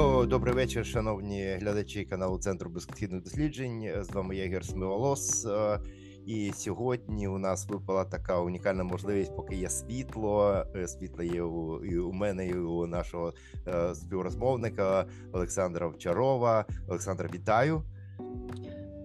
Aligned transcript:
До, 0.00 0.26
добрий 0.26 0.54
вечір, 0.54 0.86
шановні 0.86 1.56
глядачі 1.60 2.04
каналу 2.04 2.38
Центру 2.38 2.70
безконфліктних 2.70 3.22
досліджень. 3.22 3.88
З 4.00 4.10
вами 4.10 4.36
Єгер 4.36 4.64
Смиволос. 4.64 5.46
Е, 5.46 5.80
І 6.26 6.52
сьогодні 6.54 7.28
у 7.28 7.38
нас 7.38 7.68
випала 7.68 8.04
така 8.04 8.40
унікальна 8.40 8.84
можливість, 8.84 9.36
поки 9.36 9.56
є 9.56 9.68
світло. 9.70 10.64
е, 10.76 10.88
Світло 10.88 11.22
є 11.22 11.42
у, 11.42 11.84
і 11.84 11.98
у 11.98 12.12
мене, 12.12 12.46
і 12.46 12.54
у 12.54 12.86
нашого 12.86 13.32
е, 13.68 13.94
співрозмовника 13.94 15.06
Олександра 15.32 15.86
Овчарова. 15.86 16.64
Олександр, 16.88 17.30
вітаю. 17.34 17.82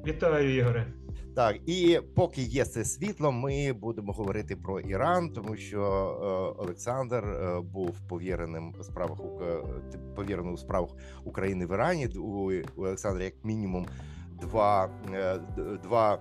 Вітаю, 0.08 0.56
Ігоре. 0.56 0.94
Так, 1.36 1.56
і 1.66 2.00
поки 2.16 2.42
є 2.42 2.66
це 2.66 2.86
світло, 2.86 3.32
ми 3.32 3.74
будемо 3.74 4.14
говорити 4.14 4.56
про 4.56 4.80
Іран, 4.80 5.30
тому 5.30 5.56
що 5.58 5.82
е, 5.82 6.62
Олександр 6.64 7.24
е, 7.26 7.60
був 7.62 8.00
повіреним 8.10 8.74
у 8.80 8.84
справах 8.84 9.20
Ука- 9.20 10.14
повірений 10.16 10.54
у 10.54 10.58
справах 10.58 10.90
України 11.26 11.66
в 11.66 11.72
Ірані. 11.72 12.08
У, 12.08 12.52
у 12.76 12.82
Олександра 12.86 13.24
як 13.24 13.34
мінімум 13.44 13.86
два, 14.42 14.90
е, 15.14 15.40
два 15.84 16.20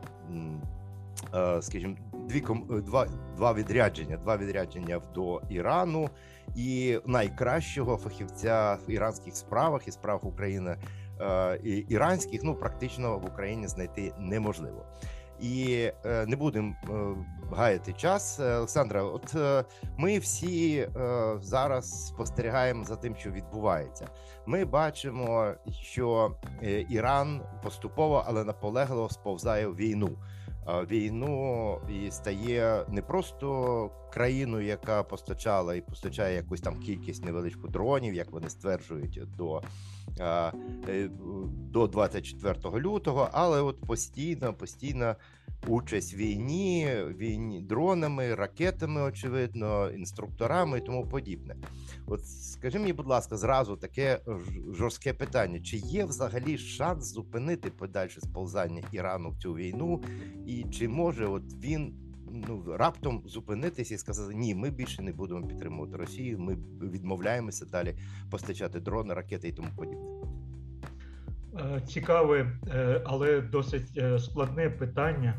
е, 1.35 1.63
скажімо, 1.63 1.97
дві 2.29 2.41
ком- 2.41 2.79
е, 2.79 2.81
два, 2.81 3.07
два 3.37 3.53
відрядження, 3.53 4.17
два 4.17 4.37
відрядження 4.37 5.01
до 5.15 5.41
Ірану 5.51 6.09
і 6.57 6.99
найкращого 7.07 7.97
фахівця 7.97 8.79
в 8.89 8.91
іранських 8.91 9.37
справах 9.37 9.89
і 9.89 9.93
справах 9.93 10.25
України 10.25 10.71
е, 10.71 10.79
і 11.65 11.71
іранських, 11.71 12.41
ну 12.45 12.55
практично 12.55 13.19
в 13.19 13.27
Україні 13.27 13.69
знайти 13.69 14.13
неможливо. 14.19 14.87
І 15.41 15.91
е, 16.05 16.27
не 16.27 16.37
будемо 16.37 16.75
е, 16.85 17.17
гаяти 17.57 17.93
час. 17.93 18.41
Е, 18.41 18.57
Олександра, 18.57 19.03
от 19.03 19.35
е, 19.35 19.65
ми 19.99 20.19
всі 20.19 20.77
е, 20.79 20.89
зараз 21.41 22.07
спостерігаємо 22.07 22.85
за 22.85 22.97
тим, 22.97 23.17
що 23.17 23.31
відбувається. 23.31 24.09
Ми 24.47 24.65
бачимо, 24.65 25.53
що 25.71 26.37
е, 26.63 26.87
Іран 26.89 27.43
поступово, 27.63 28.25
але 28.27 28.45
наполегливо 28.45 29.09
сповзає 29.09 29.67
в 29.67 29.77
війну. 29.77 30.19
Е, 30.69 30.87
Війну 30.91 31.79
і 31.89 32.11
стає 32.11 32.85
не 32.89 33.03
просто 33.03 33.91
країною, 34.13 34.67
яка 34.67 35.03
постачала 35.03 35.75
і 35.75 35.81
постачає 35.81 36.37
якусь 36.37 36.61
там 36.61 36.81
кількість 36.81 37.25
невеличку 37.25 37.69
дронів, 37.69 38.15
як 38.15 38.31
вони 38.31 38.51
стверджують, 38.51 39.21
до 39.37 39.57
е, 39.57 39.61
е, 39.61 39.69
до 41.71 41.87
24 41.87 42.81
лютого, 42.81 43.29
але 43.33 43.61
от 43.61 43.81
постійно, 43.81 44.55
постійно 44.55 45.17
участь 45.67 46.15
в 46.15 46.17
війні, 46.17 46.97
війні 47.19 47.61
дронами, 47.61 48.35
ракетами, 48.35 49.03
очевидно, 49.03 49.91
інструкторами 49.91 50.79
і 50.79 50.81
тому 50.81 51.07
подібне. 51.07 51.57
От 52.07 52.27
скажи 52.27 52.79
мені, 52.79 52.93
будь 52.93 53.07
ласка, 53.07 53.37
зразу 53.37 53.77
таке 53.77 54.21
жорстке 54.73 55.13
питання: 55.13 55.61
чи 55.61 55.77
є 55.77 56.05
взагалі 56.05 56.59
шанс 56.59 57.13
зупинити 57.13 57.71
подальше 57.71 58.21
сповзання 58.21 58.83
Ірану 58.93 59.31
в 59.31 59.37
цю 59.43 59.55
війну, 59.55 60.03
і 60.47 60.65
чи 60.65 60.89
може 60.89 61.27
от 61.27 61.43
він? 61.65 62.04
Ну, 62.35 62.77
раптом 62.77 63.23
зупинитися 63.27 63.95
і 63.95 63.99
сказати, 63.99 64.35
ні, 64.35 64.55
ми 64.55 64.71
більше 64.71 65.03
не 65.03 65.13
будемо 65.13 65.47
підтримувати 65.47 65.97
Росію. 65.97 66.39
Ми 66.39 66.57
відмовляємося 66.83 67.67
далі 67.67 67.95
постачати 68.31 68.81
дрони, 68.81 69.15
ракети 69.15 69.49
і 69.49 69.53
тому 69.53 69.69
подібне. 69.77 70.15
Е, 71.59 71.81
Цікаве, 71.81 72.53
е, 72.69 73.03
але 73.05 73.41
досить 73.41 73.99
е, 73.99 74.19
складне 74.19 74.71
питання, 74.71 75.35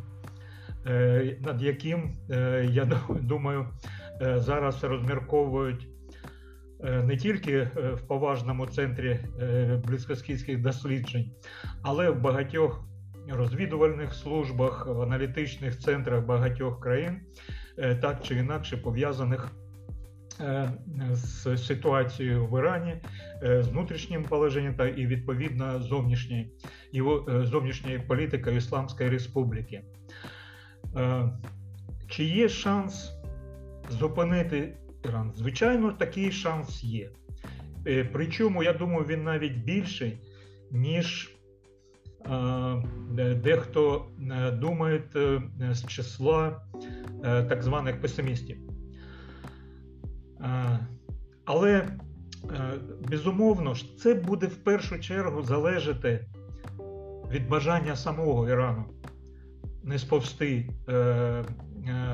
над 1.40 1.62
яким 1.62 2.18
я 2.70 2.86
думаю, 3.22 3.68
зараз 4.22 4.84
розмірковують 4.84 5.88
не 6.80 7.18
тільки 7.18 7.64
в 7.94 8.02
поважному 8.08 8.68
центрі 8.68 9.20
близькосхідських 9.88 10.62
досліджень, 10.62 11.32
але 11.82 12.10
в 12.10 12.22
багатьох 12.22 12.88
розвідувальних 13.30 14.14
службах, 14.14 14.88
в 14.88 15.02
аналітичних 15.02 15.80
центрах 15.80 16.26
багатьох 16.26 16.80
країн, 16.80 17.22
е, 17.78 17.96
так 17.96 18.24
чи 18.24 18.36
інакше 18.36 18.78
пов'язаних 18.78 19.52
е, 20.40 20.72
з 21.12 21.58
ситуацією 21.58 22.46
в 22.46 22.60
Ірані, 22.60 22.96
е, 23.44 23.64
з 23.64 23.68
внутрішнім 23.68 24.24
положенням 24.24 24.76
та 24.76 24.88
і 24.88 25.08
відповідно 25.08 25.80
зовнішньої 25.82 26.52
зовнішньої 27.28 28.00
політики 28.00 28.56
Ісламської 28.56 29.10
Республіки. 29.10 29.82
Чи 32.08 32.24
є 32.24 32.50
шанс 32.50 33.12
зупинити 33.90 34.78
Іран? 35.06 35.32
Звичайно, 35.36 35.92
такий 35.92 36.32
шанс 36.32 36.84
є. 36.84 37.10
Причому, 38.12 38.64
я 38.64 38.74
думаю, 38.74 39.06
він 39.10 39.24
навіть 39.24 39.58
більший, 39.58 40.18
ніж 40.72 41.35
дехто 43.44 44.06
е, 44.32 44.52
думає 44.52 45.04
е, 45.16 45.42
з 45.72 45.88
числа 45.88 46.62
е, 47.24 47.44
так 47.44 47.64
званих 47.64 48.02
песимістів. 48.02 48.58
Е, 50.42 50.80
Але 51.46 51.72
е, 51.74 51.88
безумовно 53.10 53.74
ж, 53.74 53.98
це 53.98 54.14
буде 54.14 54.48
в 54.48 54.56
першу 54.56 55.00
чергу 55.00 55.44
залежати 55.44 56.28
від 57.32 57.50
бажання 57.50 57.96
самого 57.96 58.50
Ірану 58.50 58.86
не 59.86 60.00
сповзти 60.00 60.70
е, 60.88 60.94
е, 60.94 61.44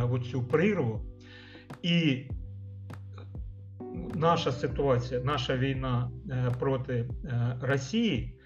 в 0.04 0.20
цю 0.32 0.44
прірву. 0.44 1.02
І 1.82 2.28
наша 4.16 4.52
ситуація, 4.52 5.22
наша 5.24 5.58
війна 5.58 6.12
е, 6.30 6.52
проти 6.60 6.94
е, 6.94 7.58
Росії, 7.62 8.41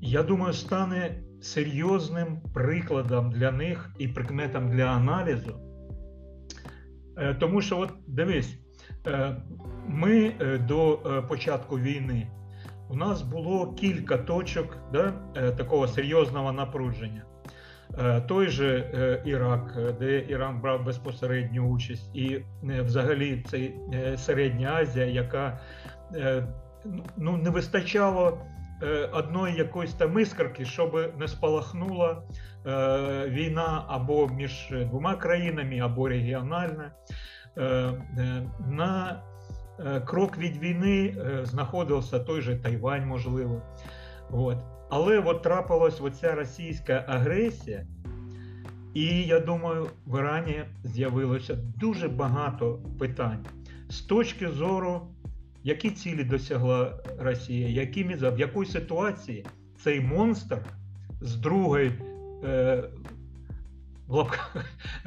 я 0.00 0.22
думаю, 0.22 0.52
стане 0.52 1.22
серйозним 1.42 2.40
прикладом 2.54 3.30
для 3.30 3.52
них 3.52 3.90
і 3.98 4.08
прикметом 4.08 4.70
для 4.70 4.84
аналізу. 4.84 5.60
Е, 7.16 7.34
Тому 7.34 7.60
що, 7.60 7.78
от 7.78 7.90
дивись, 8.06 8.58
е, 9.06 9.36
ми 9.88 10.32
е, 10.40 10.58
до 10.58 10.98
початку 11.28 11.78
війни 11.78 12.26
у 12.88 12.96
нас 12.96 13.22
було 13.22 13.72
кілька 13.72 14.18
точок 14.18 14.76
да, 14.92 15.12
такого 15.56 15.88
серйозного 15.88 16.52
напруження. 16.52 17.22
Той 18.28 18.48
же 18.48 19.22
Ірак, 19.24 19.78
де 19.98 20.24
Іран 20.28 20.60
брав 20.60 20.84
безпосередню 20.84 21.68
участь, 21.68 22.16
і 22.16 22.44
взагалі 22.62 23.44
це 23.50 23.70
Середня 24.16 24.74
Азія, 24.74 25.06
яка 25.06 25.58
ну, 27.16 27.36
не 27.36 27.50
вистачало 27.50 28.38
одної 29.12 29.54
якоїсь 29.56 29.94
там 29.94 30.18
іскорки, 30.18 30.64
щоб 30.64 31.12
не 31.18 31.28
спалахнула 31.28 32.22
е, 32.66 33.28
війна 33.28 33.84
або 33.88 34.28
між 34.28 34.72
двома 34.90 35.16
країнами, 35.16 35.78
або 35.78 36.08
регіональна. 36.08 36.92
Е, 37.56 37.64
е, 37.64 38.50
На 38.70 39.22
е, 39.78 40.00
крок 40.00 40.38
від 40.38 40.56
війни 40.56 41.16
е, 41.18 41.46
знаходився 41.46 42.18
той 42.18 42.40
же 42.40 42.56
Тайвань, 42.56 43.06
можливо. 43.06 43.62
От. 44.30 44.58
Але 44.90 45.18
от 45.18 45.42
трапилась 45.42 46.00
оця 46.00 46.34
російська 46.34 47.04
агресія, 47.08 47.86
і 48.94 49.22
я 49.22 49.40
думаю, 49.40 49.86
в 50.06 50.18
Ірані 50.18 50.64
з'явилося 50.84 51.54
дуже 51.54 52.08
багато 52.08 52.78
питань 52.98 53.46
з 53.88 54.00
точки 54.00 54.48
зору, 54.48 55.08
які 55.66 55.90
цілі 55.90 56.24
досягла 56.24 56.98
Росія, 57.18 57.68
якими, 57.68 58.14
в 58.14 58.40
якій 58.40 58.64
ситуації 58.64 59.46
цей 59.84 60.00
монстр 60.00 60.58
з 61.20 61.36
другої 61.36 61.92
е, 62.44 62.84
в 64.08 64.26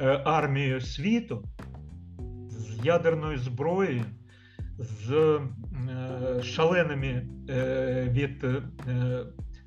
е, 0.00 0.22
армією 0.24 0.80
світу, 0.80 1.44
з 2.48 2.84
ядерною 2.84 3.38
зброєю, 3.38 4.04
з 4.78 5.12
е, 5.12 6.42
шаленими 6.42 7.26
е, 7.50 8.08
від 8.12 8.44
е, 8.44 8.62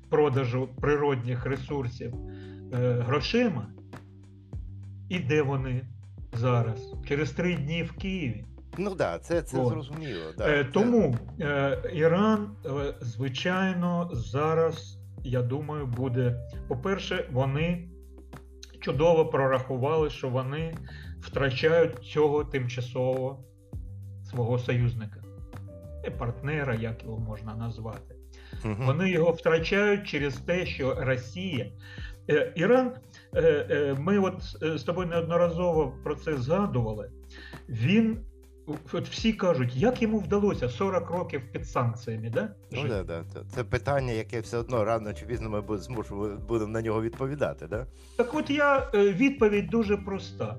продажу 0.08 0.68
природних 0.80 1.46
ресурсів 1.46 2.14
е, 2.14 2.92
грошима, 2.92 3.66
і 5.08 5.18
де 5.18 5.42
вони 5.42 5.86
зараз? 6.32 6.94
Через 7.08 7.30
три 7.30 7.56
дні 7.56 7.82
в 7.82 7.92
Києві. 7.92 8.44
Ну 8.78 8.94
да, 8.94 9.18
це, 9.18 9.42
це 9.42 9.58
От. 9.58 9.68
зрозуміло. 9.68 10.20
Да, 10.38 10.48
Е, 10.48 10.64
Тому 10.64 11.16
е, 11.40 11.78
Іран, 11.92 12.56
е, 12.66 12.94
звичайно, 13.00 14.10
зараз, 14.12 14.98
я 15.24 15.42
думаю, 15.42 15.86
буде. 15.86 16.40
По-перше, 16.68 17.28
вони 17.32 17.88
чудово 18.80 19.26
прорахували, 19.26 20.10
що 20.10 20.28
вони 20.28 20.74
втрачають 21.20 21.98
цього 21.98 22.44
тимчасово 22.44 23.44
свого 24.30 24.58
союзника, 24.58 25.20
і 26.06 26.10
партнера, 26.10 26.74
як 26.74 27.04
його 27.04 27.18
можна 27.18 27.54
назвати. 27.54 28.14
Мгм. 28.64 28.86
Вони 28.86 29.10
його 29.10 29.32
втрачають 29.32 30.06
через 30.08 30.36
те, 30.36 30.66
що 30.66 30.94
Росія. 30.94 31.66
Е, 32.30 32.52
Іран, 32.56 32.92
е, 33.34 33.40
е, 33.70 33.96
ми 33.98 34.18
от 34.18 34.34
е, 34.62 34.78
з 34.78 34.82
тобою 34.82 35.08
неодноразово 35.08 35.94
про 36.04 36.14
це 36.14 36.36
згадували. 36.36 37.10
Він 37.68 38.18
от 38.92 39.08
всі 39.08 39.32
кажуть, 39.32 39.76
як 39.76 40.02
йому 40.02 40.18
вдалося 40.18 40.68
40 40.68 41.10
років 41.10 41.42
під 41.52 41.66
санкціями, 41.68 42.30
да? 42.30 42.48
Ну, 42.72 42.88
да, 42.88 43.02
да, 43.02 43.24
це- 43.54 43.64
питання, 43.64 44.12
яке 44.12 44.40
все 44.40 44.58
одно 44.58 44.84
рано 44.84 45.14
чи 45.14 45.26
пізно 45.26 45.50
ми 45.50 45.60
бу- 45.60 46.38
будемо 46.48 46.70
на 46.72 46.82
нього 46.82 47.02
відповідати. 47.02 47.66
Да? 47.66 47.86
Так 48.16 48.34
от 48.34 48.50
я 48.50 48.90
е, 48.94 49.12
відповідь 49.12 49.66
дуже 49.70 49.96
проста. 49.96 50.56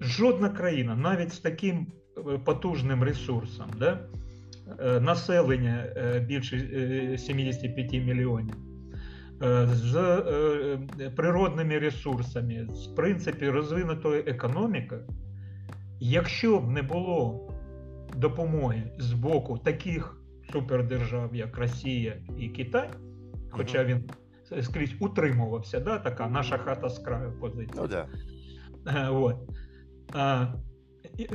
Жодна 0.00 0.48
країна, 0.48 0.96
навіть 0.96 1.32
з 1.32 1.38
таким 1.38 1.86
е, 2.18 2.38
потужним 2.44 3.02
ресурсом, 3.02 3.66
да? 3.78 3.98
е, 4.80 5.00
населення 5.00 5.84
більше 6.28 6.56
е, 6.56 7.18
75 7.18 7.92
мільйонів, 7.92 8.54
з 9.64 9.96
природними 11.16 11.78
ресурсами, 11.78 12.66
з 12.74 12.86
принципі 12.86 13.50
розвинутою 13.50 14.22
економікою, 14.26 15.00
якщо 16.00 16.58
б 16.58 16.70
не 16.70 16.82
було 16.82 17.50
допомоги 18.16 18.92
з 18.98 19.12
боку 19.12 19.58
таких 19.58 20.16
супердержав, 20.52 21.34
як 21.36 21.58
Росія 21.58 22.16
і 22.38 22.48
Китай, 22.48 22.90
хоча 23.50 23.84
він 23.84 24.10
скрізь 24.62 24.94
утримувався, 25.00 25.80
да, 25.80 25.98
така 25.98 26.28
наша 26.28 26.58
хата 26.58 26.88
з 26.88 26.98
краю 26.98 27.32
позиція. 27.40 27.82
Ну 27.82 27.88
да. 27.88 28.06
Е, 28.86 29.08
От. 29.08 29.36
Е, 30.16 30.46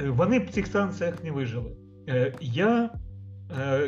вони 0.05 0.39
б 0.39 0.45
в 0.45 0.49
цих 0.49 0.67
санкціях 0.67 1.23
не 1.23 1.31
вижили. 1.31 1.71
Е, 2.09 2.33
Я 2.41 2.89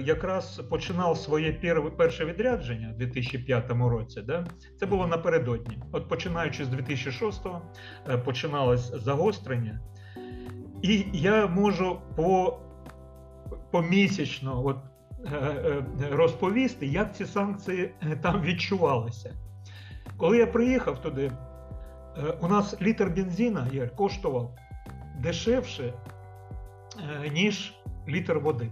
якраз 0.03 0.61
починав 0.69 1.17
своє 1.17 1.53
перше 1.97 2.25
відрядження 2.25 2.91
в 2.95 2.97
2005 2.97 3.71
році. 3.71 4.21
Да? 4.21 4.45
Це 4.79 4.85
було 4.85 5.07
напередодні. 5.07 5.79
От 5.91 6.09
починаючи 6.09 6.65
з 6.65 6.69
2006-го, 6.69 7.61
е, 8.09 8.17
починалось 8.17 9.03
загострення. 9.03 9.79
І 10.81 11.05
я 11.13 11.47
можу 11.47 11.97
по, 12.15 12.57
помісячно 13.71 14.65
от, 14.65 14.77
е, 15.25 15.35
е, 15.35 15.83
розповісти, 16.11 16.85
як 16.85 17.15
ці 17.15 17.25
санкції 17.25 17.91
е, 18.03 18.15
там 18.15 18.41
відчувалися. 18.41 19.33
Коли 20.17 20.37
я 20.37 20.47
приїхав 20.47 21.01
туди, 21.01 21.31
У 22.41 22.47
нас 22.47 22.81
літр 22.81 23.09
бензина 23.15 23.67
Ігор, 23.71 23.95
коштував 23.95 24.51
дешевше, 25.19 25.93
ніж 27.31 27.73
літр 28.07 28.37
води. 28.39 28.69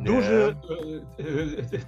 Дуже 0.00 0.56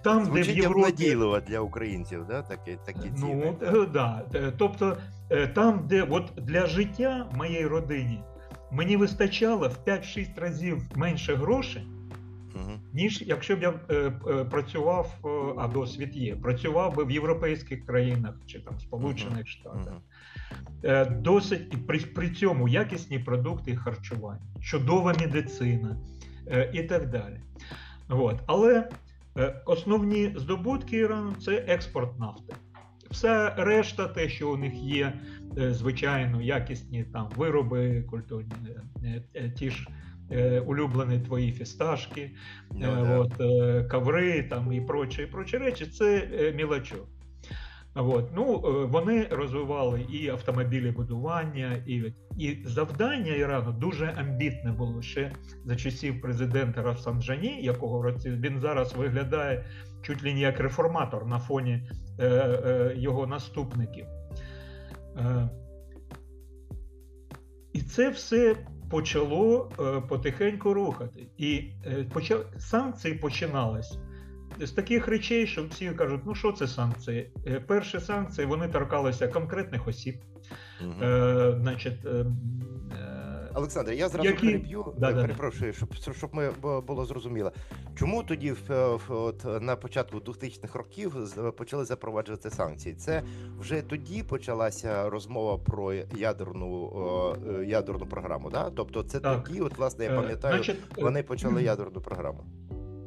там, 0.02 0.24
де 0.24 0.30
в 0.30 0.34
Звучить 0.34 0.56
Європі. 0.56 0.80
обнадійливо 0.80 1.40
для 1.40 1.60
українців, 1.60 2.24
да? 2.28 2.42
такі, 2.42 2.78
такі 2.86 3.10
ціни. 3.10 3.54
Ну, 3.72 3.86
да. 3.86 4.22
Тобто, 4.58 4.96
там, 5.54 5.86
де 5.88 6.02
от 6.02 6.32
для 6.36 6.66
життя 6.66 7.26
моєї 7.34 7.66
родині 7.66 8.22
мені 8.72 8.96
вистачало 8.96 9.68
в 9.68 9.88
5-6 9.88 10.40
разів 10.40 10.82
менше 10.94 11.34
грошей, 11.34 11.86
Мгм. 12.54 12.80
ніж 12.92 13.22
якщо 13.26 13.56
б 13.56 13.62
я 13.62 13.74
е, 13.90 13.94
е, 13.94 14.44
працював, 14.44 15.14
е, 15.24 15.28
а 15.58 15.68
досвід 15.68 16.16
є, 16.16 16.36
працював 16.36 16.96
би 16.96 17.04
в 17.04 17.10
європейських 17.10 17.86
країнах 17.86 18.34
чи 18.46 18.60
там 18.60 18.80
Сполучених 18.80 19.48
Штатах. 19.48 19.86
Мгм. 19.86 20.00
Е, 20.84 21.04
Досить 21.04 21.74
і 21.74 21.76
при, 21.76 21.98
при 21.98 22.30
цьому 22.30 22.68
якісні 22.68 23.18
продукти 23.18 23.76
харчування, 23.76 24.46
чудова 24.62 25.14
медицина 25.20 25.96
е, 26.46 26.70
і 26.74 26.82
так 26.82 27.10
далі. 27.10 27.40
От. 28.08 28.36
Але 28.46 28.88
е, 29.38 29.62
основні 29.66 30.32
здобутки 30.36 30.96
Ірану 30.96 31.32
це 31.32 31.52
експорт 31.54 32.18
нафти. 32.18 32.54
Все 33.12 33.54
решта, 33.56 34.08
те, 34.08 34.28
що 34.28 34.50
у 34.52 34.56
них 34.56 34.74
є, 34.74 35.12
е, 35.58 35.74
звичайно, 35.74 36.42
якісні 36.42 37.04
там 37.04 37.28
вироби 37.36 38.02
культурні, 38.02 38.52
е, 39.04 39.22
е, 39.34 39.50
ті 39.50 39.70
ж 39.70 39.86
улюблені 40.66 41.20
твої 41.20 41.52
фісташки, 41.52 42.30
Ну, 42.74 42.92
Е, 42.92 43.04
да. 43.06 43.18
от, 43.18 43.40
е, 43.40 43.84
там 44.42 44.72
і 44.72 44.80
прочі, 44.80 45.22
і 45.22 45.26
прочі 45.26 45.58
речі, 45.58 45.86
це 45.86 46.28
мілачок. 46.56 47.08
От, 47.94 48.30
ну, 48.34 48.62
е, 48.64 48.86
вони 48.86 49.26
розвивали 49.30 50.00
і 50.00 50.28
автомобілебудування, 50.28 51.82
і, 51.86 52.12
і 52.38 52.62
завдання 52.64 53.34
Ірану 53.34 53.72
дуже 53.72 54.06
амбітне 54.06 54.72
було 54.72 55.02
ще 55.02 55.32
за 55.64 55.76
часів 55.76 56.20
президента 56.20 56.82
Рафсанджані, 56.82 57.62
якого 57.62 58.12
він 58.26 58.60
зараз 58.60 58.94
виглядає 58.94 59.64
чуть 60.02 60.24
ли 60.24 60.34
не 60.34 60.40
як 60.40 60.60
реформатор 60.60 61.26
на 61.26 61.38
фоні 61.38 61.88
е, 62.18 62.26
е, 62.26 62.94
його 62.96 63.26
наступників. 63.26 64.06
Е, 65.16 65.48
і 67.72 67.80
це 67.80 68.10
все 68.10 68.56
почало 68.90 69.70
е, 69.80 70.00
потихеньку 70.08 70.74
рухати. 70.74 71.26
І 71.36 71.70
е, 71.86 72.04
почав, 72.12 72.44
санкції 72.58 73.14
починались 73.14 73.98
з 74.60 74.70
таких 74.70 75.08
речей, 75.08 75.46
що 75.46 75.64
всі 75.64 75.90
кажуть, 75.90 76.20
ну 76.26 76.34
що 76.34 76.52
це 76.52 76.66
санкції? 76.68 77.30
Е, 77.46 77.60
перші 77.60 78.00
санкції 78.00 78.46
вони 78.46 78.68
торкалися 78.68 79.28
конкретних 79.28 79.88
осіб. 79.88 80.14
Мгм. 80.80 81.02
Е, 81.02 81.54
значить, 81.60 82.06
е, 82.06 82.08
е, 82.92 83.48
Олександр, 83.54 83.92
я 83.92 84.08
зразу 84.08 84.28
Які- 84.28 84.46
переб'ю, 84.46 84.94
Да, 84.98 85.10
е, 85.10 85.14
перепрошую, 85.14 85.72
щоб, 85.72 85.94
щоб 85.94 86.34
ми 86.34 86.50
було 86.80 87.04
зрозуміло. 87.04 87.52
Чому 87.94 88.22
тоді 88.22 88.54
от, 89.08 89.62
на 89.62 89.76
початку 89.76 90.18
2000-х 90.18 90.78
років 90.78 91.14
почали 91.56 91.84
запроваджувати 91.84 92.50
санкції? 92.50 92.94
Це 92.94 93.22
вже 93.58 93.82
тоді 93.82 94.22
почалася 94.22 95.10
розмова 95.10 95.58
про 95.58 95.92
ядерну 96.16 96.92
ядерну 97.66 98.06
програму. 98.06 98.50
Да? 98.50 98.70
Тобто, 98.70 99.02
це 99.02 99.20
Так. 99.20 99.44
тоді, 99.44 99.60
от 99.60 99.78
власне, 99.78 100.04
я 100.04 100.14
пам'ятаю, 100.14 100.54
значить, 100.54 100.76
вони 100.96 101.22
почали 101.22 101.62
ядерну 101.62 102.00
програму. 102.00 102.44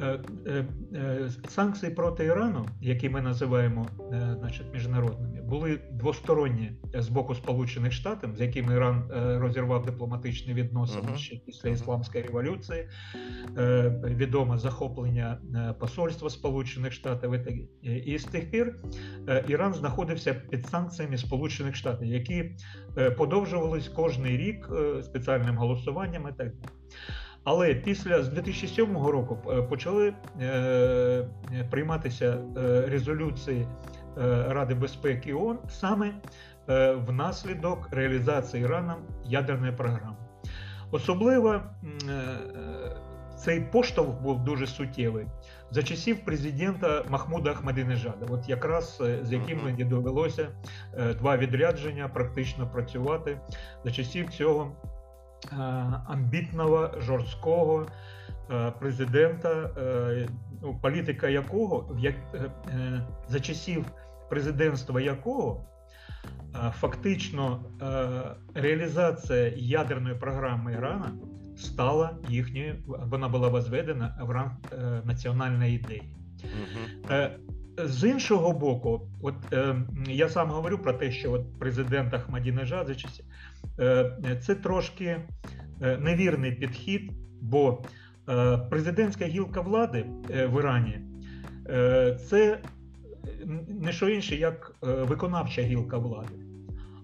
Е, 0.01 0.19
е, 0.45 0.65
е, 0.93 1.29
Санкції 1.47 1.91
проти 1.91 2.25
Ірану, 2.25 2.65
які 2.81 3.09
ми 3.09 3.21
називаємо 3.21 3.87
значить, 4.39 4.73
міжнародними, 4.73 5.41
були 5.41 5.79
двосторонні 5.91 6.71
з 6.93 7.09
боку 7.09 7.35
Сполучених 7.35 7.91
Штатів, 7.91 8.29
з 8.35 8.41
якими 8.41 8.73
Іран 8.73 9.03
розірвав 9.13 9.85
дипломатичні 9.85 10.53
відносини 10.53 11.17
ще 11.17 11.35
після 11.35 11.69
ісламської 11.69 12.23
революції. 12.23 12.87
Відоме 14.03 14.57
захоплення 14.57 15.37
посольства 15.79 16.29
Сполучених 16.29 16.93
Штатів. 16.93 17.31
і 17.83 18.17
з 18.17 18.23
тих 18.23 18.51
пір 18.51 18.75
Іран 19.47 19.73
знаходився 19.73 20.33
під 20.33 20.65
санкціями 20.65 21.17
Сполучених 21.17 21.75
Штатів, 21.75 22.07
які 22.07 22.51
подовжувались 23.17 23.87
кожний 23.87 24.37
рік 24.37 24.69
спеціальним 25.01 25.57
голосуванням 25.57 26.23
і 26.23 26.37
так 26.37 26.47
далі. 26.47 26.69
Але 27.45 27.75
після 27.75 28.23
з 28.23 28.29
2007 28.29 28.97
року 28.97 29.37
е, 29.51 29.61
почали 29.61 30.13
е, 30.39 30.45
е, 30.45 31.27
прийматися 31.69 32.37
е, 32.57 32.85
резолюції 32.87 33.67
е, 34.17 34.45
Ради 34.47 34.75
безпеки 34.75 35.33
ООН 35.33 35.59
саме 35.69 36.13
е, 36.69 36.91
внаслідок 36.91 37.87
реалізації 37.91 38.63
Іраном 38.63 38.97
ядерної 39.25 39.71
програми. 39.71 40.15
Особливо 40.91 41.61
цей 43.37 43.61
поштовх 43.61 44.21
був 44.21 44.43
дуже 44.43 44.67
суттєвий 44.67 45.25
за 45.71 45.83
часів 45.83 46.25
президента 46.25 47.03
Махмуда 47.09 47.51
Ахмадинежада, 47.51 48.25
от 48.29 48.49
якраз 48.49 49.03
з 49.21 49.31
яким 49.33 49.63
мені 49.63 49.83
довелося 49.83 50.47
е, 50.93 51.13
два 51.13 51.37
відрядження 51.37 52.07
практично 52.07 52.67
працювати 52.67 53.39
за 53.83 53.91
часів 53.91 54.29
цього 54.29 54.71
амбітного, 56.07 56.91
жорсткого 56.99 57.85
е, 58.51 58.71
президента, 58.79 59.69
е, 59.77 60.29
ну, 60.61 60.79
політика 60.81 61.29
якого 61.29 61.97
е, 62.03 62.15
е, 62.67 63.01
за 63.27 63.39
часів 63.39 63.85
президентства 64.29 65.01
якого 65.01 65.65
е, 66.55 66.71
фактично 66.71 67.59
е, 67.81 68.61
реалізація 68.61 69.53
ядерної 69.55 70.15
програми 70.15 70.73
Ірана 70.73 71.11
стала 71.57 72.17
їхньою, 72.29 72.75
вона 72.87 73.29
була 73.29 73.47
возведена 73.47 74.17
в 74.21 74.29
ранг 74.29 74.51
е, 74.71 75.01
національної 75.05 75.75
ідеї. 75.75 76.15
Е, 77.09 77.39
З 77.77 78.09
іншого 78.09 78.51
боку, 78.51 79.07
от 79.21 79.35
е, 79.53 79.75
я 80.07 80.29
сам 80.29 80.49
говорю 80.49 80.77
про 80.77 80.93
те, 80.93 81.11
що 81.11 81.31
от 81.31 81.59
президент 81.59 82.13
Ахмадінежад 82.13 82.87
за 82.87 82.95
часів, 82.95 83.25
е, 83.25 83.29
це 84.41 84.55
трошки 84.55 85.05
е, 85.81 85.97
невірний 85.97 86.51
підхід, 86.51 87.11
бо 87.41 87.83
е, 88.29 88.57
президентська 88.57 89.25
гілка 89.25 89.61
влади 89.61 90.05
е, 90.29 90.47
в 90.47 90.59
Ірані 90.59 90.99
е, 91.69 92.17
це 92.29 92.59
не 93.67 93.91
що 93.91 94.09
інше, 94.09 94.35
як 94.35 94.75
е, 94.83 94.87
виконавча 94.87 95.61
гілка 95.61 95.97
влади. 95.97 96.33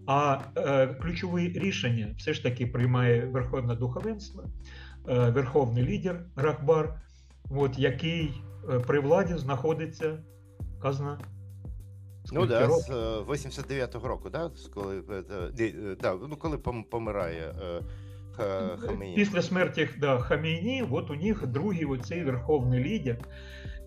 А 0.08 0.40
е, 0.58 0.88
ключові 0.88 1.50
рішення 1.50 2.14
все 2.18 2.34
ж 2.34 2.44
таки 2.44 2.68
приймає 2.68 3.26
верховне 3.26 3.76
духовенство, 3.76 4.44
е, 5.10 5.30
верховний 5.30 5.84
лідер 5.84 6.26
Рахбар, 6.36 7.02
от, 7.50 7.80
який 7.80 8.42
е, 8.70 8.80
при 8.80 9.00
владі 9.00 9.34
знаходиться 9.34 10.18
казна. 10.82 11.18
Ну 12.32 12.46
да, 12.46 12.68
років? 12.68 12.84
з 12.84 12.90
е, 12.90 13.50
89-го 13.50 14.08
року, 14.08 14.30
да? 14.30 14.52
коли, 14.74 15.04
е, 15.10 15.24
е, 15.60 15.64
е, 15.66 15.96
да, 16.02 16.18
ну, 16.30 16.36
коли 16.36 16.58
помирає 16.92 17.56
е, 17.62 17.82
Після 19.16 19.42
смерті 19.42 19.90
да, 20.00 20.18
Хамейні, 20.18 20.84
от 20.92 21.12
у 21.12 21.16
них 21.16 21.48
другий 21.48 21.86
оцей 21.86 22.24
верховний 22.24 22.84
лідер. 22.84 23.18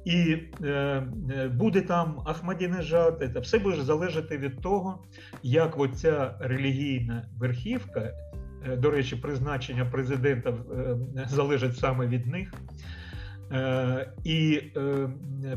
І 0.04 0.36
е, 0.62 0.68
е, 0.68 1.48
буде 1.48 1.80
там 1.80 2.22
Ахмадінежад, 2.26 3.30
це 3.34 3.40
все 3.40 3.58
буде 3.58 3.82
залежати 3.82 4.38
від 4.38 4.60
того, 4.60 5.04
як 5.42 5.78
оця 5.78 6.34
релігійна 6.40 7.28
верхівка, 7.38 8.12
е, 8.66 8.76
до 8.76 8.90
речі, 8.90 9.16
призначення 9.16 9.84
президента 9.84 10.50
е, 10.50 10.96
залежить 11.28 11.78
саме 11.78 12.06
від 12.06 12.26
них. 12.26 12.54
Е, 13.54 14.12
і 14.24 14.62
е, 14.76 15.08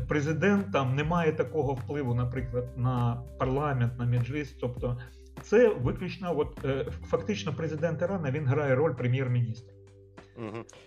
президент 0.08 0.72
там 0.72 0.94
не 0.94 1.04
має 1.04 1.32
такого 1.32 1.72
впливу, 1.72 2.14
наприклад, 2.14 2.68
на 2.76 3.22
парламент, 3.38 3.98
на 3.98 4.06
меджліс. 4.06 4.56
Тобто, 4.60 4.98
це 5.42 5.68
виключно, 5.68 6.38
от 6.38 6.64
е, 6.64 6.86
фактично, 7.06 7.54
президент 7.54 8.02
Ірана 8.02 8.30
він 8.30 8.46
грає 8.46 8.74
роль 8.74 8.94
прем'єр-міністра. 8.94 9.74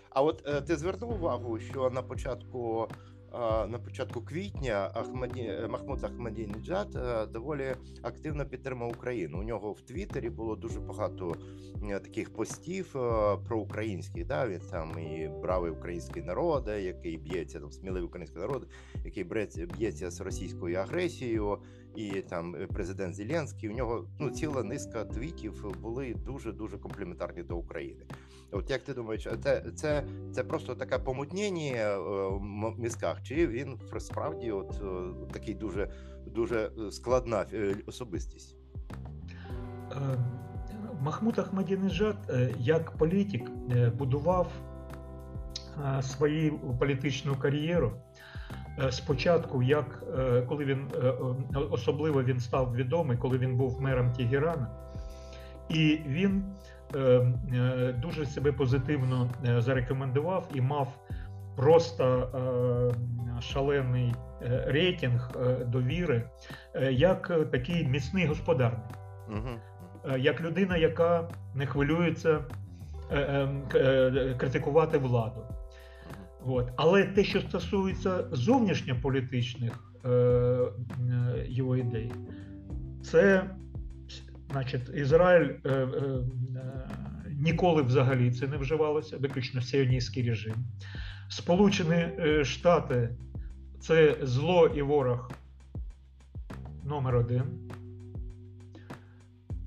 А 0.10 0.22
от 0.22 0.66
ти 0.68 0.76
звернув 0.76 1.14
увагу, 1.14 1.60
що 1.60 1.90
на 1.90 2.02
початку. 2.02 2.88
На 3.68 3.80
початку 3.86 4.22
квітня 4.22 4.92
Ахмаді 4.94 5.42
е, 5.42 5.68
Махмуд 5.68 6.04
Ахмадінеджад 6.04 6.96
е, 6.96 7.26
доволі 7.26 7.76
активно 8.02 8.46
підтримав 8.46 8.90
Україну. 8.90 9.40
У 9.40 9.44
нього 9.44 9.72
в 9.72 9.82
Твіттері 9.82 10.30
було 10.30 10.56
дуже 10.56 10.80
багато 10.80 11.36
е, 11.90 12.00
таких 12.00 12.34
постів 12.34 12.92
проукраїнських. 13.48 14.28
Да? 14.28 14.48
Він 14.48 14.60
там 14.72 15.00
і 15.00 15.30
бравий 15.42 15.72
український 15.72 16.24
народ, 16.24 16.68
який 16.68 17.18
б'ється 17.18 17.60
там 17.60 17.72
сміливий 17.72 18.08
український 18.08 18.42
народ, 18.42 18.68
який 19.06 19.24
б'ється 19.78 20.12
з 20.12 20.22
російською 20.22 20.78
агресією, 20.78 21.58
і 21.96 22.22
там 22.22 22.56
е, 22.56 22.68
президент 22.68 23.16
Зеленський. 23.16 23.70
У 23.70 23.74
нього 23.74 24.06
ну 24.20 24.30
ціла 24.30 24.64
низка 24.64 25.06
твітів 25.06 25.66
були 25.82 26.16
дуже 26.26 26.52
дуже 26.52 26.78
компліментарні 26.78 27.44
до 27.44 27.58
України. 27.58 28.06
От 28.52 28.70
як 28.70 28.84
ти 28.84 28.94
думаєш, 28.94 29.28
це 29.44 29.64
це, 29.76 30.04
це 30.32 30.44
просто 30.44 30.76
таке 30.76 31.00
помутнення 31.00 31.62
е, 31.62 31.98
в 32.68 32.80
мізках, 32.80 33.24
чи 33.24 33.48
він 33.48 33.80
справді 34.00 34.52
от 34.52 34.82
е, 34.84 35.28
такий 35.34 35.54
дуже 35.54 35.92
дуже 36.26 36.72
складна 36.92 37.46
особистість? 37.86 38.58
Махмуд 41.02 41.40
Ахмадінежад 41.40 42.34
як 42.60 42.92
політик 42.92 43.50
будував 43.98 44.52
свою 46.02 46.60
політичну 46.80 47.36
кар'єру. 47.36 47.92
Е, 48.80 48.92
Спочатку, 48.92 49.64
як 49.64 50.04
е, 50.20 50.42
коли 50.42 50.66
він 50.66 50.88
е, 51.04 51.14
особливо 51.72 52.24
він 52.24 52.40
став 52.40 52.76
відомий, 52.76 53.18
коли 53.18 53.38
він 53.38 53.58
був 53.58 53.82
мером 53.82 54.14
Тегерана, 54.14 54.68
і 55.70 56.00
він 56.08 56.44
дуже 58.02 58.26
себе 58.26 58.52
позитивно 58.52 59.30
зарекомендував 59.58 60.48
і 60.54 60.62
мав 60.62 60.88
просто 61.56 62.30
шалений 63.42 64.14
рейтинг 64.66 65.32
довіри, 65.68 66.24
як 66.92 67.50
такий 67.52 67.88
міцний 67.88 68.28
господарник 68.28 68.80
Угу. 69.30 70.18
як 70.18 70.42
людина, 70.42 70.78
яка 70.78 71.28
не 71.56 71.66
хвилюється 71.66 72.40
е, 73.12 73.20
е, 73.20 73.50
к- 73.72 73.80
е, 73.80 74.36
критикувати 74.38 74.98
владу. 74.98 75.44
От. 76.46 76.70
Але 76.76 77.04
те, 77.04 77.24
що 77.24 77.42
стосується 77.42 78.24
зовнішньополітичних 78.32 79.94
е, 80.06 80.10
е, 80.10 80.72
його 81.50 81.78
ідей, 81.78 82.12
це 83.04 83.50
значить, 84.52 84.90
Ізраїль 84.96 85.50
е, 85.66 85.70
е, 85.70 85.76
е, 85.76 86.90
ніколи 87.40 87.82
взагалі 87.82 88.32
це 88.32 88.48
не 88.48 88.58
вживалося, 88.58 89.18
виключно 89.18 89.62
сіоністський 89.62 90.30
режим. 90.30 90.56
Сполучені 91.30 91.96
е, 91.96 92.46
Штати 92.46 93.10
це 93.80 94.16
зло 94.22 94.68
і 94.68 94.82
ворог 94.82 95.32
номер 96.84 97.16
один. 97.16 97.44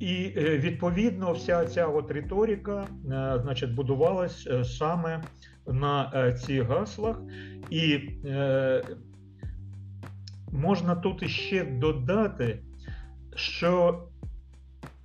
І 0.01 0.29
відповідно 0.37 1.33
вся 1.33 1.67
ця 1.67 1.87
от 1.87 2.11
риторика 2.11 2.87
значить, 3.43 3.75
будувалась 3.75 4.49
саме 4.65 5.23
на 5.67 6.13
е, 6.15 6.33
цих 6.33 6.63
гаслах. 6.63 7.21
І 7.71 8.11
е, 8.25 8.83
можна 10.53 10.95
тут 10.95 11.23
іще 11.23 11.65
додати, 11.65 12.63
що 13.35 14.03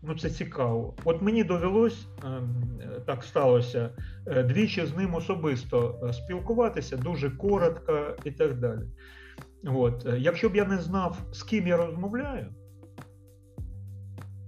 ну, 0.01 0.17
це 0.17 0.29
цікаво. 0.29 0.93
От 1.03 1.21
мені 1.21 1.43
довелось, 1.43 2.07
е, 2.23 2.27
е, 2.27 2.99
так 3.05 3.23
сталося, 3.23 3.89
е, 4.25 4.43
двічі 4.43 4.85
з 4.85 4.97
ним 4.97 5.15
особисто 5.15 6.09
спілкуватися, 6.13 6.97
дуже 6.97 7.29
коротко 7.29 8.15
і 8.23 8.31
так 8.31 8.59
далі. 8.59 8.81
От. 9.65 10.07
Якщо 10.17 10.49
б 10.49 10.55
я 10.55 10.65
не 10.65 10.77
знав, 10.77 11.17
з 11.31 11.43
ким 11.43 11.67
я 11.67 11.77
розмовляю, 11.77 12.45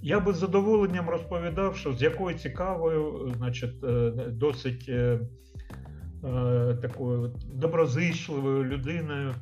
я 0.01 0.19
би 0.19 0.33
з 0.33 0.37
задоволенням 0.37 1.09
розповідав, 1.09 1.75
що 1.75 1.93
з 1.93 2.01
якою 2.01 2.37
цікавою, 2.37 3.33
значить, 3.37 3.79
досить 4.27 4.91
такою 6.81 7.31
доброзичливою 7.53 8.63
людиною 8.63 9.33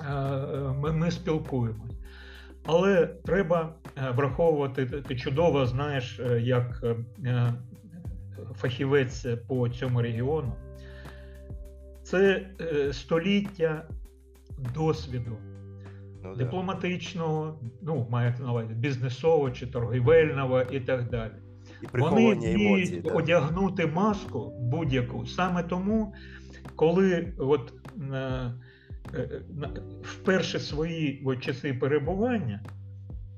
е, 0.00 0.12
е, 0.12 0.58
ми, 0.80 0.92
ми 0.92 1.10
спілкуємось. 1.10 1.96
Але 2.66 3.06
треба 3.06 3.72
е, 3.96 4.10
враховувати, 4.10 4.86
ти- 4.86 5.16
чудово 5.16 5.66
знаєш, 5.66 6.20
е, 6.20 6.40
як 6.40 6.80
е, 6.84 6.96
е, 7.24 7.52
фахівець 8.54 9.26
по 9.48 9.68
цьому 9.68 10.02
регіону. 10.02 10.52
Це 12.02 12.46
е, 12.60 12.92
століття 12.92 13.84
досвіду 14.74 15.36
Ну, 16.24 16.36
дипломатичного, 16.36 17.58
ну, 17.82 18.06
маєте 18.10 18.42
на 18.42 18.50
увазі 18.50 18.74
бізнесового 18.74 19.50
чи 19.50 19.66
торгівельного 19.66 20.62
і 20.62 20.80
так 20.80 21.08
далі. 21.10 21.32
І 21.82 21.86
Вони 21.98 22.30
емоцій. 22.30 22.54
вміють 22.54 23.02
Да. 23.02 23.10
одягнути 23.12 23.86
маску 23.86 24.52
будь-яку. 24.60 25.26
Саме 25.26 25.62
тому, 25.62 26.14
коли 26.76 27.32
от, 27.38 27.72
е, 28.12 28.52
е, 29.14 29.42
на- 29.54 29.70
вперше 30.02 30.58
свої 30.58 31.22
от, 31.26 31.40
часи 31.40 31.74
перебування, 31.74 32.60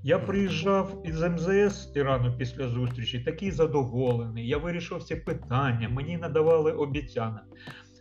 я 0.02 0.18
приїжджав 0.18 1.02
із 1.04 1.22
МЗС 1.22 1.92
Ірану 1.94 2.32
після 2.38 2.68
зустрічі, 2.68 3.20
такий 3.20 3.50
задоволений. 3.50 4.48
Я 4.48 4.58
вирішив 4.58 4.98
всі 4.98 5.16
питання, 5.16 5.88
мені 5.88 6.16
надавали 6.16 6.72
обіцянок. 6.72 7.42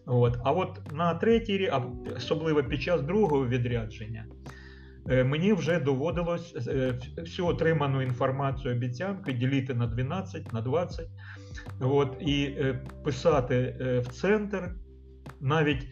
От. 0.05 0.37
А 0.43 0.51
от 0.51 0.93
на 0.93 1.13
третій 1.13 1.57
рік, 1.57 1.71
особливо 2.17 2.63
під 2.63 2.81
час 2.81 3.01
другого 3.01 3.47
відрядження, 3.47 4.25
мені 5.07 5.53
вже 5.53 5.79
доводилось 5.79 6.67
е, 6.67 6.99
всю 7.17 7.47
отриману 7.47 8.01
інформацію 8.01 8.75
обіцянки 8.75 9.33
ділити 9.33 9.73
на 9.73 9.87
12, 9.87 10.53
на 10.53 10.61
20, 10.61 11.07
от, 11.79 12.17
і 12.19 12.43
е, 12.43 12.81
писати 13.03 13.77
е, 13.81 13.99
в 13.99 14.07
центр, 14.07 14.71
навіть 15.41 15.87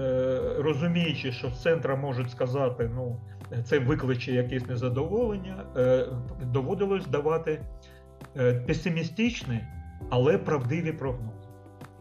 е, 0.00 0.40
розуміючи, 0.58 1.32
що 1.32 1.50
з 1.50 1.62
центра 1.62 1.96
можуть 1.96 2.30
сказати, 2.30 2.90
ну, 2.94 3.20
це 3.64 3.78
викличе 3.78 4.32
якесь 4.32 4.66
незадоволення, 4.66 5.64
е, 5.76 6.06
доводилось 6.42 7.06
давати 7.06 7.64
е, 8.36 8.54
песимістичні, 8.54 9.60
але 10.10 10.38
правдиві 10.38 10.92
прогнози. 10.92 11.41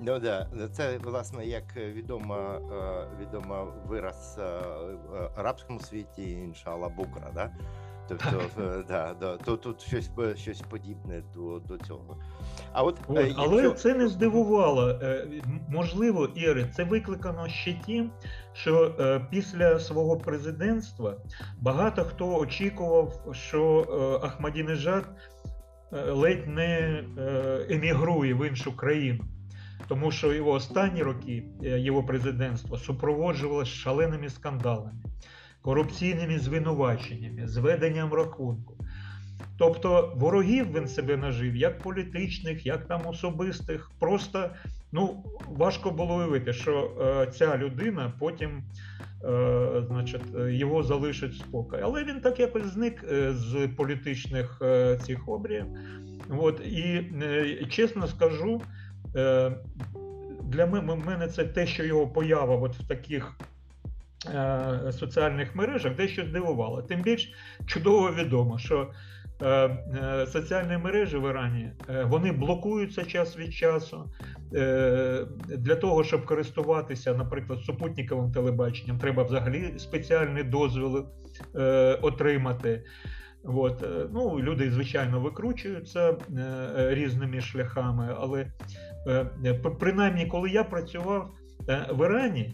Ну 0.02 0.20
да, 0.20 0.48
це 0.72 0.98
власне 0.98 1.46
як 1.46 1.76
відома 1.76 2.60
е, 2.72 3.08
відома 3.22 3.64
вираз 3.88 4.40
е, 4.40 4.44
в 5.10 5.30
арабському 5.36 5.80
світі 5.80 6.32
іншала 6.32 6.90
букра, 6.90 7.32
да? 7.36 7.52
Тобто, 8.08 8.62
е, 8.62 8.84
да, 8.88 9.16
да, 9.20 9.38
то 9.38 9.58
тут 9.58 9.82
щось 9.82 10.10
е, 10.20 10.36
щось 10.36 10.62
подібне 10.62 11.24
до, 11.36 11.60
до 11.60 11.78
цього. 11.78 12.18
А 12.72 12.84
от, 12.84 13.00
От, 13.08 13.18
е, 13.18 13.34
але 13.38 13.72
це 13.72 13.94
не 13.94 14.08
здивувало. 14.08 14.90
Е, 14.90 15.28
Можливо, 15.70 16.26
Іри, 16.36 16.70
це 16.76 16.84
викликано 16.84 17.48
ще 17.48 17.74
тим, 17.86 18.12
що 18.54 18.96
е, 19.00 19.22
після 19.30 19.80
свого 19.80 20.18
президентства 20.18 21.18
багато 21.60 22.04
хто 22.04 22.36
очікував, 22.38 23.28
що 23.32 23.88
е, 24.22 24.26
Ахмадінежад 24.28 25.06
е, 25.94 26.12
ледь 26.12 26.48
не 26.48 27.04
е, 27.18 27.66
емігрує 27.70 28.34
в 28.34 28.48
іншу 28.48 28.78
країну. 28.78 29.24
Тому 29.88 30.12
що 30.12 30.34
його 30.34 30.52
останні 30.52 31.04
роки 31.04 31.44
е, 31.64 31.80
його 31.80 32.04
президентства 32.04 32.78
супроводжувалося 32.78 33.72
шаленими 33.72 34.30
скандалами, 34.30 35.04
корупційними 35.62 36.40
звинуваченнями, 36.40 37.48
зведенням 37.48 38.14
рахунку. 38.14 38.76
Тобто 39.58 40.14
ворогів 40.16 40.74
він 40.74 40.88
себе 40.88 41.18
нажив, 41.18 41.56
як 41.56 41.80
політичних, 41.80 42.66
як 42.66 42.88
там 42.88 43.08
особистих. 43.08 43.92
Просто 44.00 44.50
ну, 44.92 45.24
важко 45.48 45.92
було 45.92 46.16
уявити, 46.16 46.54
що 46.54 46.92
е, 47.02 47.32
ця 47.32 47.58
людина 47.58 48.14
потім 48.20 48.64
е, 49.24 49.84
значить, 49.88 50.22
е, 50.40 50.54
його 50.54 50.84
залишить 50.84 51.36
спокій. 51.36 51.78
Але 51.82 52.04
він 52.04 52.22
так 52.22 52.40
якось 52.40 52.74
зник 52.74 53.06
е, 53.12 53.34
з 53.34 53.70
політичних 53.78 54.60
е, 54.62 54.98
цих 55.06 55.30
обріїв. 55.30 55.66
От, 56.30 56.60
і 56.60 57.06
чесно 57.70 58.08
скажу, 58.08 58.62
для 60.44 60.66
мене 61.06 61.28
це 61.28 61.44
те, 61.44 61.68
що 61.68 61.84
його 61.84 62.08
поява 62.08 62.56
от 62.56 62.76
в 62.76 62.88
таких 62.88 63.32
е, 64.26 64.92
соціальних 64.92 65.56
мережах 65.56 65.96
дещо 65.96 66.26
здивувало. 66.26 66.82
Тим 66.82 67.02
більш 67.02 67.34
чудово 67.66 68.12
відомо, 68.12 68.60
що 68.60 68.92
Е, 69.44 69.48
е, 69.48 70.28
соціальні 70.28 70.78
мережі 70.78 71.18
в 71.18 71.30
Ірані 71.30 71.70
е, 71.90 72.04
вони 72.04 72.32
блокуються 72.32 73.06
час 73.06 73.38
від 73.38 73.54
часу 73.54 74.10
для 75.48 75.76
того, 75.76 76.04
щоб 76.04 76.26
користуватися, 76.26 77.14
наприклад, 77.14 77.60
супутниковим 77.60 78.32
телебаченням, 78.32 78.98
треба 78.98 79.24
взагалі 79.24 79.74
спеціальні 79.78 80.44
дозволи 80.44 81.04
отримати. 82.02 82.84
От. 83.44 83.86
Ну, 84.14 84.40
Люди, 84.40 84.72
звичайно, 84.72 85.20
викручуються 85.20 86.18
різними 86.76 87.42
шляхами, 87.42 88.16
але 88.20 88.46
принаймні, 89.80 90.26
коли 90.26 90.50
я 90.50 90.64
працював 90.64 91.32
в 91.92 92.06
Ірані, 92.06 92.54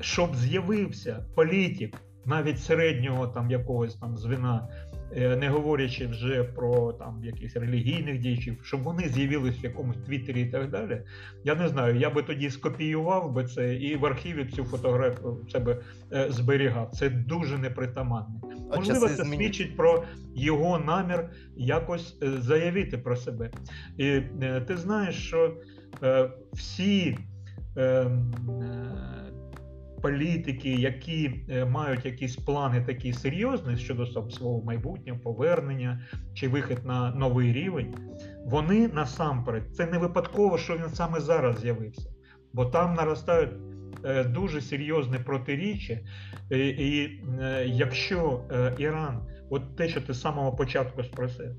щоб 0.00 0.36
з'явився 0.36 1.26
політик 1.34 1.96
навіть 2.24 2.60
середнього 2.60 3.26
там 3.26 3.50
якогось 3.50 3.94
там 3.94 4.16
звіна 4.16 4.68
Е, 4.93 4.93
не 5.14 5.48
говорячи 5.48 6.06
вже 6.06 6.44
про 6.44 6.92
там 6.92 7.24
якихось 7.24 7.56
релігійних 7.56 8.18
діячів, 8.18 8.56
щоб 8.62 8.82
вони 8.82 9.08
з'явилися 9.08 9.60
в 9.60 9.64
якомусь 9.64 9.96
твіттері 10.06 10.40
і 10.40 10.46
так 10.46 10.70
далі. 10.70 11.02
Я 11.44 11.54
не 11.54 11.68
знаю, 11.68 11.96
я 11.96 12.10
би 12.10 12.22
тоді 12.22 12.50
скопіював 12.50 13.32
би 13.32 13.44
це 13.44 13.74
і 13.74 13.96
в 13.96 14.06
архіві 14.06 14.44
цю 14.44 14.64
фотографію 14.64 15.38
в 15.46 15.50
себе 15.50 15.78
е, 16.12 16.26
зберігав. 16.30 16.90
Це 16.90 17.10
дуже 17.10 17.58
непритаманно. 17.58 18.40
Можливо, 18.76 19.08
це 19.08 19.24
свідчить 19.24 19.76
про 19.76 20.04
його 20.34 20.78
намір 20.78 21.30
якось 21.56 22.18
е, 22.22 22.30
заявити 22.30 22.98
про 22.98 23.16
себе. 23.16 23.50
І 23.98 24.20
ти 24.66 24.76
знаєш, 24.76 25.26
що 25.26 25.56
всі. 26.52 27.16
Політики, 30.04 30.70
які 30.70 31.30
е, 31.48 31.64
мають 31.64 32.04
якісь 32.04 32.36
плани 32.36 32.80
такі 32.80 33.12
серйозні 33.12 33.76
щодо 33.76 34.06
свого 34.30 34.62
майбутнього, 34.64 35.18
повернення 35.18 36.00
чи 36.34 36.48
вихід 36.48 36.78
на 36.84 37.14
новий 37.14 37.52
рівень, 37.52 37.94
вони 38.46 38.88
насамперед 38.88 39.76
це 39.76 39.86
не 39.86 39.98
випадково, 39.98 40.58
що 40.58 40.76
він 40.76 40.88
саме 40.94 41.20
зараз 41.20 41.60
з'явився, 41.60 42.10
бо 42.52 42.64
там 42.64 42.94
наростають 42.94 43.50
е, 44.04 44.24
дуже 44.24 44.60
серйозне 44.60 45.18
протиріччя. 45.18 45.98
І, 46.50 46.58
і 46.68 47.22
е, 47.40 47.64
якщо 47.66 48.40
Іран, 48.78 49.20
от 49.50 49.76
те, 49.76 49.88
що 49.88 50.00
ти 50.00 50.12
з 50.12 50.20
самого 50.20 50.56
початку 50.56 51.04
спросив, 51.04 51.56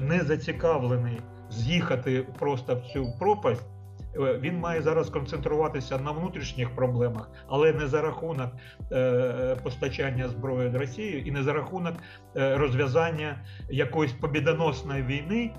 не 0.00 0.20
зацікавлений 0.26 1.18
з'їхати 1.50 2.26
просто 2.38 2.74
в 2.76 2.92
цю 2.92 3.06
пропасть. 3.18 3.75
Е, 4.20 4.38
він 4.38 4.58
має 4.58 4.82
зараз 4.82 5.10
концентруватися 5.10 5.98
на 5.98 6.10
внутрішніх 6.10 6.74
проблемах, 6.74 7.30
але 7.46 7.72
не 7.72 7.86
за 7.86 8.02
рахунок 8.02 8.50
е, 8.92 9.56
постачання 9.62 10.28
зброї 10.28 10.68
до 10.68 10.78
Росії 10.78 11.28
і 11.28 11.30
не 11.30 11.42
за 11.42 11.52
рахунок 11.52 11.94
е, 12.36 12.56
розв'язання 12.56 13.44
якоїсь 13.70 14.12
побідоносної 14.12 15.02
війни, 15.02 15.50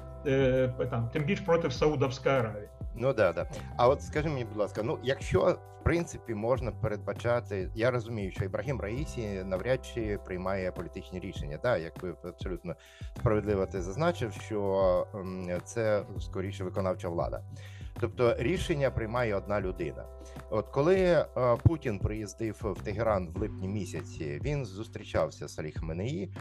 там 0.90 1.10
тим 1.14 1.24
більш 1.24 1.40
проти 1.40 1.72
Саудовської 1.72 2.36
Аравії. 2.36 2.70
Ну 2.96 3.14
да, 3.14 3.34
да. 3.34 3.46
А 3.78 3.88
от 3.88 4.02
скажи 4.02 4.30
мені, 4.30 4.46
будь 4.46 4.58
ласка, 4.58 4.82
ну 4.84 5.00
якщо 5.04 5.40
в 5.82 5.84
принципі 5.84 6.34
можна 6.34 6.72
передбачати, 6.72 7.70
я 7.76 7.92
розумію, 7.92 8.32
що 8.32 8.46
Ібрагім 8.46 8.82
Раїсі 8.82 9.44
навряд 9.46 9.86
чи 9.86 10.20
приймає 10.26 10.72
політичні 10.72 11.20
рішення. 11.20 11.60
Да, 11.64 11.78
як 11.78 12.04
ви 12.04 12.16
абсолютно 12.24 12.76
справедливо 13.18 13.66
ти 13.66 13.82
зазначив, 13.82 14.34
що 14.34 15.08
це 15.64 16.04
скоріше 16.20 16.64
виконавча 16.64 17.10
влада. 17.10 17.42
Тобто 18.00 18.36
рішення 18.38 18.92
приймає 18.92 19.36
одна 19.36 19.62
людина. 19.62 20.04
От 20.50 20.68
коли 20.68 20.96
е, 20.96 21.26
Путін 21.64 22.00
приїздив 22.00 22.56
в 22.62 22.84
Тегеран 22.84 23.30
в 23.36 23.38
липні 23.38 23.68
місяці, 23.68 24.42
він 24.44 24.66
зустрічався 24.66 25.48
з 25.48 25.60
Алі 25.60 25.72
Хаменеї, 25.72 26.32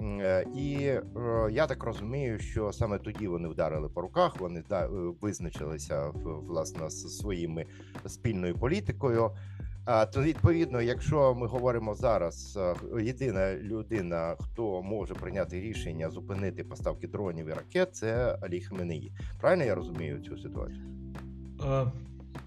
е, 0.00 0.46
і 0.56 0.74
е, 0.76 1.02
я 1.50 1.66
так 1.66 1.84
розумію, 1.84 2.38
що 2.38 2.72
саме 2.72 2.98
тоді 2.98 3.28
вони 3.28 3.48
вдарили 3.48 3.88
по 3.88 4.00
руках. 4.00 4.40
Вони 4.40 4.62
визначилися 5.20 6.10
власне 6.24 6.90
з 6.90 7.18
своїми 7.18 7.66
спільною 8.06 8.54
політикою. 8.54 9.30
А 9.84 10.06
то 10.06 10.22
відповідно, 10.22 10.82
якщо 10.82 11.34
ми 11.34 11.46
говоримо 11.46 11.94
зараз, 11.94 12.58
єдина 13.00 13.54
людина, 13.54 14.36
хто 14.40 14.82
може 14.82 15.14
прийняти 15.14 15.60
рішення 15.60 16.10
зупинити 16.10 16.64
поставки 16.64 17.08
дронів 17.08 17.46
і 17.46 17.52
ракет, 17.52 17.96
це 17.96 18.38
Алі 18.42 18.60
Хаменеї. 18.60 19.12
Правильно 19.40 19.64
я 19.64 19.74
розумію 19.74 20.20
цю 20.20 20.38
ситуацію? 20.38 21.05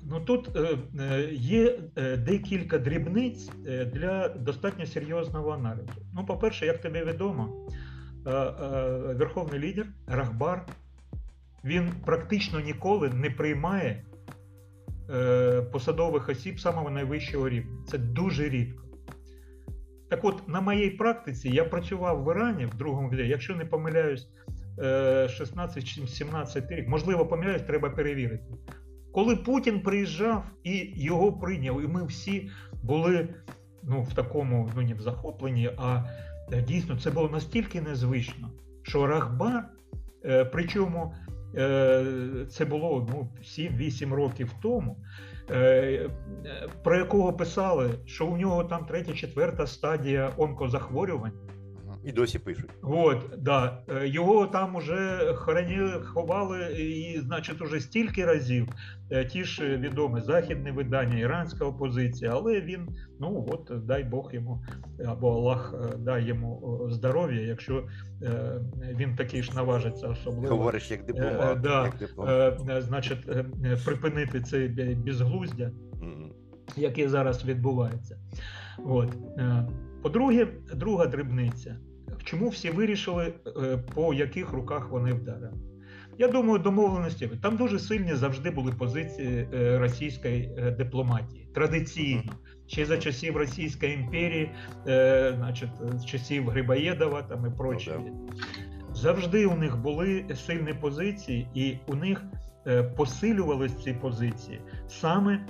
Ну 0.10 0.20
тут 0.20 0.56
е, 0.56 0.78
е, 1.00 1.30
є 1.32 1.80
е, 1.96 2.18
декілька 2.18 2.78
дрібниць 2.78 3.50
для 3.94 4.30
достатньо 4.30 4.86
серйозного 4.86 5.52
аналізу. 5.52 6.02
Ну, 6.14 6.26
по-перше, 6.26 6.66
як 6.66 6.82
тобі 6.82 7.00
відомо, 7.00 7.68
верховний 9.16 9.60
лідер 9.60 9.86
Рахбар 10.08 10.66
він 11.64 11.92
практично 12.06 12.60
ніколи 12.60 13.10
не 13.10 13.30
приймає 13.30 14.04
посадових 15.72 16.30
осіб 16.30 16.60
самого 16.60 16.90
найвищого 16.90 17.50
рівня. 17.50 17.78
Це 17.88 17.98
дуже 17.98 18.50
рідко. 18.50 18.84
Так 20.10 20.26
от, 20.26 20.48
на 20.48 20.62
моїй 20.62 20.90
практиці 20.90 21.50
я 21.50 21.66
працював 21.66 22.24
в 22.24 22.32
Ірані 22.32 22.66
в 22.66 22.76
другому 22.76 23.10
відео, 23.10 23.26
якщо 23.26 23.56
не 23.56 23.66
помиляюсь, 23.66 24.28
16-17 24.78 26.76
рік, 26.76 26.88
можливо, 26.88 27.26
помиляюсь, 27.26 27.62
треба 27.62 27.90
перевірити. 27.90 28.46
Коли 29.12 29.36
Путін 29.36 29.80
приїжджав 29.80 30.44
і 30.64 30.92
його 30.96 31.34
прийняв, 31.34 31.82
і 31.82 31.88
ми 31.88 32.06
всі 32.06 32.50
були 32.84 33.30
ну, 33.84 34.02
в 34.02 34.14
такому 34.14 34.72
ну 34.76 34.82
не 34.82 34.94
в 34.94 35.02
захопленні, 35.02 35.72
а 35.78 36.04
е, 36.52 36.62
дійсно 36.62 37.00
це 37.00 37.12
було 37.12 37.30
настільки 37.30 37.82
незвично, 37.82 38.50
що 38.84 39.08
Рахбар, 39.08 39.66
е, 40.26 40.46
причому 40.46 41.14
е, 41.56 42.06
це 42.50 42.66
було 42.66 43.08
ну, 43.14 43.30
7-8 43.44 44.14
років 44.14 44.52
тому, 44.62 44.98
про 46.84 46.98
якого 46.98 47.34
писали, 47.34 47.90
що 48.06 48.28
у 48.28 48.38
нього 48.38 48.64
там 48.64 48.86
третя, 48.86 49.14
четверта 49.14 49.68
стадія 49.68 50.32
онкозахворювань. 50.38 51.49
І 52.10 52.12
досі 52.12 52.40
пишуть. 52.40 52.70
От, 52.82 53.18
да. 53.38 53.78
Е, 53.90 54.08
його 54.08 54.48
там 54.48 54.76
уже 54.76 55.34
хороніли, 55.36 55.92
ховали, 55.92 56.74
і, 56.80 57.20
значить, 57.20 57.62
уже 57.62 57.80
стільки 57.80 58.26
разів. 58.26 58.68
Е, 59.12 59.26
ті 59.26 59.44
ж 59.44 59.78
відомі 59.78 60.22
західне 60.22 60.72
видання, 60.72 61.20
іранська 61.20 61.66
опозиція, 61.66 62.32
але 62.34 62.62
він, 62.62 62.88
ну 63.20 63.48
от, 63.50 63.86
дай 63.86 64.04
Бог 64.04 64.34
йому, 64.34 64.64
або 65.06 65.32
Аллах 65.32 65.76
е, 65.94 65.98
дай 65.98 66.24
йому 66.24 66.82
здоров'я, 66.92 67.42
якщо 67.42 67.84
він 68.96 69.16
такий 69.16 69.44
ж 69.44 69.56
наважиться 69.56 70.08
особливо. 70.08 70.56
Говориш, 70.56 70.92
як 70.92 71.06
дипломат. 71.06 71.62
Да, 71.62 71.86
як 71.86 71.98
дипломат. 71.98 72.84
Значить, 72.84 73.26
припинити 73.86 74.42
це 74.42 74.68
безглуздя, 75.06 75.72
яке 76.78 77.10
зараз 77.10 77.46
відбувається. 77.46 78.18
От. 78.86 79.18
По-друге, 80.02 80.48
друга 80.76 81.06
дрібниця. 81.06 81.78
Чому 82.24 82.50
всі 82.50 82.70
вирішили, 82.70 83.34
е, 83.48 83.78
по 83.96 84.14
яких 84.14 84.52
руках 84.52 84.90
вони 84.90 85.14
вдарили? 85.14 85.54
Я 86.18 86.28
думаю, 86.28 86.60
домовленості 86.60 87.30
там 87.42 87.58
дуже 87.58 87.80
сильні 87.80 88.14
завжди 88.14 88.52
були 88.52 88.72
позиції 88.72 89.48
е, 89.54 89.78
російської 89.78 90.56
е, 90.58 90.72
дипломатії. 90.72 91.50
Традиційно, 91.56 92.34
ще 92.68 92.86
за 92.86 92.98
часів 92.98 93.38
Російської 93.38 93.94
імперії, 93.94 94.52
значить, 95.36 95.70
з 95.96 96.06
часів 96.06 96.50
Грибоєдова 96.50 97.22
там 97.22 97.46
і 97.46 97.58
прочі. 97.58 97.92
Завжди 98.94 99.46
у 99.46 99.56
них 99.56 99.78
були 99.78 100.26
сильні 100.36 100.74
позиції, 100.74 101.48
і 101.54 101.78
у 101.88 101.96
них 101.96 102.24
посилювалися 102.98 103.76
ці 103.84 103.94
позиції 103.94 104.62
саме 104.88 105.46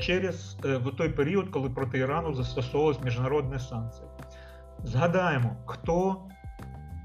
через 0.00 0.56
в 0.62 0.96
той 0.96 1.08
період, 1.08 1.48
коли 1.48 1.70
проти 1.70 1.98
Ірану 1.98 2.34
застосовувалися 2.34 3.00
міжнародні 3.04 3.58
санкції. 3.58 4.08
Згадаємо, 4.84 5.56
хто 5.66 6.28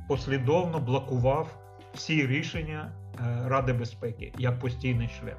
послідовно 0.07 0.79
блокував 0.79 1.57
всі 1.93 2.27
рішення 2.27 2.91
е, 3.19 3.49
Ради 3.49 3.73
безпеки 3.73 4.33
як 4.38 4.59
постійний 4.59 5.07
член. 5.19 5.38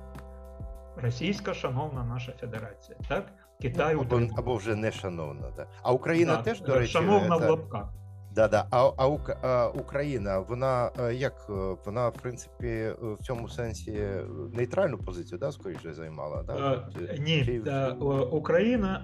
Російська 0.97 1.55
шановна 1.55 2.05
наша 2.05 2.33
федерація, 2.33 2.99
так? 3.09 3.33
Китай 3.61 3.95
або, 3.95 4.21
або 4.37 4.55
вже 4.57 4.75
не 4.75 4.93
шановна. 4.93 5.51
Так? 5.51 5.69
А 5.83 5.93
Україна 5.93 6.35
так, 6.35 6.45
теж, 6.45 6.61
до 6.61 6.75
речі, 6.75 6.93
шановна 6.93 7.39
та... 7.39 7.47
в 7.47 7.51
лапках. 7.51 7.93
Да, 8.37 8.49
да. 8.49 8.67
А 8.71 8.91
а, 8.99 9.17
а 9.43 9.69
Україна, 9.69 10.39
вона 10.39 10.91
е, 11.01 11.15
як 11.15 11.47
е, 11.51 11.53
вона 11.87 12.09
в 12.09 12.15
принципі 12.23 12.67
е, 12.67 12.95
в 13.01 13.19
цьому 13.23 13.49
сенсі 13.49 14.03
нейтральну 14.55 14.99
позицію, 14.99 15.39
да, 15.39 15.53
скоріше 15.53 15.93
займала? 15.93 16.43
Да? 16.43 16.53
А, 16.53 16.91
ні, 17.19 17.45
Чи... 17.45 17.61
Україна 18.31 19.03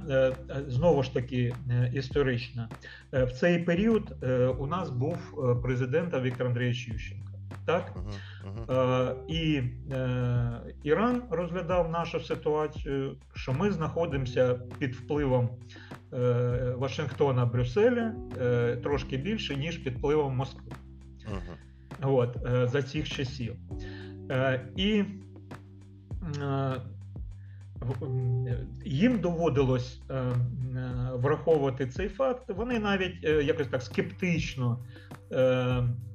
знову 0.69 1.03
ж 1.03 1.15
таки 1.15 1.55
історична. 1.95 2.69
В 3.13 3.33
цей 3.33 3.59
період 3.59 4.15
у 4.59 4.67
нас 4.67 4.91
був 4.91 5.17
президент 5.63 6.15
Віктор 6.15 6.47
Андрійович 6.47 6.89
Ющенко. 6.89 7.33
Так? 7.67 7.93
Угу. 7.97 8.79
Е, 8.79 9.15
І 9.29 9.63
е, 9.93 10.61
Іран 10.83 11.23
розглядав 11.31 11.91
нашу 11.91 12.21
ситуацію, 12.21 13.17
що 13.35 13.53
ми 13.53 13.71
знаходимося 13.71 14.55
під 14.79 14.95
впливом 14.95 15.49
Вашингтона, 16.77 17.47
Брюсселя 17.47 18.15
е, 18.41 18.77
трошки 18.77 19.17
більше, 19.17 19.57
ніж 19.57 19.79
під 19.79 19.97
впливом 19.97 20.37
Москви. 20.37 20.73
Угу. 21.29 22.17
От, 22.17 22.37
е, 22.47 22.69
За 22.69 22.83
цих 22.83 23.09
часів. 23.09 23.55
Е, 24.31 24.61
І 24.77 25.05
е, 26.43 26.81
їм 28.85 29.19
доводилось 29.19 30.01
е, 30.11 30.15
е, 30.15 30.35
враховувати 31.15 31.87
цей 31.87 32.09
факт. 32.09 32.45
Вони 32.49 32.79
навіть 32.79 33.25
е, 33.25 33.43
якось 33.43 33.67
так 33.67 33.83
скептично 33.83 34.79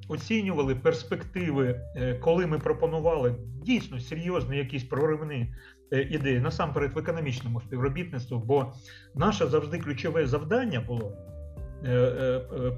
оцінювали 0.08 0.74
перспективи, 0.74 1.80
коли 2.20 2.46
ми 2.46 2.58
пропонували 2.58 3.34
дійсно 3.62 4.00
серйозні 4.00 4.56
якісь 4.56 4.84
проривні 4.84 5.54
ідеї, 5.90 6.40
насамперед 6.40 6.92
в 6.92 6.98
економічному 6.98 7.60
співробітництві, 7.60 8.36
бо 8.44 8.72
наше 9.14 9.46
завжди 9.46 9.78
ключове 9.78 10.26
завдання 10.26 10.80
було. 10.80 11.12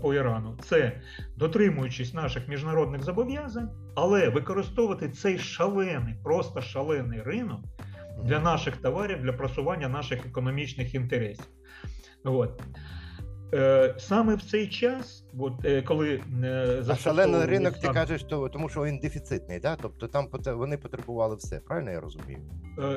По 0.03 0.15
Ірану 0.15 0.59
це 0.63 1.01
дотримуючись 1.37 2.15
наших 2.15 2.49
міжнародних 2.49 3.03
зобов'язань, 3.03 3.71
але 3.95 4.29
використовувати 4.29 5.09
цей 5.09 5.39
шалений, 5.39 6.15
просто 6.25 6.63
шалений 6.63 7.23
ринок 7.23 7.61
для 8.25 8.39
наших 8.39 8.77
товарів, 8.77 9.23
для 9.23 9.33
просування 9.33 9.89
наших 9.89 10.27
економічних 10.27 10.95
інтересів. 10.95 11.47
От. 12.25 12.63
Е, 13.55 13.95
саме 13.99 14.35
в 14.35 14.43
цей 14.43 14.69
час, 14.69 15.25
от, 15.39 15.53
е, 15.65 15.83
коли 15.83 16.21
е, 16.45 16.83
А 16.89 16.97
шалений 16.97 17.47
ринок, 17.47 17.79
ти 17.79 17.89
кажеш, 17.89 18.23
то, 18.23 18.49
тому 18.49 18.69
що 18.69 18.85
він 18.85 18.99
дефіцитний, 18.99 19.61
да? 19.61 19.77
тобто 19.77 20.09
там 20.09 20.29
вони 20.47 20.77
потребували 20.77 21.37
все, 21.37 21.61
правильно 21.61 21.91
я 21.91 22.01
розумію? 22.01 22.39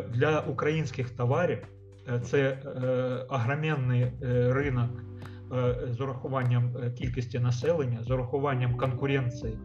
Для 0.09 0.39
українських 0.39 1.09
товарів 1.09 1.57
це 2.23 2.57
агроменний 3.29 4.11
ринок 4.49 4.89
з 5.89 6.01
урахуванням 6.01 6.75
кількості 6.97 7.39
населення, 7.39 8.03
з 8.03 8.11
урахуванням 8.11 8.77
конкуренції. 8.77 9.57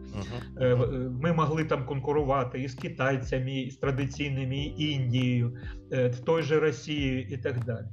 Uh-huh. 0.59 1.09
Ми 1.21 1.33
могли 1.33 1.65
там 1.65 1.85
конкурувати 1.85 2.61
із 2.61 2.73
китайцями, 2.73 3.51
і 3.51 3.71
з 3.71 3.77
традиційними 3.77 4.55
і 4.57 4.91
Індією, 4.91 5.57
в 5.91 6.19
той 6.25 6.43
же 6.43 6.59
Росією 6.59 7.21
і 7.21 7.37
так 7.37 7.65
далі. 7.65 7.85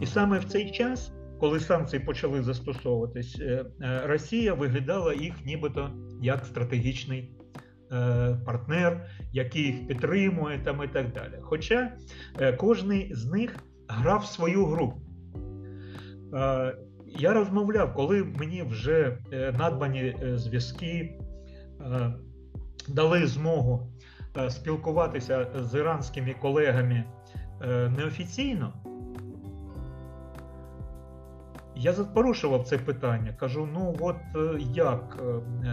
І 0.00 0.06
саме 0.06 0.38
в 0.38 0.44
цей 0.44 0.70
час. 0.70 1.12
Коли 1.40 1.60
санкції 1.60 2.00
почали 2.00 2.42
застосовуватись, 2.42 3.40
Росія 4.04 4.54
виглядала 4.54 5.14
їх 5.14 5.44
нібито 5.44 5.90
як 6.22 6.44
стратегічний 6.44 7.30
партнер, 8.46 9.10
який 9.32 9.62
їх 9.62 9.86
підтримує 9.86 10.58
там 10.58 10.82
і 10.84 10.88
так 10.88 11.12
далі. 11.12 11.38
Хоча 11.40 11.92
кожен 12.56 13.08
з 13.10 13.24
них 13.24 13.56
грав 13.88 14.26
свою 14.26 14.66
гру 14.66 14.94
я 17.18 17.32
розмовляв, 17.32 17.94
коли 17.94 18.24
мені 18.24 18.62
вже 18.62 19.18
е, 19.32 19.52
надбані 19.58 20.00
е, 20.22 20.38
зв'язки 20.38 21.18
е, 21.80 22.14
дали 22.88 23.26
змогу 23.26 23.92
спілкуватися 24.48 25.46
з 25.60 25.78
іранськими 25.78 26.34
колегами 26.42 27.04
неофіційно. 27.98 28.85
Я 31.76 31.92
порушував 31.92 32.64
це 32.64 32.78
питання. 32.78 33.32
Кажу: 33.32 33.68
ну 33.72 33.96
от 34.00 34.16
як? 34.74 35.18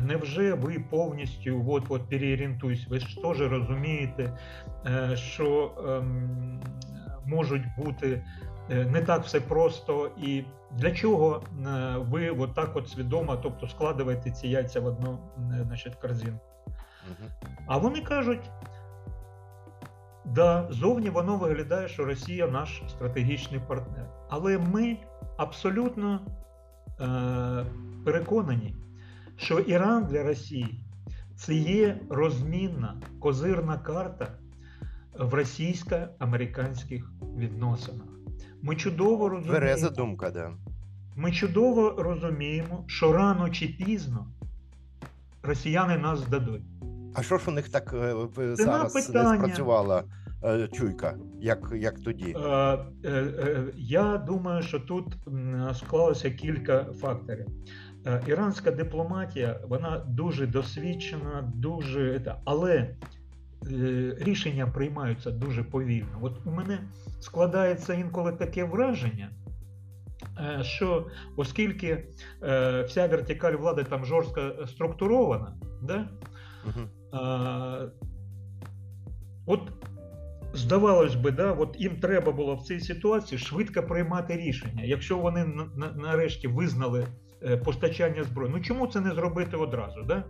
Невже 0.01 0.53
ви 0.53 0.85
повністю 0.89 1.65
от, 1.67 1.83
от 1.89 2.09
переорієнтуєтесь? 2.09 2.87
Ви 2.87 2.99
ж 2.99 3.21
теж 3.21 3.41
розумієте, 3.41 4.37
що 5.15 5.71
ем, 5.87 6.59
можуть 7.25 7.63
бути 7.77 8.21
Е, 8.69 8.85
не 8.85 9.01
так 9.01 9.23
все 9.23 9.41
просто. 9.41 10.11
І 10.17 10.43
для 10.71 10.91
чого 10.91 11.41
е, 11.67 11.95
ви 11.97 12.29
от 12.29 12.55
так 12.55 12.75
от 12.75 12.89
свідомо, 12.89 13.37
тобто 13.37 13.67
складуєте 13.67 14.31
ці 14.31 14.47
яйця 14.47 14.79
в 14.79 14.85
одну 14.85 15.19
е, 15.37 15.63
значить, 15.67 15.95
корзинку? 15.95 16.45
Угу. 17.07 17.29
А 17.67 17.77
вони 17.77 18.01
кажуть, 18.01 18.51
да, 20.25 20.67
зовні 20.69 21.09
воно 21.09 21.37
виглядає, 21.37 21.87
що 21.87 22.05
Росія 22.05 22.47
наш 22.47 22.81
стратегічний 22.87 23.61
партнер. 23.67 24.05
Але 24.35 24.57
ми 24.57 24.97
абсолютно 25.37 26.19
е, 26.99 27.65
переконані, 28.05 28.75
що 29.37 29.59
Іран 29.59 30.05
для 30.05 30.23
Росії 30.23 30.85
це 31.35 31.53
є 31.53 31.99
розмінна 32.09 33.01
козирна 33.19 33.77
карта 33.77 34.27
в 35.19 35.33
російсько-американських 35.33 37.11
відносинах. 37.37 38.07
Ми 38.61 38.75
чудово 38.75 39.29
розуміємо. 39.29 39.59
Береза 39.59 39.89
думка, 39.89 40.31
да. 40.31 40.51
Ми 41.15 41.31
чудово 41.31 41.95
розуміємо, 41.97 42.83
що 42.87 43.13
рано 43.13 43.49
чи 43.49 43.67
пізно 43.67 44.27
росіяни 45.43 45.97
нас 45.97 46.19
здадуть. 46.19 46.63
А 47.13 47.23
що 47.23 47.37
ж 47.37 47.43
у 47.47 47.51
них 47.51 47.69
так 47.69 47.93
е, 47.93 48.55
зараз 48.55 48.95
не 48.95 49.01
спрацювала 49.01 49.99
е, 49.99 50.22
чуйка, 50.73 51.17
як 51.41 51.71
як 51.75 51.99
тоді? 51.99 52.35
Е, 52.37 52.39
е, 52.39 52.77
е, 53.03 53.65
Я 53.75 54.17
думаю, 54.17 54.63
що 54.63 54.79
тут 54.79 55.15
склалося 55.73 56.29
кілька 56.29 56.83
факторів. 56.83 57.45
Е, 58.05 58.21
іранська 58.27 58.71
дипломатія, 58.71 59.59
вона 59.67 60.05
дуже 60.07 60.47
досвідчена, 60.47 61.51
дуже 61.55 62.35
але 62.45 62.95
Е, 63.71 64.15
рішення 64.19 64.67
приймаються 64.67 65.31
дуже 65.31 65.63
повільно. 65.63 66.19
От 66.21 66.33
у 66.45 66.51
мене 66.51 66.79
складається 67.19 67.93
інколи 67.93 68.31
таке 68.31 68.63
враження, 68.63 69.29
е, 70.39 70.63
що 70.63 71.07
оскільки 71.37 72.07
е, 72.43 72.81
вся 72.81 73.07
вертикаль 73.07 73.53
влади 73.53 73.83
там 73.83 74.05
жорстко 74.05 74.41
структурована, 74.67 75.53
да, 75.81 76.07
угу. 76.65 76.87
от 79.45 79.61
здавалось 80.53 81.15
би, 81.15 81.31
да, 81.31 81.51
от 81.51 81.75
їм 81.79 81.95
треба 81.95 82.31
було 82.31 82.55
в 82.55 82.63
цій 82.63 82.79
ситуації 82.79 83.39
швидко 83.39 83.83
приймати 83.83 84.37
рішення. 84.37 84.83
Якщо 84.83 85.17
вони 85.17 85.45
нарешті 85.95 86.47
визнали 86.47 87.07
постачання 87.65 88.23
зброї, 88.23 88.51
ну 88.55 88.61
чому 88.61 88.87
це 88.87 89.01
не 89.01 89.11
зробити 89.11 89.57
одразу? 89.57 90.03
Да? 90.07 90.23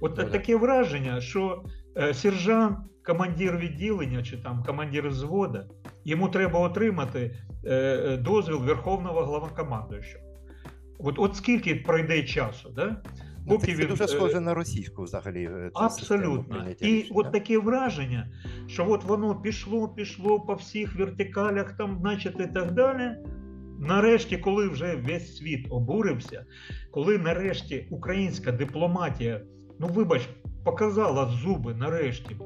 От 0.00 0.18
ну, 0.18 0.24
таке 0.24 0.56
враження, 0.56 1.20
що 1.20 1.62
Е, 1.98 2.14
сержант, 2.14 2.78
командир 3.06 3.56
відділення 3.56 4.22
чи 4.22 4.36
там 4.36 4.62
командир 4.66 5.08
взвода, 5.08 5.66
йому 6.04 6.28
треба 6.28 6.60
отримати 6.60 7.36
е, 7.64 7.74
е, 7.74 8.16
дозвіл 8.16 8.56
Верховного 8.56 9.20
Главнокомандуючого. 9.20 10.24
От 10.98 11.18
от 11.18 11.36
скільки 11.36 11.74
пройде 11.74 12.22
часу, 12.22 12.70
да? 12.76 13.02
Ну, 13.48 13.58
Поки 13.58 13.66
це 13.66 13.82
він... 13.82 13.88
дуже 13.88 14.08
схоже 14.08 14.40
на 14.40 14.54
російську 14.54 15.02
взагалі. 15.02 15.50
Абсолютно. 15.74 16.66
І 16.80 17.10
от 17.14 17.32
таке 17.32 17.58
враження, 17.58 18.30
що 18.66 18.90
от 18.90 19.04
воно 19.04 19.40
пішло, 19.40 19.88
пішло 19.88 20.40
по 20.40 20.54
всіх 20.54 20.96
вертикалях, 20.96 21.72
там, 21.72 21.98
значить, 22.00 22.40
і 22.40 22.46
так 22.46 22.72
далі. 22.72 23.16
Нарешті, 23.78 24.38
коли 24.38 24.68
вже 24.68 24.96
весь 24.96 25.36
світ 25.36 25.66
обурився, 25.70 26.44
коли 26.90 27.18
нарешті 27.18 27.88
українська 27.90 28.52
дипломатія, 28.52 29.40
ну 29.78 29.86
вибач, 29.86 30.28
показала 30.64 31.26
зуби 31.26 31.74
нарешті, 31.74 32.36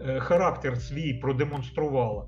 е, 0.00 0.20
характер 0.20 0.76
свій 0.78 1.14
продемонструвала. 1.14 2.26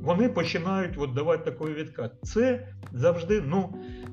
Вони 0.00 0.28
починають 0.28 0.94
от 0.98 1.14
давати 1.14 1.50
такий 1.50 1.74
відкат. 1.74 2.12
Це 2.22 2.68
завжди 2.92 3.42
ну, 3.46 3.74
е, 3.74 4.03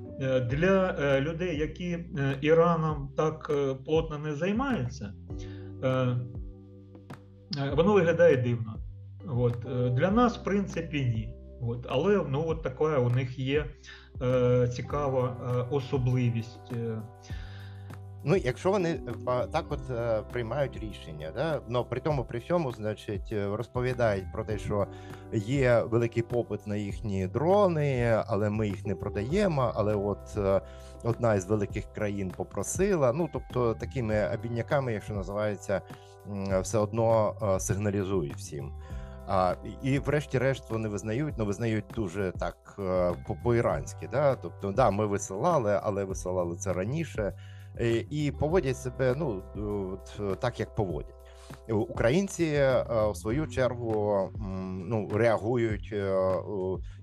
для 0.50 0.96
е, 1.00 1.22
людей, 1.22 1.58
які 1.58 2.06
Іраном 2.42 3.10
так 3.18 3.52
плотно 3.86 4.18
не 4.18 4.36
займаються, 4.36 5.14
воно 7.76 7.94
виглядає 7.94 8.38
дивно. 8.38 8.76
От. 9.28 9.58
Для 9.96 10.12
нас, 10.12 10.38
в 10.38 10.44
принципі, 10.44 11.06
ні. 11.06 11.36
От. 11.62 11.86
Але 11.90 12.26
ну, 12.30 12.44
от 12.48 12.64
така 12.64 13.00
у 13.00 13.10
них 13.10 13.40
є 13.40 13.66
цікава 14.68 15.36
особливість. 15.72 16.74
Ну, 18.24 18.36
якщо 18.36 18.72
вони 18.72 18.90
е, 18.90 19.48
так 19.52 19.66
от 19.70 19.90
е, 19.90 20.22
приймають 20.32 20.78
рішення, 20.78 21.32
да 21.36 21.62
ну 21.68 21.86
при 21.86 22.00
тому 22.00 22.26
при 22.26 22.40
всьому, 22.40 22.72
значить, 22.72 23.30
е, 23.32 23.56
розповідають 23.56 24.32
про 24.34 24.44
те, 24.44 24.58
що 24.58 24.88
є 25.34 25.82
великий 25.82 26.24
попит 26.24 26.68
на 26.68 26.76
їхні 26.76 27.28
дрони, 27.28 28.22
але 28.28 28.50
ми 28.50 28.68
їх 28.68 28.86
не 28.86 28.96
продаємо. 28.96 29.72
Але 29.76 29.96
от 29.96 30.38
одна 31.04 31.36
із 31.36 31.46
великих 31.46 31.86
країн 31.94 32.32
попросила. 32.38 33.14
Ну 33.14 33.30
тобто 33.34 33.74
такими 33.74 34.30
обідняками, 34.34 34.94
якщо 34.94 35.14
називається, 35.14 35.82
все 36.62 36.78
одно 36.78 37.36
сигналізують 37.60 38.36
всім. 38.36 38.72
А, 39.28 39.56
І, 39.84 40.00
врешті-решт, 40.00 40.70
вони 40.70 40.90
визнають, 40.90 41.36
ну 41.38 41.46
визнають 41.46 41.86
дуже 41.96 42.34
так 42.40 42.80
по-іранськи. 43.44 44.10
Да? 44.12 44.36
Тобто, 44.36 44.72
да, 44.72 44.92
ми 44.92 45.06
висилали, 45.06 45.80
але 45.84 46.04
висилали 46.04 46.56
це 46.56 46.74
раніше. 46.74 47.34
Е, 47.80 48.06
і 48.10 48.32
поводять 48.32 48.78
себе 48.78 49.16
ну 49.18 49.44
так, 50.40 50.60
як 50.60 50.76
поводять. 50.76 51.16
Українці 51.70 52.44
е, 52.44 52.86
в 53.12 53.16
свою 53.16 53.48
чергу 53.48 54.30
ну 54.86 55.10
реагують, 55.14 55.90
е, 55.94 56.32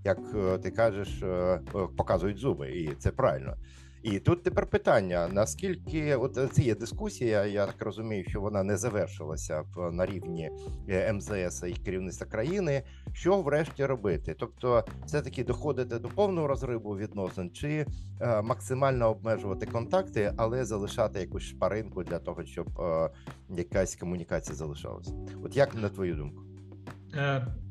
як 0.05 0.19
е, 0.35 0.59
ти 0.59 0.71
кажеш, 0.71 1.23
е, 1.23 1.27
е, 1.27 1.61
показують 1.97 2.39
зуби, 2.39 2.71
і 2.71 2.95
це 2.99 3.11
правильно. 3.11 3.55
І 4.03 4.19
тут 4.19 4.43
тепер 4.43 4.67
питання: 4.67 5.29
наскільки 5.33 6.17
от 6.17 6.39
це 6.53 6.63
є 6.63 6.75
дискусія, 6.75 7.47
я 7.47 7.67
так 7.67 7.83
розумію, 7.83 8.25
що 8.29 8.41
вона 8.41 8.63
не 8.63 8.77
завершилася 8.77 9.65
в 9.75 9.93
на 9.93 10.07
рівні 10.07 10.51
е, 10.89 11.13
МЗС 11.13 11.63
і 11.67 11.73
керівництва 11.73 12.27
країни. 12.27 12.83
Що 13.13 13.43
врешті 13.43 13.87
робити? 13.87 14.37
Тобто, 14.39 14.85
все 15.07 15.23
таки 15.23 15.45
доходити 15.45 15.99
до 15.99 16.09
повного 16.09 16.47
розриву 16.47 16.97
відносин, 16.97 17.51
чи 17.51 17.87
е, 18.21 18.43
максимально 18.43 19.11
обмежувати 19.11 19.67
контакти, 19.67 20.33
але 20.37 20.65
залишати 20.65 21.21
якусь 21.21 21.43
шпаринку 21.43 22.05
для 22.05 22.19
того, 22.19 22.45
щоб 22.45 22.81
е, 22.81 23.11
якась 23.57 23.97
комунікація 23.97 24.57
залишалася. 24.57 25.13
От 25.45 25.57
як 25.57 25.75
на 25.75 25.89
твою 25.89 26.15
думку? 26.15 26.43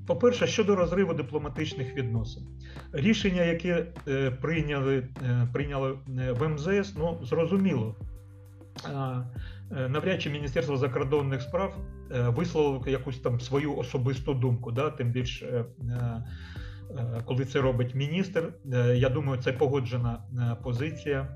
Е, 0.07 0.13
по-перше, 0.13 0.47
щодо 0.47 0.75
розриву 0.75 1.13
дипломатичних 1.13 1.95
відносин, 1.95 2.43
рішення, 2.91 3.43
яке 3.43 3.87
е, 4.07 4.31
прийняли 4.31 5.07
е, 5.23 5.47
прийняли 5.53 5.97
в 6.39 6.47
МЗС, 6.47 6.95
ну 6.95 7.19
зрозуміло. 7.23 7.95
Навряд 9.71 10.21
чи 10.21 10.29
Міністерство 10.29 10.77
закордонних 10.77 11.41
справ 11.41 11.77
висловило 12.09 12.83
якусь 12.87 13.19
там 13.19 13.39
свою 13.39 13.75
особисту 13.77 14.33
думку, 14.33 14.71
да, 14.71 14.89
тим 14.89 15.11
більше. 15.11 15.65
Коли 17.25 17.45
це 17.45 17.61
робить 17.61 17.95
міністр, 17.95 18.53
я 18.95 19.09
думаю, 19.09 19.41
це 19.41 19.53
погоджена 19.53 20.23
позиція 20.63 21.35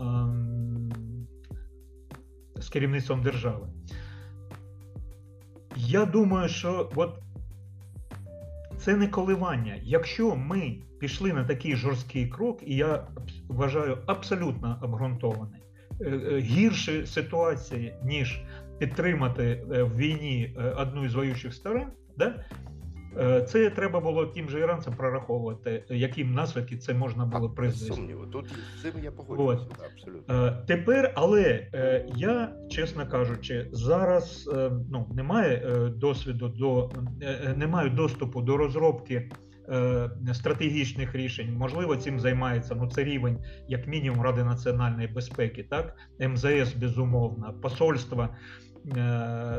ем, 0.00 0.92
з 2.56 2.68
керівництвом 2.68 3.22
держави. 3.22 3.66
Я 5.76 6.04
думаю, 6.04 6.48
що 6.48 6.90
от 6.94 7.22
це 8.84 8.96
не 8.96 9.08
коливання. 9.08 9.80
Якщо 9.82 10.36
ми 10.36 10.76
пішли 11.00 11.32
на 11.32 11.44
такий 11.44 11.76
жорсткий 11.76 12.26
крок, 12.26 12.60
і 12.66 12.76
я 12.76 13.06
вважаю 13.48 13.98
абсолютно 14.06 14.78
обґрунтований, 14.82 15.60
гірше 16.38 16.92
е, 16.92 17.06
ситуації, 17.06 17.94
ніж 18.04 18.42
підтримати 18.78 19.44
е, 19.44 19.82
в 19.82 19.96
війні 19.96 20.56
одну 20.76 21.04
із 21.04 21.14
воюючих 21.14 21.54
сторон, 21.54 21.86
да, 22.16 22.26
Е, 22.26 22.44
це 23.46 23.70
треба 23.70 24.00
було 24.00 24.26
тим 24.26 24.48
же 24.48 24.60
іранцям 24.60 24.94
прораховувати, 24.94 25.84
яким 25.88 26.34
наслідки 26.34 26.76
це 26.76 26.94
можна 26.94 27.24
було 27.24 27.50
призвести. 27.50 27.94
Сумніву. 27.94 28.26
Тут 28.26 28.46
з 28.78 28.82
цим 28.82 28.92
я 29.04 29.10
погоджуюся. 29.10 29.66
Абсолютно 29.92 30.46
е, 30.46 30.64
тепер, 30.66 31.12
але 31.14 31.68
е, 31.74 32.06
я, 32.16 32.52
чесно 32.70 33.08
кажучи, 33.08 33.68
зараз 33.72 34.50
ну 34.90 35.06
немає 35.14 35.66
досвіду 35.96 36.48
до 36.48 36.90
не 37.56 37.66
маю 37.66 37.90
доступу 37.90 38.42
до 38.42 38.56
розробки. 38.56 39.30
Стратегічних 40.32 41.14
рішень 41.14 41.54
можливо 41.54 41.96
цим 41.96 42.20
займається 42.20 42.74
ну 42.74 42.90
це 42.90 43.04
рівень, 43.04 43.38
як 43.68 43.86
мінімум, 43.86 44.22
Ради 44.22 44.44
національної 44.44 45.08
безпеки, 45.08 45.62
так 45.70 45.96
МЗС 46.20 46.74
безумовно, 46.74 47.54
посольства 47.62 48.28
Е, 48.28 48.71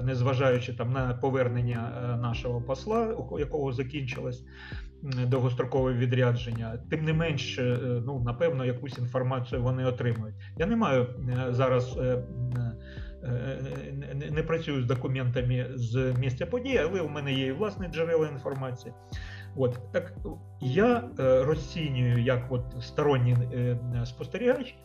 незважаючи 0.04 0.74
там 0.74 0.92
на 0.92 1.14
повернення 1.14 1.92
е, 1.98 2.18
нашого 2.18 2.62
посла, 2.62 3.06
у 3.08 3.40
якого 3.40 3.74
закінчилось 3.74 4.44
довгострокове 5.28 5.94
відрядження, 5.94 6.80
тим 6.90 7.06
не 7.06 7.14
менш, 7.14 7.60
е, 7.60 7.78
ну 8.06 8.24
напевно, 8.26 8.66
якусь 8.66 8.98
інформацію 8.98 9.64
вони 9.64 9.86
отримують. 9.86 10.36
Я 10.58 10.66
не 10.66 10.76
маю 10.76 11.08
зараз. 11.50 12.00
Не 14.32 14.44
працюю 14.44 14.82
з 14.82 14.86
документами 14.86 15.68
з 15.76 16.14
місця 16.20 16.46
події, 16.46 16.78
але 16.78 17.02
у 17.02 17.10
мене 17.10 17.34
є 17.34 17.48
і 17.48 17.52
власні 17.52 17.88
джерела 17.88 18.28
інформації. 18.28 18.94
От 19.56 19.80
так 19.92 20.14
я 20.62 21.10
розцінюю 21.18 22.24
як 22.24 22.52
от 22.52 22.64
сторонній 22.82 23.38
спостерігач, 24.06 24.76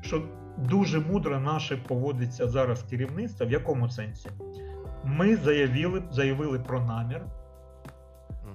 що 0.00 0.22
дуже 0.58 1.00
мудро 1.00 1.40
наше 1.40 1.76
поводиться 1.76 2.48
зараз 2.48 2.82
керівництво. 2.82 3.46
В 3.46 3.50
якому 3.50 3.88
сенсі? 3.88 4.30
Ми 5.04 5.36
заявили 5.36 6.02
заявили 6.10 6.58
про 6.58 6.80
намір 6.80 7.22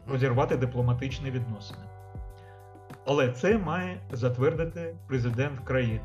розірвати 0.07 0.57
дипломатичні 0.57 1.31
відносини. 1.31 1.81
Але 3.05 3.29
це 3.31 3.57
має 3.57 4.01
затвердити 4.11 4.95
президент 5.07 5.59
країни. 5.59 6.01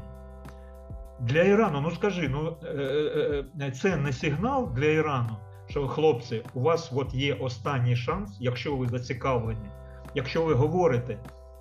Для 1.21 1.43
Ірану, 1.43 1.81
ну 1.81 1.91
скажи, 1.91 2.29
ну 2.29 2.57
е, 2.65 2.67
е, 2.67 3.45
е, 3.61 3.71
це 3.71 3.97
не 3.97 4.13
сигнал 4.13 4.73
для 4.75 4.87
Ірану, 4.87 5.37
що 5.69 5.89
хлопці, 5.89 6.43
у 6.55 6.61
вас 6.61 6.93
от 6.97 7.15
є 7.15 7.35
останній 7.35 7.97
шанс, 7.97 8.37
якщо 8.41 8.77
ви 8.77 8.87
зацікавлені, 8.87 9.71
якщо 10.15 10.43
ви 10.43 10.55
говорите 10.55 11.19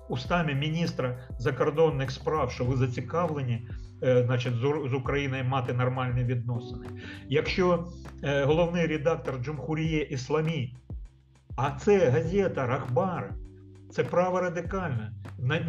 устами 0.08 0.54
міністра 0.54 1.18
закордонних 1.38 2.10
справ, 2.10 2.50
що 2.50 2.64
ви 2.64 2.76
зацікавлені 2.76 3.68
значить, 4.00 4.54
з 4.90 4.94
Україною 4.94 5.44
мати 5.44 5.72
нормальні 5.72 6.24
відносини. 6.24 6.86
Якщо 7.28 7.88
е, 8.22 8.44
головний 8.44 8.86
редактор 8.86 9.38
Джумхуріє 9.44 10.02
Ісламі, 10.02 10.76
а 11.56 11.70
це 11.70 12.10
газета 12.10 12.66
Рахбар, 12.66 13.34
це 13.90 14.04
право 14.04 14.40
радикальне, 14.40 15.12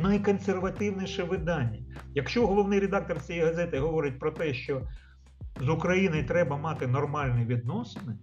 найконсервативніше 0.03 1.23
видання. 1.23 1.79
Якщо 2.15 2.47
головний 2.47 2.79
редактор 2.79 3.21
цієї 3.21 3.45
газети 3.45 3.79
говорить 3.79 4.19
про 4.19 4.31
те, 4.31 4.53
що 4.53 4.81
з 5.61 5.69
Україною 5.69 6.25
треба 6.25 6.57
мати 6.57 6.87
нормальні 6.87 7.45
відносини, 7.45 8.13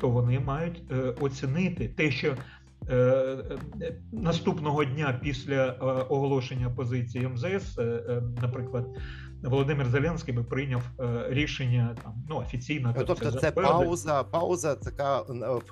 то 0.00 0.08
вони 0.08 0.40
мають 0.40 0.82
е, 0.90 0.94
оцінити 1.20 1.88
те, 1.88 2.10
що 2.10 2.28
Е, 2.28 2.34
е, 2.34 2.57
наступного 4.12 4.84
дня 4.84 5.20
після 5.22 5.66
е, 5.66 5.74
оголошення 6.08 6.70
позиції 6.70 7.28
МЗС, 7.28 7.78
наприклад, 8.42 8.86
Володимир 9.42 9.86
Зеленський 9.88 10.34
би 10.34 10.44
прийняв 10.44 10.82
рішення 11.28 11.96
там 12.02 12.14
ну 12.28 12.36
офіційно. 12.36 12.94
Тобто, 13.06 13.30
це, 13.30 13.38
це 13.38 13.50
пауза, 13.50 14.24
пауза 14.24 14.74
така 14.74 15.22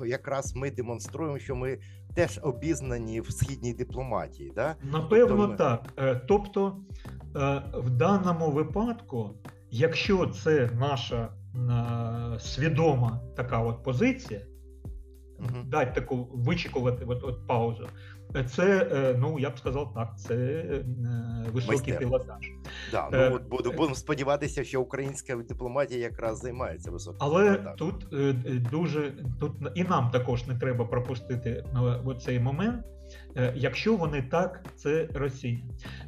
якраз 0.06 0.56
ми 0.56 0.70
демонструємо, 0.70 1.38
що 1.38 1.56
ми 1.56 1.78
теж 2.14 2.40
обізнані 2.42 3.20
в 3.20 3.30
східній 3.30 3.74
дипломатії. 3.74 4.52
Да? 4.54 4.76
Напевно, 4.92 5.46
тобто 5.46 5.56
так. 5.56 6.22
Тобто, 6.28 6.76
в 7.74 7.90
даному 7.90 8.50
випадку, 8.50 9.30
якщо 9.70 10.26
це 10.26 10.70
наша 10.78 11.28
свідома 12.38 13.20
така 13.36 13.58
от 13.58 13.84
позиція 13.84 14.40
угу. 15.38 15.64
дати 15.66 16.00
таку 16.00 16.28
вичікувати 16.34 17.04
от, 17.04 17.24
от 17.24 17.46
паузу. 17.46 17.88
Це, 18.46 18.88
е, 18.92 19.16
ну 19.18 19.38
я 19.38 19.50
б 19.50 19.58
сказав 19.58 19.94
так, 19.94 20.18
це 20.18 20.34
е, 20.34 20.84
високий 21.52 21.98
пілотаж. 21.98 22.52
Да, 22.90 23.08
ну, 23.12 23.36
от 23.36 23.48
Будемо 23.48 23.76
будемо 23.76 23.94
що 24.64 24.82
українська 24.82 25.36
дипломатія 25.36 26.00
якраз 26.00 26.38
займається 26.38 26.90
високим 26.90 27.18
Але 27.20 27.42
пілотажем. 27.42 27.76
тут 27.76 28.12
е, 28.12 28.32
дуже 28.70 29.12
тут 29.40 29.52
і 29.74 29.84
нам 29.84 30.10
також 30.10 30.46
не 30.46 30.58
треба 30.58 30.84
пропустити 30.84 31.64
цей 32.24 32.40
момент. 32.40 32.86
Якщо 33.54 33.96
вони 33.96 34.22
так, 34.22 34.64
це 34.76 35.08
Росія. 35.14 35.58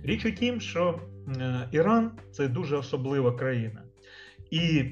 Річ 0.03 0.27
у 0.27 0.31
тім, 0.31 0.61
що 0.61 1.01
Іран 1.73 2.11
це 2.31 2.49
дуже 2.49 2.77
особлива 2.77 3.33
країна, 3.33 3.83
і 4.51 4.85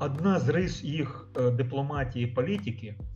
одна 0.00 0.40
з 0.40 0.48
рис 0.48 0.84
їх 0.84 1.28
дипломатії 1.56 2.26
політики 2.26 2.96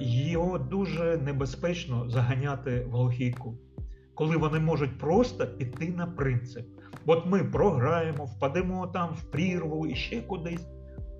його 0.00 0.58
дуже 0.58 1.16
небезпечно 1.16 2.08
заганяти 2.08 2.80
в 2.80 2.90
глухійку, 2.90 3.58
коли 4.14 4.36
вони 4.36 4.58
можуть 4.58 4.98
просто 4.98 5.46
піти 5.46 5.88
на 5.88 6.06
принцип. 6.06 6.66
От 7.06 7.26
ми 7.26 7.44
програємо, 7.44 8.24
впадемо 8.24 8.86
там 8.86 9.14
в 9.14 9.22
прірву 9.22 9.86
і 9.86 9.94
ще 9.94 10.20
кудись. 10.20 10.66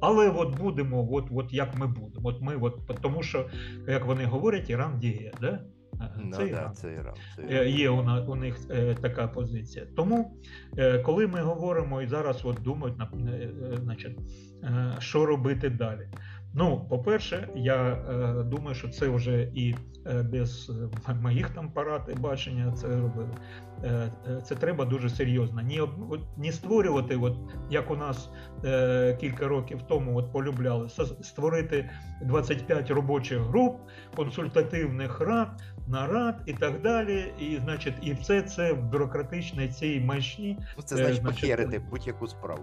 Але 0.00 0.30
от 0.30 0.58
будемо, 0.58 1.08
от 1.12 1.24
от 1.30 1.52
як 1.52 1.78
ми 1.78 1.87
будемо. 1.87 2.28
От 2.28 2.42
ми, 2.42 2.56
от, 2.56 2.80
Тому 3.02 3.22
що, 3.22 3.46
як 3.88 4.06
вони 4.06 4.24
говорять, 4.24 4.70
Іран 4.70 4.98
діє. 4.98 5.32
Да? 5.40 5.60
Е, 6.00 6.10
ну, 6.24 6.37
це, 6.37 6.46
Іран. 6.46 6.74
це 6.74 6.92
Іран. 6.92 7.14
Це 7.37 7.42
е, 7.42 7.54
Іран. 7.54 7.68
Є 7.68 7.90
у, 7.90 8.32
у 8.32 8.34
них 8.34 8.58
е, 8.70 8.94
така 8.94 9.28
позиція. 9.28 9.87
Тому, 9.96 10.37
е, 10.78 10.98
коли 10.98 11.26
ми 11.26 11.42
говоримо 11.42 12.02
і 12.02 12.06
зараз 12.06 12.44
от 12.44 12.62
думають, 12.62 12.96
е, 13.00 13.50
значить, 13.82 14.18
е, 14.62 14.96
що 14.98 15.26
робити 15.26 15.70
далі. 15.70 16.08
Ну, 16.56 16.86
по-перше, 16.90 17.48
я 17.54 17.92
е, 17.92 18.42
думаю, 18.42 18.74
що 18.74 18.88
це 18.88 19.08
вже 19.08 19.42
і 19.42 19.74
е, 20.06 20.22
без 20.22 20.72
е, 21.08 21.14
моїх 21.14 21.50
там 21.50 21.70
парад 21.70 22.02
і 22.16 22.20
бачення 22.20 22.72
це 22.72 22.88
робили. 22.88 23.36
Е, 23.84 24.10
е, 24.28 24.40
це 24.44 24.54
треба 24.54 24.84
дуже 24.84 25.10
серйозно. 25.10 25.60
Ні, 25.60 25.80
от, 26.10 26.20
ні 26.36 26.52
створювати, 26.52 27.16
от, 27.16 27.36
як 27.70 27.90
у 27.90 27.96
нас 27.96 28.30
е, 28.64 29.16
кілька 29.20 29.48
років 29.48 29.82
тому 29.88 30.16
от, 30.16 30.32
полюбляли, 30.32 30.88
створити 31.22 31.90
25 32.22 32.90
робочих 32.90 33.38
груп, 33.38 33.76
консультативних 34.16 35.20
рад, 35.20 35.62
нарад 35.87 36.42
і 36.47 36.53
так 36.53 36.83
далі. 36.83 37.33
І, 37.38 37.59
значить, 37.64 37.94
і 38.03 38.12
все 38.12 38.42
це 38.42 38.73
в 38.73 38.83
бюрократичній 38.83 39.68
цій 39.68 40.01
майшні 40.01 40.59
Ну, 40.77 40.83
це 40.83 40.94
Е, 40.94 40.99
значить 40.99 41.23
значить, 41.23 41.40
похерити 41.40 41.79
будь-яку 41.90 42.27
справу. 42.27 42.62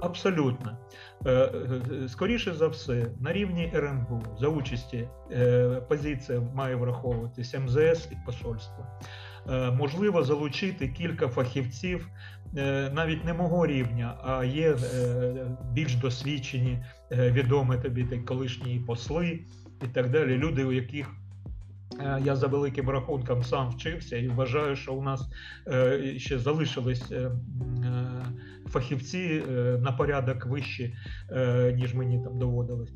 Абсолютно. 0.00 0.78
Е, 1.26 1.30
е, 1.32 2.08
Скоріше 2.08 2.54
за 2.54 2.68
все, 2.68 3.06
на 3.20 3.32
рівні 3.32 3.72
РНБУ 3.74 4.22
за 4.40 4.48
участі 4.48 5.08
позиція 5.88 6.40
має 6.54 6.74
враховуватись 6.76 7.54
МЗС 7.54 8.08
і 8.10 8.16
посольство. 8.26 8.86
Можливо, 9.72 10.22
залучити 10.22 10.88
кілька 10.88 11.28
фахівців, 11.28 12.08
навіть 12.92 13.24
не 13.24 13.34
мого 13.34 13.66
рівня, 13.66 14.16
а 14.24 14.44
є 14.44 14.76
більш 15.72 15.94
досвідчені, 15.94 16.84
відомі 17.10 17.76
тобі 17.76 18.04
колишні 18.04 18.84
посли 18.86 19.40
і 19.84 19.86
так 19.86 20.10
далі. 20.10 20.36
Люди, 20.36 20.64
у 20.64 20.72
яких 20.72 21.10
я 22.24 22.36
за 22.36 22.46
великим 22.46 22.90
рахунком 22.90 23.42
сам 23.42 23.70
вчився 23.70 24.16
і 24.16 24.28
вважаю, 24.28 24.76
що 24.76 24.94
у 24.94 25.02
нас 25.02 25.28
е, 25.66 26.14
ще 26.18 26.38
залишились 26.38 27.12
е, 27.12 27.16
е, 27.16 27.30
фахівці 28.66 29.42
е, 29.50 29.78
на 29.82 29.92
порядок 29.92 30.46
вищі, 30.46 30.96
е, 31.30 31.72
ніж 31.72 31.94
мені 31.94 32.24
там 32.24 32.38
доводилось. 32.38 32.92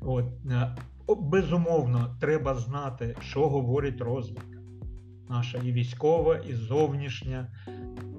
От. 0.00 0.24
е, 0.50 0.76
Безумовно, 1.16 2.16
треба 2.20 2.54
знати, 2.54 3.16
що 3.20 3.48
говорить 3.48 4.00
розвідка. 4.00 4.58
Наша 5.28 5.58
і 5.58 5.72
військова, 5.72 6.36
і 6.36 6.54
зовнішня. 6.54 7.46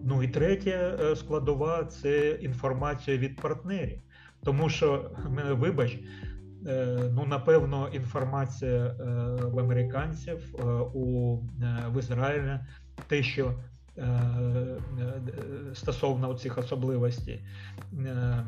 Ну 0.03 0.23
і 0.23 0.27
третя 0.27 0.97
е, 1.01 1.15
складова 1.15 1.83
це 1.85 2.29
інформація 2.31 3.17
від 3.17 3.35
партнерів. 3.41 3.99
Тому 4.43 4.69
що, 4.69 5.11
вибач, 5.51 5.91
е, 5.93 5.99
ну 7.13 7.25
напевно, 7.25 7.89
інформація 7.93 8.85
е, 8.85 8.93
в 9.45 9.59
американців 9.59 10.55
е, 10.59 10.63
у 10.93 11.37
е, 11.61 11.85
в 11.89 11.99
Ізраїля, 11.99 12.65
те, 13.07 13.23
що 13.23 13.53
е, 13.97 14.01
е, 14.01 15.21
стосовно 15.73 16.33
цих 16.33 16.57
особливостей 16.57 17.45
е, 17.93 18.07
е, 18.07 18.45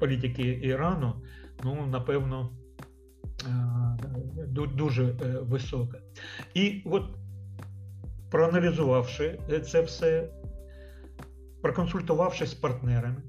політики 0.00 0.60
Ірану, 0.62 1.14
ну 1.64 1.86
напевно, 1.86 2.50
е, 3.46 4.66
дуже 4.76 5.04
е, 5.04 5.14
висока. 5.42 5.98
І 6.54 6.82
от 6.84 7.02
проаналізувавши 8.30 9.38
е, 9.50 9.60
це 9.60 9.82
все, 9.82 10.28
проконсультувавшись 11.62 12.50
з 12.50 12.54
партнерами, 12.54 13.22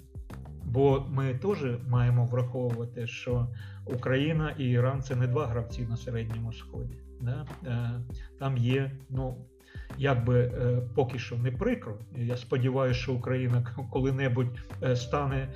бо 0.71 1.05
ми 1.09 1.33
теж 1.33 1.57
маємо 1.87 2.25
враховувати, 2.25 3.07
що 3.07 3.47
Україна 3.85 4.55
і 4.57 4.69
Іран 4.69 5.01
це 5.01 5.15
не 5.15 5.27
два 5.27 5.47
гравці 5.47 5.81
на 5.81 5.97
середньому 5.97 6.53
сході. 6.53 6.97
Да? 7.21 7.45
Е, 7.65 8.01
Там 8.39 8.57
є, 8.57 8.91
ну 9.09 9.37
як 9.97 10.25
би 10.25 10.39
е, 10.39 10.81
поки 10.95 11.19
що 11.19 11.37
не 11.37 11.51
прикро. 11.51 11.97
Я 12.15 12.37
сподіваюся, 12.37 12.99
що 12.99 13.13
Україна 13.13 13.65
коли-небудь 13.91 14.47
е, 14.83 14.95
стане 14.95 15.47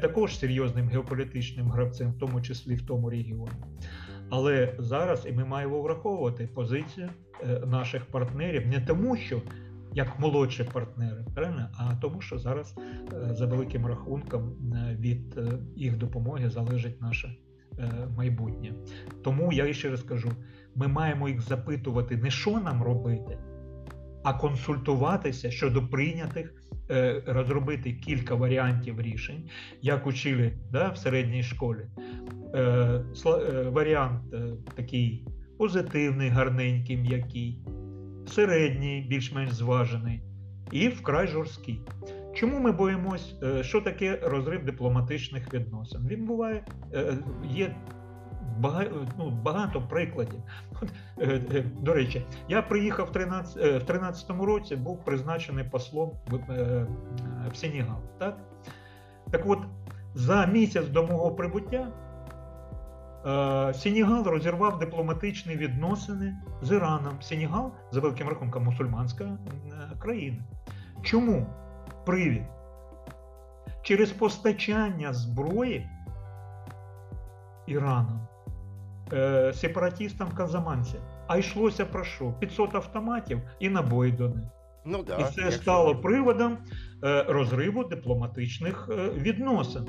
також 0.00 0.38
серйозним 0.38 0.88
геополітичним 0.88 1.70
гравцем, 1.70 2.12
в 2.12 2.18
тому 2.18 2.40
числі 2.40 2.74
в 2.74 2.86
тому 2.86 3.10
регіоні. 3.10 3.50
Але 4.30 4.74
зараз 4.78 5.26
і 5.28 5.32
ми 5.32 5.44
маємо 5.44 5.82
враховувати 5.82 6.48
позицію 6.54 7.08
наших 7.66 8.06
партнерів 8.06 8.66
не 8.66 8.80
тому, 8.80 9.16
що 9.16 9.42
як 9.98 10.20
молодші 10.20 10.64
партнери, 10.64 11.24
правильно, 11.34 11.68
а 11.78 11.94
тому, 11.94 12.20
що 12.20 12.38
зараз 12.38 12.74
е, 12.78 13.34
за 13.34 13.46
великим 13.46 13.86
рахунком 13.86 14.42
е, 14.74 14.96
від 15.00 15.38
е, 15.38 15.58
їх 15.76 15.96
допомоги 15.96 16.50
залежить 16.50 17.00
наше 17.00 17.36
майбутнє. 18.16 18.74
Тому 19.22 19.52
я 19.52 19.72
ще 19.72 19.90
раз 19.90 20.02
кажу: 20.02 20.30
ми 20.74 20.88
маємо 20.88 21.28
їх 21.28 21.40
запитувати 21.40 22.16
не 22.16 22.30
що 22.30 22.60
нам 22.60 22.82
робити, 22.82 23.38
а 24.24 24.34
консультуватися 24.34 25.50
щодо 25.50 25.88
прийнятих, 25.88 26.54
розробити 27.26 27.92
кілька 27.92 28.34
варіантів 28.34 29.00
рішень, 29.00 29.48
як 29.82 30.06
учили 30.06 30.52
да, 30.72 30.88
в 30.88 30.98
середній 30.98 31.42
школі. 31.42 31.86
Е, 32.54 33.04
Варіант 33.72 34.34
такий 34.74 35.26
позитивний, 35.58 36.28
гарненький, 36.28 36.96
м'який, 36.96 37.58
середній, 38.28 39.06
більш-менш 39.08 39.52
зважений, 39.52 40.22
і 40.72 40.88
вкрай 40.88 41.26
жорсткий. 41.26 41.80
Чому 42.34 42.60
ми 42.60 42.72
боїмось, 42.72 43.34
е, 43.42 43.62
що 43.62 43.80
таке 43.80 44.20
розрив 44.22 44.64
дипломатичних 44.64 45.54
відносин? 45.54 46.06
Він 46.08 46.26
буває, 46.26 46.64
е, 46.94 47.18
є 47.44 47.76
ну, 49.18 49.30
багато 49.30 49.82
прикладів. 49.82 50.40
Е, 51.20 51.64
До 51.80 51.94
речі, 51.94 52.26
я 52.48 52.62
приїхав 52.62 53.06
в 53.06 53.12
13, 53.12 54.30
е, 54.30 54.32
в 54.32 54.42
році, 54.44 54.76
був 54.76 55.04
призначений 55.04 55.64
послом 55.64 56.10
в, 56.26 56.36
в 57.52 57.56
Сенегал. 57.56 58.00
Так? 58.18 58.38
так 59.30 59.42
от, 59.46 59.58
за 60.14 60.46
місяць 60.46 60.88
до 60.88 61.06
мого 61.06 61.34
прибуття 61.34 61.92
е, 63.26 63.74
Сенегал 63.74 64.24
розірвав 64.24 64.78
дипломатичні 64.78 65.56
відносини 65.56 66.36
з 66.62 66.72
Іраном. 66.72 67.22
Сенегал, 67.22 67.72
за 67.92 68.00
великим 68.00 68.28
рахунком, 68.28 68.64
мусульманська 68.64 69.24
е, 69.24 69.38
країна. 69.98 70.44
Чому? 71.02 71.46
Привід. 72.06 72.42
Через 73.82 74.10
постачання 74.10 75.12
зброї 75.12 75.90
Іраном 77.66 78.20
е, 79.12 79.52
сепаратистам 79.54 80.28
казаманців. 80.28 81.00
А 81.26 81.36
йшлося 81.36 81.86
про 81.86 82.04
що? 82.04 82.32
500 82.32 82.74
автоматів 82.74 83.40
і 83.60 83.68
набої 83.68 84.12
до 84.12 84.28
них. 84.28 84.44
Ну 84.84 85.02
да, 85.02 85.16
і 85.16 85.24
це 85.24 85.40
якщо- 85.40 85.62
стало 85.62 85.96
приводом 85.96 86.58
е, 87.04 87.24
розриву 87.28 87.84
дипломатичних 87.84 88.88
е, 88.92 89.10
відносин. 89.10 89.88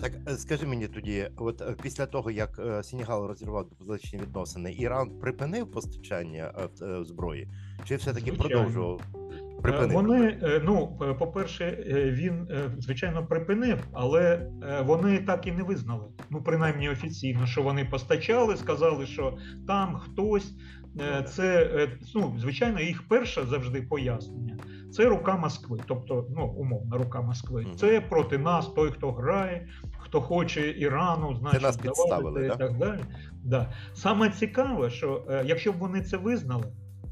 Так, 0.00 0.12
е, 0.28 0.36
скажи 0.36 0.66
мені 0.66 0.88
тоді, 0.88 1.30
от 1.36 1.60
е, 1.60 1.74
після 1.82 2.06
того 2.06 2.30
як 2.30 2.58
е, 2.58 2.82
Сенегал 2.82 3.26
розірвав 3.26 3.68
дипломатичні 3.68 4.18
відносини, 4.18 4.74
Іран 4.78 5.10
припинив 5.20 5.70
постачання 5.70 6.52
е, 6.58 6.84
е, 6.86 7.04
зброї, 7.04 7.48
чи 7.84 7.96
все-таки 7.96 8.32
продовжував? 8.32 9.00
Е, 9.14 9.62
Припинив. 9.62 9.92
Вони, 9.92 10.38
ну, 10.64 10.98
е, 11.02 11.14
по-перше, 11.14 11.64
е, 11.64 12.10
він 12.10 12.48
звичайно 12.78 13.26
припинив, 13.26 13.78
але 13.92 14.50
вони 14.86 15.18
так 15.18 15.46
і 15.46 15.52
не 15.52 15.62
визнали. 15.62 16.04
Ну, 16.30 16.42
принаймні 16.42 16.88
офіційно, 16.88 17.46
що 17.46 17.62
вони 17.62 17.84
постачали, 17.84 18.56
сказали, 18.56 19.06
що 19.06 19.38
там 19.66 19.94
хтось. 19.96 20.52
е, 21.00 21.22
Це 21.22 21.68
ну, 22.14 22.34
звичайно, 22.38 22.80
їх 22.80 23.08
перше 23.08 23.46
завжди 23.46 23.82
пояснення. 23.82 24.56
Це 24.92 25.08
рука 25.08 25.36
Москви, 25.36 25.78
тобто, 25.86 26.26
ну 26.36 26.46
умовно, 26.46 26.98
рука 26.98 27.20
Москви. 27.20 27.66
Це 27.76 28.00
проти 28.00 28.38
нас, 28.38 28.66
той, 28.66 28.90
хто 28.90 29.12
грає, 29.12 29.68
хто 29.98 30.20
хоче 30.20 30.70
Ірану, 30.78 31.34
значить 31.34 31.62
нас 31.62 31.76
підставили, 31.76 32.40
да? 32.48 32.54
і 32.54 32.58
так 32.58 32.78
далі. 32.78 33.00
Да. 33.44 33.72
Саме 33.94 34.30
цікаве, 34.30 34.90
що 34.90 35.24
е, 35.30 35.42
якщо 35.46 35.72
б 35.72 35.78
вони 35.78 36.02
це 36.02 36.16
визнали, 36.16 36.64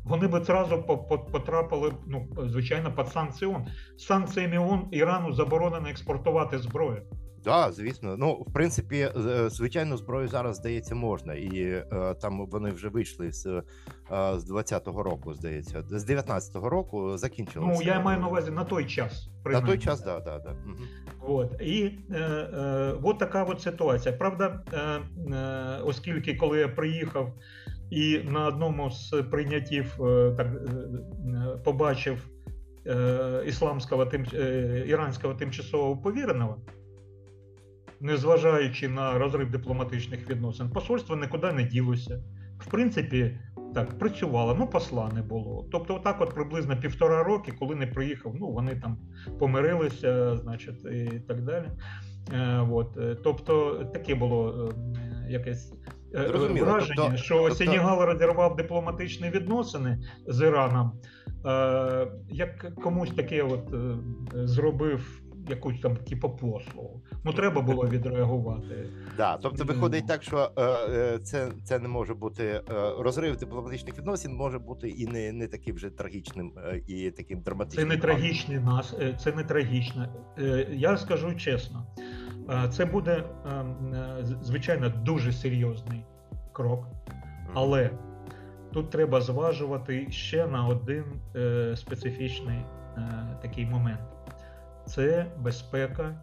вони 0.05 0.27
би 0.27 0.39
одразу 0.39 0.83
по- 0.83 0.99
по- 0.99 1.19
потрапили, 1.19 1.93
ну, 2.07 2.29
звичайно, 2.47 2.93
під 2.93 3.09
санкції 3.09 3.57
Санкціями 3.97 4.59
ООН 4.59 4.89
Ірану 4.91 5.33
заборонено 5.33 5.89
експортувати 5.89 6.59
зброю. 6.59 7.03
Да, 7.45 7.73
звісно. 7.73 8.17
Ну, 8.17 8.33
в 8.35 8.53
принципі, 8.53 8.97
е, 8.97 9.51
звичайно, 9.51 9.97
зброю 9.97 10.29
зараз 10.29 10.57
здається 10.57 10.95
можна, 10.95 11.35
і 11.35 11.63
е, 11.63 12.15
там 12.21 12.47
вони 12.47 12.71
вже 12.71 12.89
вийшли 12.89 13.33
з, 13.33 13.47
е, 13.47 13.63
з 14.37 14.51
20-го 14.51 15.03
року, 15.03 15.35
здається, 15.35 15.85
з 15.89 16.11
19-го 16.11 16.69
року 16.69 17.19
закінчилося. 17.19 17.81
Ну, 17.81 17.87
я 17.87 18.01
маю 18.01 18.21
на 18.21 18.29
увазі 18.29 18.51
на 18.51 18.65
той 18.65 18.87
час. 18.87 19.29
на 19.45 19.61
той 19.61 19.79
час, 19.79 20.03
да, 20.03 20.21
да, 20.21 20.39
да. 20.39 20.51
Мгм. 20.51 20.87
От 21.21 21.61
і 21.61 21.99
е, 22.11 22.19
е, 22.19 22.95
от 23.03 23.19
така 23.19 23.45
от 23.45 23.61
ситуація. 23.61 24.17
Правда, 24.17 24.63
е, 24.73 24.79
е, 25.35 25.81
оскільки 25.85 26.35
коли 26.35 26.59
я 26.59 26.69
приїхав 26.69 27.35
і 27.91 28.19
на 28.19 28.47
одному 28.47 28.91
з 28.91 29.11
прийняттів 29.31 30.05
е, 30.05 30.35
так 30.37 30.47
е, 30.47 30.71
е, 31.27 31.57
побачив 31.65 32.29
ісламського 33.47 34.07
тим, 34.07 34.27
іранського 34.87 35.35
тимчасового 35.35 35.97
повіреного, 35.97 36.57
незважаючи 38.01 38.89
на 38.89 39.19
розрив 39.19 39.51
дипломатичних 39.51 40.31
відносин, 40.31 40.71
посольство 40.71 41.17
нікуди 41.17 41.53
не 41.53 41.63
ділося. 41.65 42.23
В 42.59 42.71
принципі, 42.71 43.39
так 43.75 43.99
працювало, 43.99 44.55
ну 44.59 44.67
посла 44.67 45.11
не 45.15 45.23
було. 45.23 45.69
Тобто, 45.73 45.95
отак, 45.95 46.21
от 46.21 46.35
приблизно 46.35 46.77
півтора 46.81 47.23
роки, 47.23 47.53
коли 47.59 47.75
не 47.75 47.87
приїхав, 47.87 48.35
ну 48.41 48.51
вони 48.51 48.77
там 48.77 48.97
помирилися, 49.39 50.37
значить, 50.37 50.85
і 50.85 51.21
так 51.29 51.45
далі. 51.45 51.67
Е, 52.35 52.67
От, 52.71 52.97
е, 52.99 53.17
тобто 53.25 53.85
таке 53.93 54.15
було 54.15 54.69
е, 54.69 55.31
якесь 55.31 55.73
е, 56.15 56.27
Зрозуміло. 56.29 56.67
враження, 56.67 56.95
Тобто- 56.97 57.17
що 57.17 57.35
тобто- 57.35 57.55
Сенегал 57.55 58.01
розірвав 58.05 58.57
дипломатичні 58.57 59.31
відносини 59.31 59.99
з 60.27 60.47
Іраном, 60.47 60.93
е, 61.47 62.09
як 62.29 62.75
комусь 62.75 63.11
таке 63.11 63.43
от 63.43 63.75
зробив 64.35 65.23
якусь 65.49 65.81
там 65.81 65.97
типу 65.97 66.31
послугу. 66.31 67.03
Ну 67.25 67.33
треба 67.33 67.61
було 67.63 67.87
відреагувати. 67.89 68.89
Да, 69.17 69.37
тобто 69.37 69.65
виходить 69.65 70.07
так, 70.07 70.23
що 70.23 70.51
е, 70.57 70.63
е, 70.65 71.19
це, 71.19 71.49
це 71.65 71.79
не 71.79 71.89
може 71.89 72.15
бути 72.15 72.45
е, 72.45 72.63
розрив 72.99 73.37
дипломатичних 73.37 73.99
відносин, 73.99 74.35
може 74.35 74.59
бути 74.59 74.89
і 74.89 75.07
не, 75.07 75.33
не 75.33 75.47
таким 75.49 75.77
вже 75.77 75.91
трагічним 75.91 76.53
е, 76.57 76.83
і 76.89 77.11
таким 77.11 77.39
Це 77.39 77.45
драматичним. 77.45 77.89
не 77.89 77.97
трагічний 77.97 78.59
нас, 78.59 78.95
е, 79.01 79.15
це 79.19 79.33
не 79.33 79.45
трагічно. 79.45 80.09
Е, 80.39 80.67
Я 80.73 80.97
скажу 80.97 81.35
чесно, 81.35 81.87
це 82.71 82.85
буде 82.85 83.25
звичайно 84.43 84.89
дуже 84.89 85.33
серйозний 85.33 86.05
крок, 86.53 86.87
але 87.55 87.91
тут 88.73 88.91
треба 88.91 89.21
зважувати 89.21 90.07
ще 90.11 90.47
на 90.47 90.67
один 90.67 91.05
специфічний 91.77 92.59
такий 93.43 93.67
момент: 93.67 94.01
це 94.89 95.27
безпека 95.39 96.23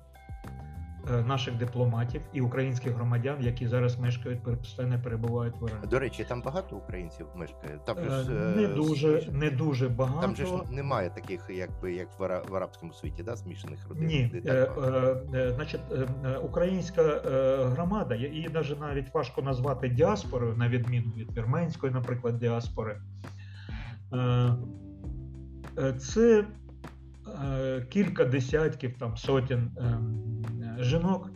е, 1.11 1.22
наших 1.22 1.57
дипломатів 1.57 2.22
і 2.34 2.41
українських 2.41 2.93
громадян, 2.93 3.38
які 3.41 3.68
зараз 3.68 3.99
мешкають 3.99 4.43
постійно 4.43 4.99
перебувають 5.03 5.53
в 5.61 5.68
Ірані. 5.70 5.88
До 5.88 5.99
речі, 5.99 6.26
там 6.30 6.41
багато 6.41 6.76
українців 6.76 7.28
мешкає. 7.36 7.80
Там 7.86 7.97
Е, 7.97 8.24
ж, 8.24 8.30
Не 8.30 8.63
е, 8.63 8.68
дуже, 8.68 9.30
не 9.32 9.49
дуже 9.51 9.89
багато. 9.89 10.22
Там 10.22 10.36
же 10.36 10.45
ж 10.45 10.53
немає 10.72 11.09
таких, 11.09 11.45
якби 11.49 11.93
як 11.93 12.20
в, 12.20 12.24
ара- 12.24 12.49
в 12.49 12.55
арабському 12.55 12.93
світі, 12.93 13.24
да, 13.24 13.36
змішаних 13.36 13.89
родин. 13.89 14.07
Ні, 14.07 14.41
значить, 15.55 15.82
українська 16.43 17.03
громада, 17.76 18.16
її 18.16 18.49
навіть 18.53 18.80
навіть 18.82 19.13
важко 19.13 19.41
назвати 19.41 19.89
діаспорою, 19.89 20.55
на 20.57 20.70
відміну 20.70 21.11
від 21.18 21.38
вірменської, 21.38 21.93
наприклад, 21.93 22.38
діаспори. 22.39 23.01
Це 25.99 26.45
кілька 27.89 28.25
десятків, 28.25 28.93
там 28.99 29.17
сотень 29.17 29.71
е, 29.77 29.99
жінок, 30.83 31.29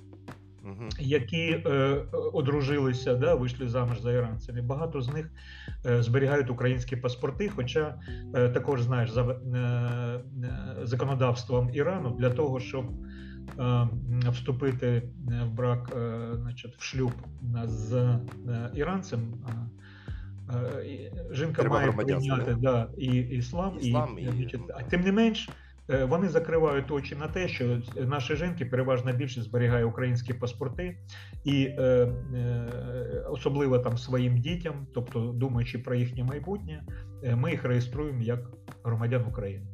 які 1.00 1.64
е, 1.66 2.02
одружилися, 2.34 3.16
да, 3.16 3.36
вийшли 3.36 3.70
заміж 3.70 4.02
за 4.02 4.12
іранцями. 4.12 4.62
Багато 4.62 5.02
з 5.02 5.14
них 5.14 5.32
е, 5.86 6.04
зберігають 6.04 6.50
українські 6.50 6.96
паспорти, 6.96 7.50
хоча 7.56 7.96
е, 8.36 8.50
також 8.50 8.82
знаєш 8.82 9.12
за 9.12 9.22
е, 9.22 9.36
е, 9.58 10.22
законодавством 10.84 11.70
Ірану 11.74 12.16
для 12.20 12.30
того, 12.30 12.60
щоб 12.60 12.86
е, 13.60 13.88
вступити 14.32 14.88
е, 14.88 15.44
в 15.44 15.52
брак, 15.52 15.94
е, 15.98 16.20
значить, 16.36 16.76
в 16.78 16.84
шлюб 16.84 17.12
е, 17.64 17.68
з 17.68 17.94
е, 17.94 18.20
іранцем. 18.76 19.34
е, 19.50 19.54
е, 20.82 20.86
і 20.88 21.12
Жінка 21.36 21.62
Треба 21.62 21.76
має 21.76 21.92
прийняти 21.92 22.56
да, 22.60 22.88
і 22.98 23.08
іслам, 23.18 23.78
Іслам, 23.82 24.20
і, 24.20 24.22
і- 24.22 24.32
значить, 24.38 24.62
а 24.76 24.84
тим 24.84 25.02
не 25.02 25.12
менш, 25.12 25.50
Е, 25.50 25.54
Вони 26.08 26.30
закривають 26.30 26.92
очі 26.92 27.16
на 27.16 27.28
те, 27.28 27.48
що 27.48 27.82
наші 27.96 28.36
жінки 28.36 28.66
переважно 28.66 29.14
більше 29.14 29.42
зберігають 29.42 29.88
українські 29.88 30.34
паспорти, 30.34 30.98
і 31.44 31.64
е, 31.64 31.84
е, 31.84 33.26
особливо 33.30 33.80
там 33.80 33.98
своїм 33.98 34.38
дітям, 34.38 34.88
тобто 34.94 35.20
думаючи 35.20 35.80
про 35.80 35.96
їхнє 35.96 36.24
майбутнє, 36.24 36.84
е, 37.24 37.36
ми 37.36 37.52
їх 37.52 37.64
реєструємо 37.64 38.22
як 38.22 38.40
громадян 38.84 39.26
України. 39.26 39.66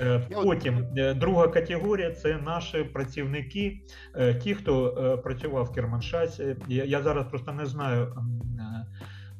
Е, 0.00 0.28
Потім 0.32 0.86
е, 0.96 1.14
друга 1.14 1.48
категорія 1.48 2.10
це 2.10 2.38
наші 2.38 2.84
працівники, 2.84 3.80
е, 4.16 4.34
ті, 4.34 4.54
хто 4.54 4.86
е, 4.88 5.16
працював 5.16 5.64
в 5.64 5.72
Керманшасі. 5.72 6.56
Я 6.68 7.02
зараз 7.02 7.26
просто 7.26 7.52
не 7.52 7.66
знаю. 7.66 8.16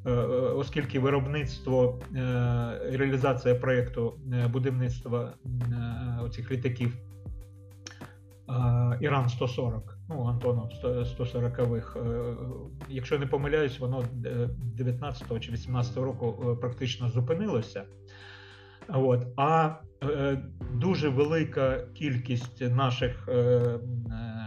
Е, 0.07 0.11
е, 0.11 0.15
Оскільки 0.57 1.01
виробництво, 1.01 1.99
е, 2.17 2.19
реалізація 2.93 3.55
проєкту 3.55 4.15
будівництва 4.53 5.33
оцих 6.23 6.51
літаків 6.51 6.97
Іран 9.01 9.29
140, 9.29 9.99
ну 10.09 10.25
Антонов 10.27 10.71
140-х, 10.85 12.01
е, 12.01 12.35
якщо 12.89 13.19
не 13.19 13.27
помиляюсь, 13.27 13.79
воно 13.81 14.05
е, 14.27 14.49
19 14.77 15.41
чи 15.41 15.53
18 15.53 15.97
року 15.97 16.57
практично 16.61 17.09
зупинилося. 17.09 17.85
От. 18.89 19.27
А 19.37 19.75
дуже 20.73 21.09
велика 21.09 21.87
кількість 21.95 22.61
наших 22.61 23.29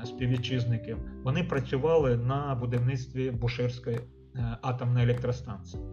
співвітчизників 0.06 0.98
вони 1.24 1.44
працювали 1.44 2.18
на 2.18 2.56
будівництві 2.56 3.32
Буширської 3.32 4.00
е, 4.36 4.58
атомної 4.62 5.06
електростанції. 5.06 5.84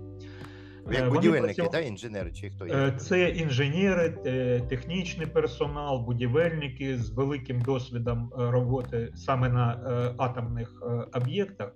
Е, 0.91 0.95
Як 0.95 1.11
будівельники, 1.13 1.63
працюва- 1.63 1.73
да, 1.73 1.81
інженери 1.81 2.33
чи 2.33 2.51
хто 2.51 2.65
Е, 2.65 2.69
є? 2.69 2.93
Це 2.99 3.29
інженери, 3.29 4.15
е, 4.27 4.61
технічний 4.69 5.27
персонал, 5.27 6.05
будівельники 6.05 6.99
з 6.99 7.11
великим 7.11 7.61
досвідом 7.61 8.33
е, 8.39 8.51
роботи 8.51 9.13
саме 9.15 9.49
на 9.49 9.73
е, 9.73 10.15
атомних 10.19 10.83
е, 10.83 11.19
об'єктах. 11.19 11.73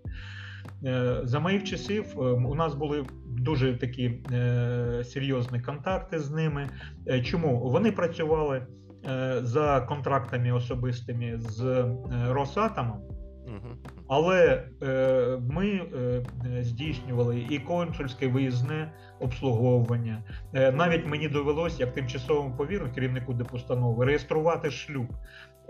Е, 0.85 1.21
За 1.25 1.41
моїх 1.41 1.65
часів 1.65 2.05
е, 2.17 2.21
у 2.23 2.55
нас 2.55 2.75
були 2.75 3.05
дуже 3.27 3.75
такі 3.79 4.21
е, 4.33 5.03
серйозні 5.05 5.61
контакти 5.61 6.19
з 6.21 6.31
ними. 6.31 6.69
Е, 7.09 7.21
Чому 7.23 7.61
вони 7.71 7.93
працювали 7.93 8.67
е, 9.09 9.37
за 9.43 9.81
контрактами 9.81 10.53
особистими 10.53 11.39
з 11.39 11.65
е, 11.65 11.87
Росатомом? 12.29 13.01
Мгм. 13.47 13.77
Але 14.09 14.65
е, 14.83 15.39
ми 15.51 15.67
е, 15.67 16.23
здійснювали 16.63 17.47
і 17.51 17.59
консульське 17.59 18.29
виїзне 18.29 18.93
обслуговування. 19.21 20.23
Е, 20.55 20.73
навіть 20.73 21.07
мені 21.07 21.29
довелося, 21.29 21.77
як 21.79 21.95
тимчасовому 21.95 22.57
повіру 22.57 22.89
керівнику 22.95 23.35
депустанови, 23.35 24.05
реєструвати 24.05 24.71
шлюб. 24.71 25.07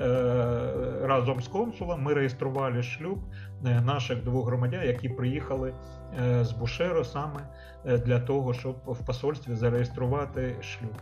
Е, 0.00 0.06
разом 1.02 1.40
з 1.40 1.48
консулом 1.48 2.02
ми 2.02 2.14
реєстрували 2.14 2.82
шлюб 2.82 3.18
е, 3.66 3.80
наших 3.80 4.24
двох 4.24 4.46
громадян, 4.46 4.86
які 4.86 5.08
приїхали 5.08 5.74
е, 6.20 6.44
з 6.44 6.52
Бушеро 6.52 7.04
саме 7.04 7.48
е, 7.86 7.98
для 7.98 8.20
того, 8.20 8.54
щоб 8.54 8.76
в 8.86 9.06
посольстві 9.06 9.54
зареєструвати 9.54 10.54
шлюб. 10.60 10.92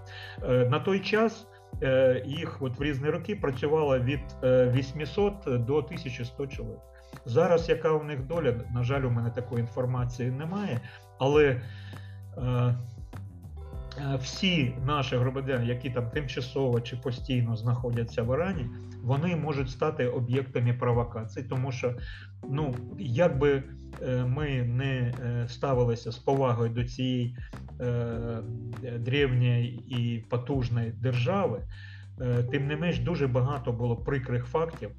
Е, 0.42 0.68
на 0.70 0.80
той 0.80 1.00
час 1.00 1.46
е, 1.82 2.22
їх 2.26 2.62
от 2.62 2.78
в 2.78 2.82
різні 2.82 3.10
роки 3.10 3.36
працювало 3.36 3.98
від 3.98 4.20
е, 4.44 4.70
800 4.70 5.34
до 5.44 5.76
1100 5.76 6.46
чоловік. 6.46 6.80
Зараз 7.26 7.68
яка 7.68 7.92
у 7.92 8.04
них 8.04 8.26
доля? 8.26 8.54
На 8.74 8.82
жаль, 8.82 9.02
у 9.02 9.10
мене 9.10 9.30
такої 9.30 9.60
інформації 9.60 10.30
немає, 10.30 10.80
але 11.18 11.44
е, 11.46 11.60
е, 12.42 12.74
всі 14.22 14.74
наші 14.86 15.16
громадяни, 15.16 15.66
які 15.66 15.90
там 15.90 16.10
тимчасово 16.10 16.80
чи 16.80 16.96
постійно 16.96 17.56
знаходяться 17.56 18.22
в 18.22 18.34
Ірані, 18.34 18.66
вони 19.02 19.36
можуть 19.36 19.70
стати 19.70 20.06
об'єктами 20.06 20.72
провокацій, 20.72 21.42
тому 21.42 21.72
що 21.72 21.94
ну 22.48 22.74
як 22.98 23.38
би 23.38 23.62
е, 24.02 24.24
ми 24.24 24.62
не 24.62 25.14
е, 25.24 25.48
ставилися 25.48 26.12
з 26.12 26.18
повагою 26.18 26.70
до 26.70 26.84
цієї 26.84 27.36
е, 27.80 28.42
древньої 28.98 29.84
і 29.88 30.24
потужної 30.28 30.90
держави, 30.90 31.62
е, 32.20 32.42
тим 32.42 32.66
не 32.66 32.76
менш 32.76 32.98
дуже 32.98 33.26
багато 33.26 33.72
було 33.72 33.96
прикрих 33.96 34.44
фактів. 34.44 34.90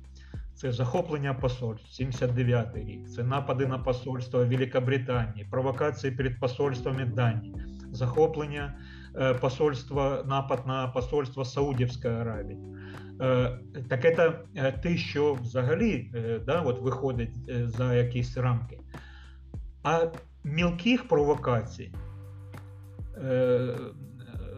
Це 0.56 0.72
захоплення 0.72 1.34
посольств, 1.34 2.04
79-й 2.04 2.86
рік, 2.86 3.10
це 3.10 3.24
напади 3.24 3.68
на 3.68 3.80
посольство 3.80 4.46
Великобританії, 4.46 5.48
провокації 5.52 6.14
перед 6.14 6.40
посольствами 6.40 7.06
Данії, 7.06 7.56
захоплення 7.92 8.78
е, 9.16 9.34
посольства, 9.34 10.24
напад 10.26 10.68
на 10.68 10.88
посольство 10.88 11.46
Саудівської 11.46 12.14
Аравії. 12.14 12.60
Е, 13.22 13.60
так 13.90 14.02
це 14.02 14.72
те, 14.84 14.98
що 14.98 15.34
взагалі 15.34 16.12
е, 16.16 16.40
да, 16.46 16.62
от 16.62 16.82
виходить 16.82 17.36
за 17.70 17.94
якісь 17.94 18.38
рамки. 18.38 18.80
А 19.84 20.08
мілких 20.44 21.08
провокацій 21.08 21.92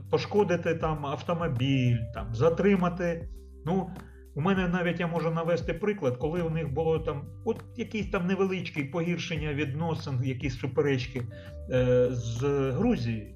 пошкодити 0.09 0.75
там 0.75 1.05
автомобіль, 1.05 1.97
там, 2.13 2.35
затримати. 2.35 3.29
Ну, 3.65 3.89
у 4.37 4.41
мене 4.41 4.67
навіть 4.67 4.99
я 4.99 5.07
можу 5.07 5.31
навести 5.31 5.73
приклад, 5.73 6.17
коли 6.17 6.41
у 6.41 6.49
них 6.49 6.73
було 6.73 6.99
там 6.99 7.23
от 7.45 7.63
якісь 7.75 8.09
там 8.09 8.27
невеличкі 8.27 8.83
погіршення 8.83 9.53
відносин, 9.53 10.23
якісь 10.23 10.59
суперечки 10.59 11.23
е, 11.71 12.07
з 12.11 12.43
Грузією. 12.71 13.35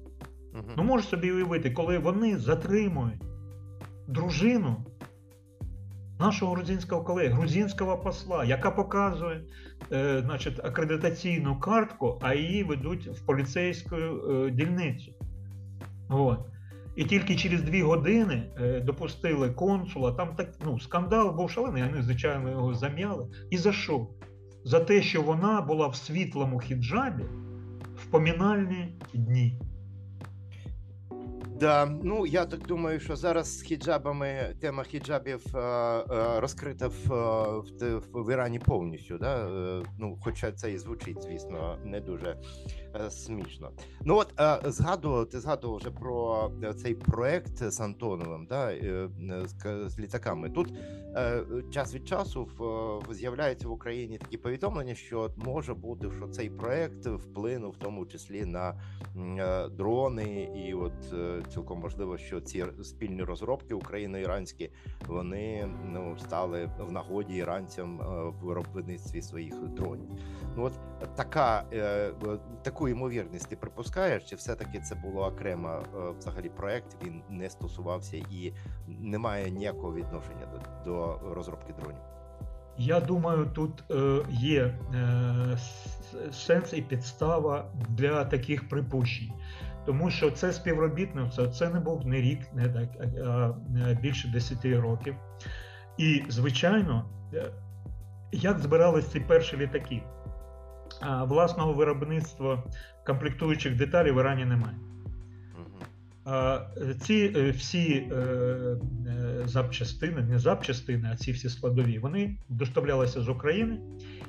Мгм. 0.54 0.64
Ну, 0.76 0.82
можеш 0.82 1.08
собі 1.08 1.32
уявити, 1.32 1.70
коли 1.70 1.98
вони 1.98 2.38
затримують 2.38 3.22
дружину 4.08 4.76
нашого 6.20 6.54
грузинського 6.54 7.04
колеги, 7.04 7.34
грузинського 7.34 7.98
посла, 7.98 8.44
яка 8.44 8.70
показує 8.70 9.44
е, 9.92 10.20
значить, 10.20 10.64
акредитаційну 10.64 11.60
картку, 11.60 12.18
а 12.22 12.34
її 12.34 12.64
ведуть 12.64 13.06
в 13.06 13.26
поліцейську 13.26 13.96
е, 13.96 14.50
дільницю. 14.50 15.12
От. 16.08 16.51
І 16.96 17.04
тільки 17.04 17.36
через 17.36 17.62
дві 17.62 17.82
години 17.82 18.42
е, 18.60 18.80
допустили 18.80 19.50
консула. 19.50 20.12
Там 20.12 20.34
так 20.36 20.48
ну 20.64 20.80
скандал 20.80 21.36
був 21.36 21.50
шалений. 21.50 21.82
Вони 21.82 22.02
звичайно 22.02 22.50
його 22.50 22.74
зам'яли. 22.74 23.26
І 23.50 23.58
за 23.58 23.72
що? 23.72 24.06
За 24.64 24.80
те, 24.80 25.02
що 25.02 25.22
вона 25.22 25.60
була 25.60 25.86
в 25.86 25.96
світлому 25.96 26.58
хіджабі 26.58 27.22
в 27.96 28.06
помінальні 28.10 28.94
дні. 29.14 29.58
Да, 31.62 31.86
ну 31.86 32.26
я 32.26 32.44
так 32.44 32.66
думаю, 32.66 33.00
що 33.00 33.16
зараз 33.16 33.58
з 33.58 33.62
хіджабами 33.62 34.56
тема 34.60 34.82
хіджабів 34.82 35.56
е, 35.56 35.58
е, 35.58 36.40
розкрита 36.40 36.88
в, 36.88 37.12
е, 37.82 37.94
в, 37.94 38.22
в 38.22 38.32
Ірані 38.32 38.58
повністю. 38.58 39.18
Да? 39.18 39.48
Ну, 39.98 40.18
хоча 40.22 40.52
це 40.52 40.72
і 40.72 40.78
звучить, 40.78 41.22
звісно, 41.22 41.78
не 41.84 42.00
дуже 42.00 42.36
смішно. 43.10 43.70
Ну 44.04 44.16
от 44.16 44.34
згадував, 44.64 45.28
ти 45.28 45.40
згадував 45.40 45.76
вже 45.76 45.90
про 45.90 46.50
цей 46.82 46.94
проект 46.94 47.70
з 47.70 47.80
Антоновим, 47.80 48.46
да, 48.46 48.72
з, 49.88 49.98
літаками. 49.98 50.50
Тут 50.50 50.74
час 51.70 51.94
від 51.94 52.08
часу 52.08 52.48
з'являються 53.10 53.68
в 53.68 53.72
Україні 53.72 54.18
такі 54.18 54.36
повідомлення, 54.36 54.94
що 54.94 55.30
може 55.36 55.74
бути, 55.74 56.10
що 56.16 56.28
цей 56.28 56.50
проект 56.50 57.06
вплинув 57.06 57.72
в 57.72 57.76
тому 57.76 58.06
числі 58.06 58.44
на 58.44 58.74
дрони, 59.76 60.48
і 60.66 60.74
от 60.74 60.92
цілком 61.52 61.80
можливо, 61.80 62.18
що 62.18 62.40
ці 62.40 62.64
спільні 62.82 63.22
розробки 63.22 63.74
україно-іранські 63.74 64.70
вони 65.06 65.68
ну 65.84 66.16
стали 66.18 66.70
в 66.78 66.92
нагоді 66.92 67.34
іранцям 67.34 68.00
е, 68.00 68.04
в 68.04 68.34
виробництві 68.44 69.22
своїх 69.22 69.54
дронів. 69.68 70.10
Ну 70.56 70.64
от 70.64 70.72
така 71.16 71.64
е, 71.72 72.12
таку 72.62 72.88
ймовірність 72.88 73.48
ти 73.48 73.56
припускаєш, 73.56 74.24
чи 74.24 74.36
все-таки 74.36 74.80
це 74.80 74.94
було 74.94 75.26
окремо 75.26 75.68
е, 75.68 76.10
взагалі 76.18 76.48
проект? 76.48 76.96
Він 77.04 77.22
не 77.28 77.50
стосувався 77.50 78.16
і 78.16 78.52
не 78.88 79.18
має 79.18 79.50
ніякого 79.50 79.94
відношення 79.94 80.46
до, 80.84 80.90
до 80.90 81.34
розробки 81.34 81.72
дронів. 81.80 82.02
Я 82.78 83.00
думаю, 83.00 83.46
тут 83.54 83.84
е, 83.90 84.22
є 84.30 84.62
е, 84.62 85.58
сенс 86.32 86.72
і 86.72 86.82
підстава 86.82 87.64
для 87.88 88.24
таких 88.24 88.68
припущень, 88.68 89.32
тому 89.86 90.10
що 90.10 90.30
це 90.30 90.52
співробітництво, 90.52 91.46
це 91.46 91.68
не 91.68 91.80
був 91.80 92.06
не 92.06 92.20
рік, 92.20 92.38
не 92.54 92.68
так, 92.68 92.88
а, 93.24 93.52
більше 94.00 94.28
10 94.28 94.80
років. 94.80 95.14
І, 95.98 96.22
звичайно, 96.28 97.04
е, 97.34 97.50
як 98.32 98.58
збирались 98.58 99.06
ці 99.06 99.20
перші 99.20 99.56
літаки? 99.56 100.02
Власного 101.26 101.72
виробництва 101.72 102.64
комплектуючих 103.06 103.76
деталей 103.76 104.12
в 104.12 104.18
Ірані 104.18 104.44
немає. 104.44 104.76
Ці 107.00 107.32
е, 107.36 107.50
всі 107.50 108.08
е, 108.12 108.76
запчастини, 109.44 110.22
не 110.22 110.38
запчастини, 110.38 111.08
а 111.12 111.16
ці 111.16 111.32
всі 111.32 111.48
складові, 111.48 111.98
вони 111.98 112.36
доставлялися 112.48 113.20
з 113.20 113.28
України, 113.28 113.80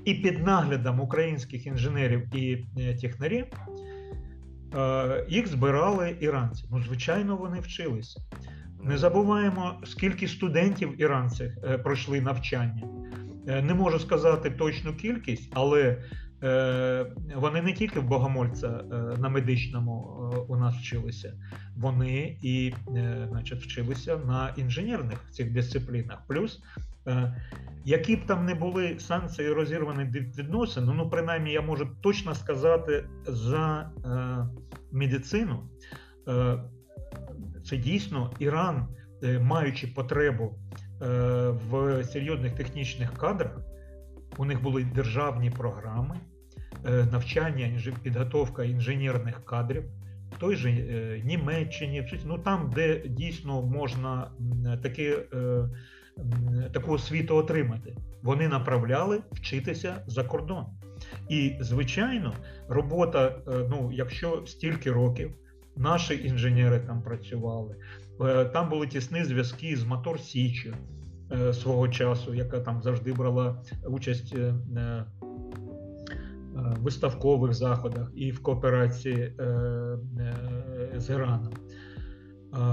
і 0.05 0.13
під 0.13 0.45
наглядом 0.45 0.99
українських 0.99 1.67
інженерів 1.67 2.35
і 2.35 2.65
технарів 3.01 3.45
їх 5.29 5.47
збирали 5.47 6.17
іранці. 6.19 6.65
Ну, 6.71 6.83
звичайно, 6.83 7.35
вони 7.35 7.59
вчилися. 7.59 8.21
Не 8.83 8.97
забуваємо, 8.97 9.81
скільки 9.85 10.27
студентів 10.27 11.01
іранців 11.01 11.51
е, 11.63 11.77
пройшли 11.77 12.21
навчання. 12.21 12.83
Е, 13.47 13.61
Не 13.61 13.73
можу 13.73 13.99
сказати 13.99 14.51
точну 14.51 14.93
кількість, 14.93 15.51
але 15.53 16.03
е, 16.43 17.05
вони 17.35 17.61
не 17.61 17.73
тільки 17.73 17.99
в 17.99 18.03
Богомольця 18.03 18.67
е, 18.67 18.95
на 19.17 19.29
медичному 19.29 20.29
е, 20.33 20.37
у 20.47 20.55
нас 20.57 20.75
вчилися, 20.75 21.33
вони 21.75 22.37
і 22.41 22.73
е, 22.95 23.27
значить, 23.29 23.61
вчилися 23.61 24.17
на 24.17 24.53
інженерних 24.57 25.19
цих 25.31 25.53
дисциплінах. 25.53 26.17
Плюс, 26.27 26.59
е, 26.77 26.81
які 27.85 28.15
б 28.15 28.25
там 28.25 28.45
не 28.45 28.55
були 28.55 28.99
санкції 28.99 29.49
розірвані 29.51 30.03
від- 30.03 30.37
відносин, 30.37 30.85
ну 30.95 31.09
принаймні 31.09 31.51
я 31.51 31.61
можу 31.61 31.87
точно 32.01 32.35
сказати 32.35 33.05
за 33.27 33.91
е, 34.05 34.47
медицину. 34.91 35.69
Е, 36.27 36.57
це 37.65 37.77
дійсно 37.77 38.31
Іран, 38.39 38.87
е, 39.23 39.39
маючи 39.39 39.87
потребу 39.87 40.53
е, 41.01 41.05
в 41.69 42.03
серйозних 42.03 42.53
технічних 42.55 43.13
кадрах, 43.13 43.59
у 44.37 44.45
них 44.45 44.61
були 44.63 44.83
державні 44.83 45.49
програми 45.49 46.15
е, 46.85 47.07
навчання, 47.11 47.81
підготовка 48.03 48.63
інженерних 48.63 49.45
кадрів. 49.45 49.83
В 50.31 50.37
той 50.37 50.55
же 50.55 50.69
е, 50.69 51.21
Німеччині, 51.25 52.07
ну 52.25 52.37
там, 52.37 52.71
де 52.75 53.01
дійсно 53.07 53.61
можна 53.61 54.31
е, 54.73 54.77
м, 55.33 55.71
таку 56.73 56.91
освіту 56.91 57.35
отримати, 57.35 57.95
вони 58.23 58.47
направляли 58.47 59.19
вчитися 59.31 60.03
за 60.07 60.23
кордон. 60.23 60.65
І, 61.29 61.55
звичайно, 61.59 62.33
робота, 62.67 63.27
е, 63.27 63.67
ну, 63.69 63.91
якщо 63.93 64.43
стільки 64.45 64.91
років, 64.91 65.31
наші 65.75 66.27
інженери 66.27 66.79
там 66.79 67.01
працювали, 67.01 67.75
е, 68.21 68.45
там 68.45 68.69
були 68.69 68.87
тісні 68.87 69.23
зв'язки 69.23 69.75
з 69.75 69.83
Мотор 69.83 70.19
Січі 70.19 70.73
е, 71.31 71.53
свого 71.53 71.87
часу, 71.87 72.33
яка 72.33 72.59
там 72.59 72.81
завжди 72.81 73.13
брала 73.13 73.61
участь 73.87 74.35
в 74.35 75.05
виставкових 76.79 77.53
заходах 77.53 78.11
і 78.15 78.31
в 78.31 78.43
кооперації 78.43 79.33
з 80.95 81.09
Іраном. 81.09 81.53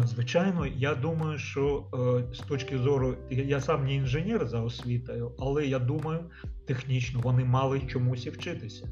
Звичайно, 0.04 0.66
я 0.66 0.94
думаю, 0.94 1.38
що 1.38 1.84
е, 1.94 2.34
з 2.34 2.38
точки 2.38 2.78
зору, 2.78 3.14
я 3.30 3.60
сам 3.60 3.84
не 3.84 3.94
інженер 3.94 4.46
за 4.46 4.60
освітою, 4.60 5.32
але 5.38 5.66
я 5.66 5.78
думаю, 5.78 6.20
технічно 6.66 7.20
вони 7.22 7.44
мали 7.44 7.80
чомусь 7.80 8.26
і 8.26 8.30
вчитися. 8.30 8.88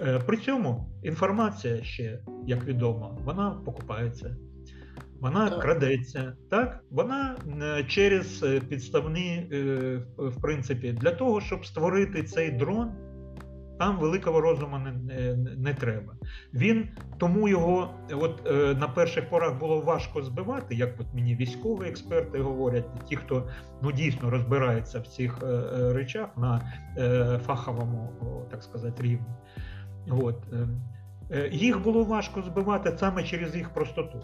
Е, 0.00 0.18
При 0.18 0.36
цьому 0.36 0.88
інформація 1.02 1.84
ще, 1.84 2.20
як 2.46 2.64
відомо, 2.64 3.18
вона 3.24 3.50
покупається, 3.50 4.36
вона 5.20 5.50
Так. 5.50 5.60
крадеться, 5.60 6.36
так? 6.50 6.84
Вона 6.90 7.36
через 7.88 8.42
е, 8.42 8.60
підставні, 8.60 9.46
в 10.18 10.40
принципі, 10.42 10.92
для 10.92 11.10
того, 11.10 11.40
щоб 11.40 11.66
створити 11.66 12.22
цей 12.22 12.50
дрон, 12.50 12.90
там 13.78 13.98
великого 13.98 14.40
розуму 14.40 14.78
не, 14.78 14.92
не, 14.92 15.36
не 15.56 15.74
треба. 15.74 16.12
Він 16.54 16.88
тому 17.18 17.48
його 17.48 17.90
от 18.12 18.46
е, 18.46 18.74
на 18.74 18.88
перших 18.88 19.30
порах 19.30 19.58
було 19.58 19.80
важко 19.80 20.22
збивати, 20.22 20.74
як 20.74 21.00
от 21.00 21.06
мені 21.14 21.36
військові 21.36 21.88
експерти 21.88 22.38
говорять, 22.38 23.04
ті, 23.08 23.16
хто 23.16 23.48
ну 23.82 23.92
дійсно 23.92 24.30
розбирається 24.30 25.00
в 25.00 25.06
цих 25.06 25.38
е, 25.42 25.46
е, 25.46 25.92
речах 25.92 26.28
на 26.36 26.72
е, 26.98 27.40
фаховому, 27.46 28.12
о, 28.20 28.50
так 28.50 28.62
сказати, 28.62 29.02
рівні. 29.02 29.26
От, 30.10 30.36
е, 30.52 30.68
е, 31.30 31.48
їх 31.52 31.82
було 31.82 32.04
важко 32.04 32.42
збивати 32.42 32.96
саме 32.98 33.24
через 33.24 33.56
їх 33.56 33.70
простоту. 33.70 34.22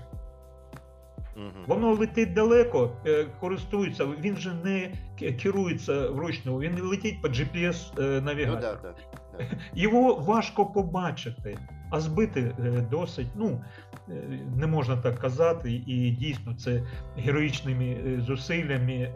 Воно 1.66 1.92
летить 1.94 2.32
далеко, 2.32 2.90
е, 3.06 3.26
користується, 3.40 4.04
він 4.04 4.36
же 4.36 4.54
не 4.64 4.92
керується 5.32 6.08
вручну, 6.10 6.58
він 6.58 6.82
летить 6.82 7.22
по 7.22 7.28
GPS 7.28 8.02
е, 8.02 8.20
Ну, 8.54 8.60
да, 8.60 8.78
да. 8.82 8.94
Його 9.74 10.14
важко 10.14 10.66
побачити, 10.66 11.58
а 11.90 12.00
збити 12.00 12.40
е, 12.40 12.86
досить. 12.90 13.26
Ну 13.36 13.64
е, 14.08 14.12
не 14.56 14.66
можна 14.66 14.96
так 14.96 15.18
казати, 15.18 15.72
і 15.86 16.10
дійсно 16.10 16.54
це 16.54 16.82
героїчними 17.16 17.84
е, 17.84 18.20
зусиллями, 18.20 19.14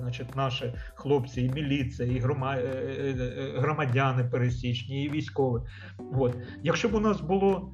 значить, 0.00 0.36
наші 0.36 0.74
хлопці, 0.94 1.42
і 1.42 1.50
міліція, 1.50 2.12
і 2.12 2.20
грома- 2.20 2.58
громадяни 3.56 4.24
пересічні, 4.24 5.04
і 5.04 5.10
військові. 5.10 5.62
От. 6.12 6.36
Якщо 6.62 6.88
б 6.88 6.94
у 6.94 7.00
нас 7.00 7.20
було 7.20 7.72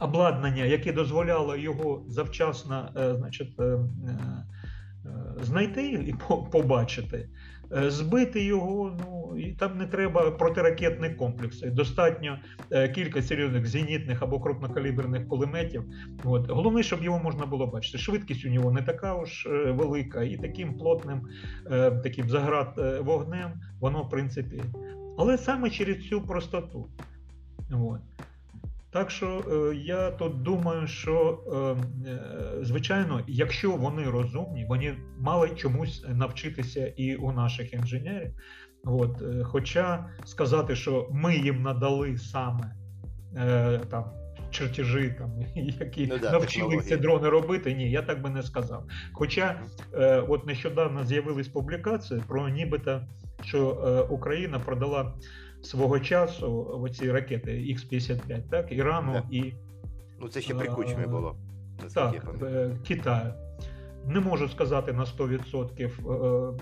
обладнання, 0.00 0.64
яке 0.64 0.92
дозволяло 0.92 1.56
його 1.56 2.02
завчасно 2.08 2.88
значить, 3.18 3.56
знайти 5.42 5.90
і 5.92 6.14
побачити. 6.52 7.28
Е, 7.76 7.90
Збити 7.90 8.44
його, 8.44 8.98
ну 9.00 9.38
і 9.38 9.52
там 9.52 9.78
не 9.78 9.86
треба 9.86 10.30
протиракетні 10.30 11.10
комплекси. 11.10 11.70
Достатньо 11.70 12.38
е, 12.70 12.88
кілька 12.88 13.22
серйозних 13.22 13.66
зенітних 13.66 14.22
або 14.22 14.40
крупнокаліберних 14.40 15.28
кулеметів. 15.28 15.84
От. 16.24 16.50
Головне, 16.50 16.82
щоб 16.82 17.02
його 17.02 17.18
можна 17.18 17.46
було 17.46 17.66
бачити. 17.66 17.98
Швидкість 17.98 18.44
у 18.44 18.48
нього 18.48 18.72
не 18.72 18.82
така 18.82 19.14
уж 19.14 19.46
е, 19.46 19.70
велика, 19.70 20.22
і 20.22 20.36
таким 20.36 20.74
плотним, 20.74 21.28
е, 21.70 21.90
таким 21.90 22.28
заград 22.28 22.74
е, 22.78 23.00
вогнем, 23.00 23.50
воно, 23.80 24.02
в 24.02 24.08
принципі. 24.08 24.62
Але 25.18 25.38
саме 25.38 25.70
через 25.70 26.08
цю 26.08 26.22
простоту. 26.22 26.88
От. 27.72 28.00
Так 28.92 29.10
що 29.10 29.44
е, 29.72 29.76
я 29.76 30.10
тут 30.10 30.42
думаю, 30.42 30.86
що 30.86 31.44
е, 32.06 32.10
е, 32.10 32.64
звичайно, 32.64 33.24
якщо 33.28 33.76
вони 33.76 34.04
розумні, 34.04 34.66
вони 34.68 34.96
мали 35.18 35.50
чомусь 35.50 36.04
навчитися 36.08 36.86
і 36.86 37.14
у 37.14 37.32
наших 37.32 37.72
інженерів. 37.72 38.30
От, 38.84 39.22
хоча 39.42 40.06
сказати, 40.24 40.76
що 40.76 41.08
ми 41.12 41.36
їм 41.36 41.62
надали 41.62 42.18
саме 42.18 42.74
там 43.90 44.04
чертежі, 44.50 45.14
там, 45.18 45.30
які 45.54 46.06
Ну 46.06 46.18
да, 46.18 46.32
навчили 46.32 46.76
ці 46.76 46.96
дрони 46.96 47.28
робити. 47.28 47.74
Ні, 47.74 47.90
я 47.90 48.02
так 48.02 48.22
би 48.22 48.30
не 48.30 48.42
сказав. 48.42 48.84
Хоча 49.12 49.60
е, 49.94 50.20
от 50.28 50.46
нещодавно 50.46 51.04
з'явились 51.04 51.48
публікації 51.48 52.22
про 52.28 52.48
нібито, 52.48 53.00
що 53.44 53.82
е, 53.86 54.12
Україна 54.14 54.58
продала 54.58 55.14
свого 55.62 56.00
часу 56.00 56.80
оці 56.82 57.12
ракети 57.12 57.74
Х-55, 57.74 58.42
так, 58.50 58.72
Ірану 58.72 59.12
Да. 59.12 59.22
і 59.30 59.52
Ну 60.20 60.28
це 60.28 60.40
ще 60.40 60.54
при 60.54 60.68
кучмі 60.68 61.02
Е, 61.02 61.06
було. 61.06 61.36
так, 61.94 62.34
е, 62.42 62.70
Китаю. 62.88 63.34
Не 64.06 64.20
можу 64.20 64.48
сказати 64.48 64.92
на 64.92 65.04
100% 65.06 65.90
е, 66.10 66.52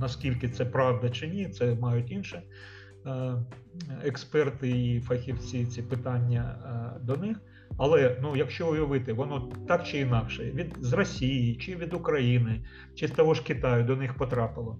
наскільки 0.00 0.48
це 0.48 0.64
правда 0.64 1.10
чи 1.10 1.28
ні, 1.28 1.48
це 1.48 1.74
мають 1.74 2.10
інші 2.10 2.38
експерти 4.04 4.68
і 4.70 5.00
фахівці 5.00 5.66
ці 5.66 5.82
питання 5.82 6.56
до 7.02 7.16
них. 7.16 7.40
Але 7.78 8.18
ну, 8.22 8.36
якщо 8.36 8.70
уявити, 8.70 9.12
воно 9.12 9.48
так 9.68 9.86
чи 9.86 9.98
інакше, 9.98 10.44
від 10.44 10.76
з 10.80 10.92
Росії 10.92 11.56
чи 11.56 11.76
від 11.76 11.94
України, 11.94 12.64
чи 12.94 13.08
з 13.08 13.10
того 13.10 13.34
ж 13.34 13.44
Китаю 13.44 13.84
до 13.84 13.96
них 13.96 14.14
потрапило. 14.14 14.78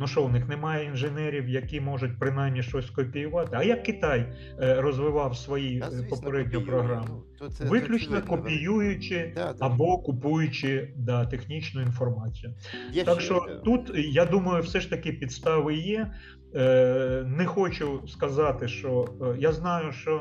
Ну 0.00 0.06
що, 0.06 0.24
у 0.24 0.28
них 0.28 0.48
немає 0.48 0.86
інженерів, 0.86 1.48
які 1.48 1.80
можуть 1.80 2.18
принаймні 2.18 2.62
щось 2.62 2.86
скопіювати. 2.86 3.50
А 3.52 3.62
як 3.62 3.82
Китай 3.82 4.32
е, 4.62 4.80
розвивав 4.80 5.36
свої 5.36 5.78
е, 5.78 6.06
попередню 6.10 6.62
програму? 6.62 7.06
Ну, 7.08 7.22
то 7.38 7.48
це- 7.48 7.64
це 7.64 7.70
Виключно 7.70 8.16
очевидно. 8.16 8.36
копіюючи 8.36 9.32
Да, 9.34 9.52
да. 9.52 9.66
або 9.66 9.98
купуючи 9.98 10.94
да, 10.96 11.26
технічну 11.26 11.82
інформацію. 11.82 12.54
Є 12.92 13.04
Так 13.04 13.14
ще, 13.20 13.24
що 13.24 13.46
е, 13.50 13.54
тут 13.64 13.90
я 13.94 14.24
думаю, 14.26 14.62
все 14.62 14.80
ж 14.80 14.90
таки 14.90 15.12
підстави 15.12 15.74
є. 15.74 16.12
Е, 16.56 17.24
Не 17.26 17.46
хочу 17.46 18.02
сказати, 18.06 18.68
що 18.68 19.04
я 19.38 19.52
знаю, 19.52 19.92
що 19.92 20.20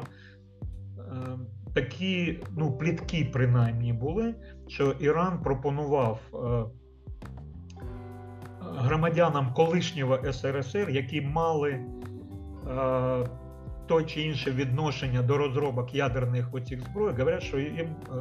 такі 1.75 2.39
ну, 2.57 2.77
плітки 2.77 3.29
принаймні 3.33 3.93
були, 3.93 4.35
що 4.67 4.91
Іран 4.99 5.43
пропонував 5.43 6.19
громадянам 8.77 9.53
колишнього 9.53 10.33
СРСР, 10.33 10.89
які 10.89 11.21
мали 11.21 11.71
е, 11.71 11.85
то 13.87 14.03
чи 14.03 14.21
інше 14.21 14.51
відношення 14.51 15.21
до 15.21 15.37
розробок 15.37 15.95
ядерних 15.95 16.53
оцих 16.53 16.81
зброй, 16.81 17.11
говорять, 17.11 17.43
що 17.43 17.59
їм 17.59 17.87
е, 17.87 18.15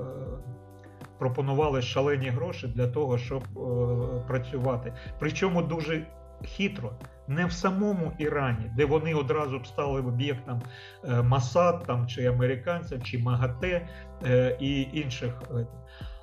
пропонували 1.19 1.83
шалені 1.83 2.29
гроші 2.29 2.67
для 2.67 2.87
того, 2.87 3.19
щоб 3.19 3.43
е, 3.43 4.25
працювати. 4.29 4.93
Причому 5.19 5.63
дуже 5.63 6.07
хитро. 6.45 6.93
Не 7.29 7.47
в 7.47 7.53
самому 7.53 8.13
Ірані, 8.19 8.73
де 8.77 8.85
вони 8.85 9.15
одразу 9.15 9.59
б 9.59 9.67
стали 9.67 10.01
об'єктом 10.01 10.63
е, 11.05 11.23
Масад 11.23 11.85
там, 11.87 12.07
чи 12.07 12.27
американців, 12.27 13.05
чи 13.05 13.19
МАГАТЕ 13.19 13.89
е, 14.27 14.57
і 14.61 14.83
інших. 14.93 15.43
е, 15.55 15.67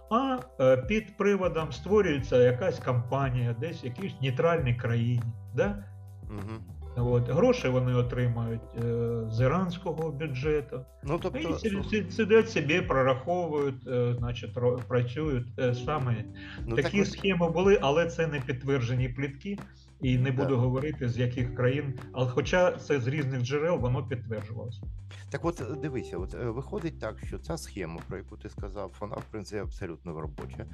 А 0.10 0.40
е, 0.60 0.78
під 0.78 1.18
приводом 1.18 1.72
створюється 1.72 2.38
якась 2.38 2.80
компанія, 2.80 3.56
десь 3.60 3.84
в 3.84 3.86
якійсь 3.86 4.22
нейтральній 4.22 4.76
країні. 4.76 5.34
Да? 5.56 5.84
Угу. 6.30 6.60
От, 6.96 7.30
гроші 7.30 7.68
вони 7.68 7.94
отримають 7.94 8.62
е, 8.78 8.82
з 9.30 9.42
іранського 9.42 10.12
бюджету. 10.12 10.86
Ну, 11.04 11.20
тобто, 11.22 11.40
І 11.40 12.12
сидять 12.12 12.50
собі, 12.50 12.82
прораховують, 12.82 13.88
е, 13.88 14.16
значить, 14.20 14.58
працюють 14.88 15.48
саме. 15.86 16.24
ну, 16.66 16.76
Такі 16.76 16.98
так 16.98 17.08
схеми 17.08 17.50
були, 17.50 17.80
але 17.82 18.06
це 18.06 18.28
не 18.28 18.40
підтверджені 18.40 19.10
плітки. 19.10 19.58
І 20.02 20.18
не 20.18 20.32
буду 20.32 20.50
Да. 20.50 20.56
говорити 20.56 21.10
з 21.10 21.18
яких 21.18 21.56
країн, 21.56 21.94
але 22.12 22.30
хоча 22.30 22.72
це 22.72 23.00
з 23.00 23.08
різних 23.08 23.42
джерел 23.42 23.78
воно 23.78 24.08
підтверджувалося. 24.08 24.82
Так 25.30 25.46
от 25.46 25.64
дивися, 25.82 26.18
от 26.18 26.34
е, 26.34 26.50
виходить 26.50 27.00
так, 27.00 27.20
що 27.26 27.40
ця 27.40 27.58
схема, 27.58 28.02
про 28.08 28.18
яку 28.18 28.38
ти 28.38 28.50
сказав, 28.50 28.92
вона 29.00 29.16
в 29.16 29.24
принципі 29.32 29.62
абсолютно 29.62 30.22
робоча. 30.22 30.66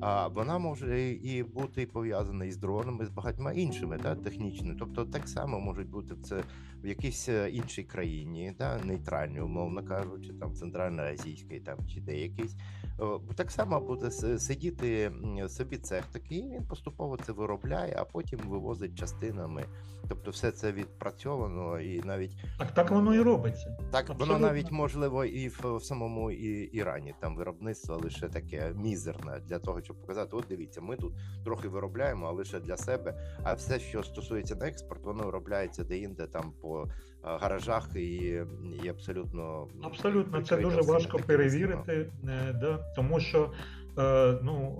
А 0.00 0.28
вона 0.28 0.58
може 0.58 1.10
і 1.10 1.42
бути 1.42 1.86
пов'язана 1.86 2.44
із 2.44 2.56
дронами, 2.56 3.06
з 3.06 3.08
багатьма 3.08 3.52
іншими, 3.52 3.98
да, 4.02 4.14
технічними. 4.14 4.76
Тобто 4.78 5.04
так 5.04 5.28
само 5.28 5.60
можуть 5.60 5.88
бути 5.88 6.14
це 6.22 6.42
в 6.82 6.86
якійсь 6.86 7.28
е, 7.28 7.50
іншій 7.50 7.82
країні, 7.82 8.52
да, 8.58 8.78
нейтральній, 8.84 9.40
умовно 9.40 9.84
кажучи, 9.84 10.32
там 10.32 10.54
центральноазійській, 10.54 11.60
там 11.60 11.78
чи 11.94 12.00
де 12.00 12.16
якийсь. 12.18 12.56
О, 12.98 13.20
Так 13.36 13.50
само 13.50 13.80
буде 13.80 14.10
сидіти 14.38 15.12
собі 15.48 15.76
цех 15.76 16.04
такий, 16.12 16.42
він 16.42 16.64
поступово 16.64 17.16
це 17.16 17.32
виробляє, 17.32 17.96
а 17.98 18.04
потім 18.04 18.38
вивозить 18.70 18.98
частинами. 18.98 19.64
Тобто, 20.08 20.30
все 20.30 20.50
це 20.50 20.72
відпрацьовано 20.72 21.80
і 21.80 22.02
навіть 22.02 22.36
Так 22.58 22.74
так 22.74 22.90
воно 22.90 23.14
і 23.14 23.20
робиться. 23.20 23.76
так, 23.90 24.18
воно 24.18 24.38
навіть 24.38 24.70
можливо 24.70 25.24
і 25.24 25.48
в, 25.48 25.76
в 25.76 25.84
самому 25.84 26.30
і, 26.30 26.62
Ірані 26.62 27.14
там 27.20 27.36
виробництво 27.36 27.96
лише 27.96 28.28
таке 28.28 28.72
мізерне 28.76 29.40
для 29.48 29.58
того, 29.58 29.82
щоб 29.82 30.00
показати: 30.00 30.36
от 30.36 30.44
дивіться, 30.48 30.80
ми 30.80 30.96
тут 30.96 31.12
трохи 31.44 31.68
виробляємо, 31.68 32.26
а 32.26 32.30
лише 32.30 32.60
для 32.60 32.76
себе. 32.76 33.14
А 33.42 33.54
все, 33.54 33.78
що 33.78 34.02
стосується 34.02 34.54
на 34.54 34.68
експорт, 34.68 35.04
воно 35.04 35.24
виробляється 35.24 35.84
де-інде 35.84 36.26
там 36.26 36.52
по 36.60 36.88
гаражах 37.22 37.88
і, 37.96 38.42
і 38.84 38.88
абсолютно 38.88 39.68
Абсолютно, 39.82 40.42
це 40.42 40.56
дуже 40.56 40.80
важко 40.80 41.18
перевірити, 41.18 42.10
е, 42.24 42.52
да, 42.60 42.78
тому 42.96 43.20
що 43.20 43.52
е, 43.98 44.38
ну, 44.42 44.78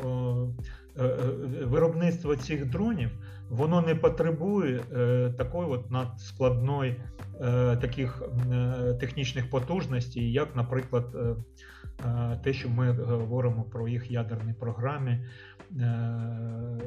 е, 0.96 1.04
е, 1.04 1.64
виробництво 1.64 2.36
цих 2.36 2.70
дронів 2.70 3.10
воно 3.50 3.82
не 3.82 3.94
потребує 3.94 4.80
е, 4.92 5.30
такої 5.38 5.68
от 5.68 5.90
надскладної 5.90 6.96
е, 7.40 7.76
таких 7.76 8.22
е, 8.52 8.94
технічних 9.00 9.50
потужностей, 9.50 10.32
як, 10.32 10.56
наприклад, 10.56 11.16
те, 12.44 12.52
що 12.52 12.68
ми 12.68 12.92
говоримо 12.92 13.62
про 13.62 13.88
їх 13.88 14.10
ядерні 14.10 14.52
програмі, 14.52 15.10
е, 15.10 15.24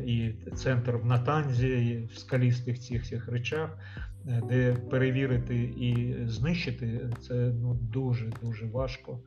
і 0.05 0.34
центр 0.55 0.91
в 0.95 1.05
Натанзі, 1.05 1.68
і 1.68 2.05
в 2.05 2.18
скалістих 2.18 2.80
цих 2.80 3.05
цих 3.05 3.28
речах, 3.28 3.78
де 4.49 4.74
перевірити 4.74 5.55
і 5.64 6.16
знищити 6.28 7.09
це 7.22 7.34
ну 7.61 7.74
дуже 7.74 8.32
дуже 8.41 8.66
важко 8.66 9.20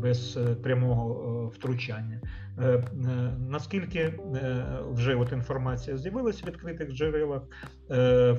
без 0.00 0.38
прямого 0.62 1.46
втручання. 1.46 2.20
Е, 2.58 2.66
е, 2.66 2.82
Наскільки 3.48 3.98
е, 3.98 4.14
вже 4.92 5.14
от 5.14 5.32
інформація 5.32 5.96
з'явилася 5.96 6.42
в 6.44 6.48
відкритих 6.48 6.92
джерелах, 6.92 7.42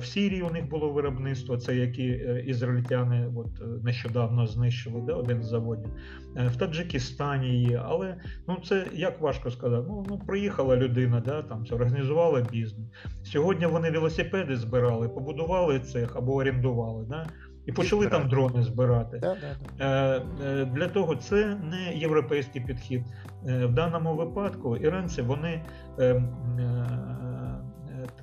Сірії 0.04 0.42
у 0.42 0.50
них 0.50 0.68
було 0.68 0.90
виробництво, 0.90 1.56
це 1.56 1.76
які 1.76 2.04
ізраїльтяни 2.46 3.32
от, 3.36 3.82
нещодавно 3.84 4.46
знищили 4.46 5.02
да, 5.06 5.14
один 5.14 5.42
з 5.42 5.46
заводів. 5.46 5.90
В 6.34 6.56
Таджикистані 6.56 7.62
є, 7.62 7.82
але 7.84 8.16
ну 8.48 8.58
це 8.64 8.86
як 8.92 9.20
важко 9.20 9.50
сказати. 9.50 9.84
Ну, 9.88 10.06
ну 10.08 10.18
приїхала 10.18 10.76
людина, 10.76 11.22
да, 11.26 11.42
там 11.42 11.64
організувала 11.70 12.40
бізнес. 12.52 12.86
Сьогодні 13.22 13.66
вони 13.66 13.90
велосипеди 13.90 14.56
збирали, 14.56 15.08
побудували 15.08 15.80
цех 15.80 16.16
або 16.16 16.34
орендували, 16.34 17.06
да, 17.08 17.26
і 17.66 17.72
почали 17.72 18.06
там 18.06 18.28
дрони 18.28 18.62
збирати. 18.62 19.18
Да, 19.18 19.34
да, 19.34 19.56
да. 19.78 19.84
Е, 19.84 20.22
е, 20.44 20.64
Для 20.64 20.88
того 20.88 21.16
це 21.16 21.46
не 21.46 21.94
європейський 21.94 22.62
підхід. 22.62 23.02
Е, 23.48 23.66
В 23.66 23.72
даному 23.72 24.14
випадку 24.14 24.76
іранці 24.76 25.22
вони 25.22 25.62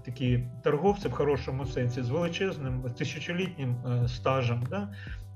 такі 0.06 0.44
торговці 0.64 1.08
в 1.08 1.12
хорошому 1.12 1.66
сенсі 1.66 2.02
з 2.02 2.10
величезним 2.10 2.82
тисячолітнім 2.98 3.76
стажем. 4.08 4.64
Да? 4.70 4.90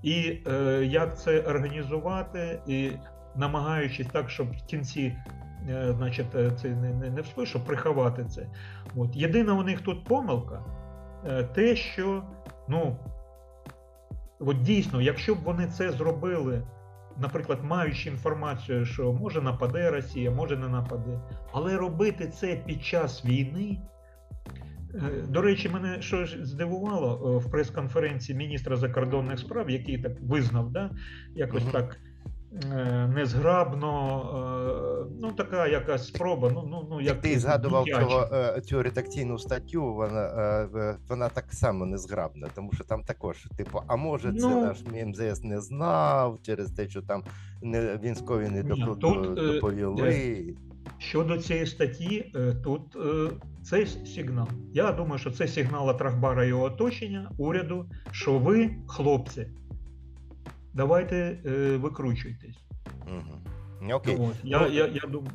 І 0.04 0.38
як 0.84 1.20
це 1.20 1.42
організувати, 1.42 2.60
і 2.68 2.92
намагаючись 3.36 4.08
так, 4.08 4.30
щоб 4.30 4.52
в 4.52 4.66
кінці. 4.66 5.16
Значить, 5.98 6.26
це 6.62 6.70
не, 6.70 6.94
не, 6.94 7.10
не 7.10 7.22
всплив, 7.22 7.48
щоб 7.48 7.66
приховати 7.66 8.26
це. 8.26 8.48
От. 8.96 9.16
Єдина 9.16 9.54
у 9.54 9.64
них 9.64 9.82
тут 9.82 10.06
помилка, 10.06 10.64
те, 11.56 11.76
що 11.76 12.24
ну, 12.68 12.98
от 14.40 14.62
дійсно, 14.62 15.02
якщо 15.02 15.36
б 15.36 15.38
вони 15.44 15.68
це 15.68 15.92
зробили, 15.92 16.62
наприклад, 17.18 17.60
маючи 17.64 18.10
інформацію, 18.10 18.86
що 18.86 19.14
може 19.14 19.42
нападе 19.42 19.92
Росія, 19.92 20.32
може 20.32 20.58
не 20.58 20.68
нападе, 20.68 21.20
але 21.52 21.78
робити 21.78 22.28
це 22.28 22.56
під 22.66 22.84
час 22.84 23.26
війни. 23.26 23.82
Е, 24.96 25.00
До 25.30 25.42
речі, 25.42 25.70
мене 25.70 26.02
що 26.02 26.26
здивувало 26.26 27.36
е, 27.36 27.48
в 27.48 27.52
прес-конференції 27.52 28.38
міністра 28.38 28.76
закордонних 28.76 29.40
справ, 29.40 29.70
який 29.70 29.98
так 29.98 30.12
визнав, 30.22 30.72
да, 30.72 30.92
якось 31.36 31.64
Мгм. 31.64 31.72
так 31.72 31.98
незграбно, 33.16 35.10
е, 35.10 35.16
ну 35.22 35.32
така 35.32 35.68
якась 35.68 36.08
спроба. 36.08 36.52
Ну, 36.54 36.68
ну, 36.72 36.88
ну, 36.90 37.02
Як 37.02 37.22
ти 37.22 37.40
згадував 37.40 37.86
цього, 37.86 38.30
е, 38.34 38.62
цю 38.62 38.84
редакційну 38.84 39.40
статтю, 39.40 39.94
вона, 39.94 40.22
е, 40.22 40.70
е, 40.80 40.96
вона 41.10 41.30
так 41.30 41.54
само 41.54 41.86
незграбна, 41.86 42.48
тому 42.56 42.72
що 42.74 42.84
там 42.84 43.04
також, 43.04 43.48
типу, 43.58 43.82
а 43.88 43.96
може, 43.96 44.34
це 44.34 44.48
Ну. 44.48 44.62
наш 44.62 44.78
МЗС 45.06 45.44
не 45.44 45.62
знав 45.62 46.40
через 46.42 46.72
те, 46.72 46.90
що 46.90 47.02
там 47.02 47.24
не 47.62 47.98
військові 48.04 48.50
не 48.50 48.64
Ні, 48.64 48.86
тут, 49.02 49.40
е, 49.40 49.54
доповіли. 49.54 50.44
Щодо 50.98 51.38
цієї 51.38 51.66
статті, 51.66 52.32
е, 52.36 52.54
тут 52.64 52.82
е, 52.96 53.30
це 53.64 53.86
сигнал. 53.86 54.48
Я 54.74 54.92
думаю, 54.92 55.20
що 55.20 55.32
це 55.32 55.48
сигнал 55.48 55.90
Атрахбара 55.90 56.46
і 56.46 56.48
його 56.48 56.64
оточення, 56.64 57.32
уряду, 57.38 57.86
що 58.12 58.40
ви, 58.40 58.70
хлопці, 58.88 59.48
давайте 60.78 61.40
е, 61.46 61.78
викручуйтесь. 61.78 62.58
Угу. 63.08 63.94
Окей. 63.94 64.16
От, 64.16 64.36
я, 64.44 64.60
Ну, 64.60 64.68
я, 64.68 64.88
я 64.88 65.02
думаю, 65.08 65.32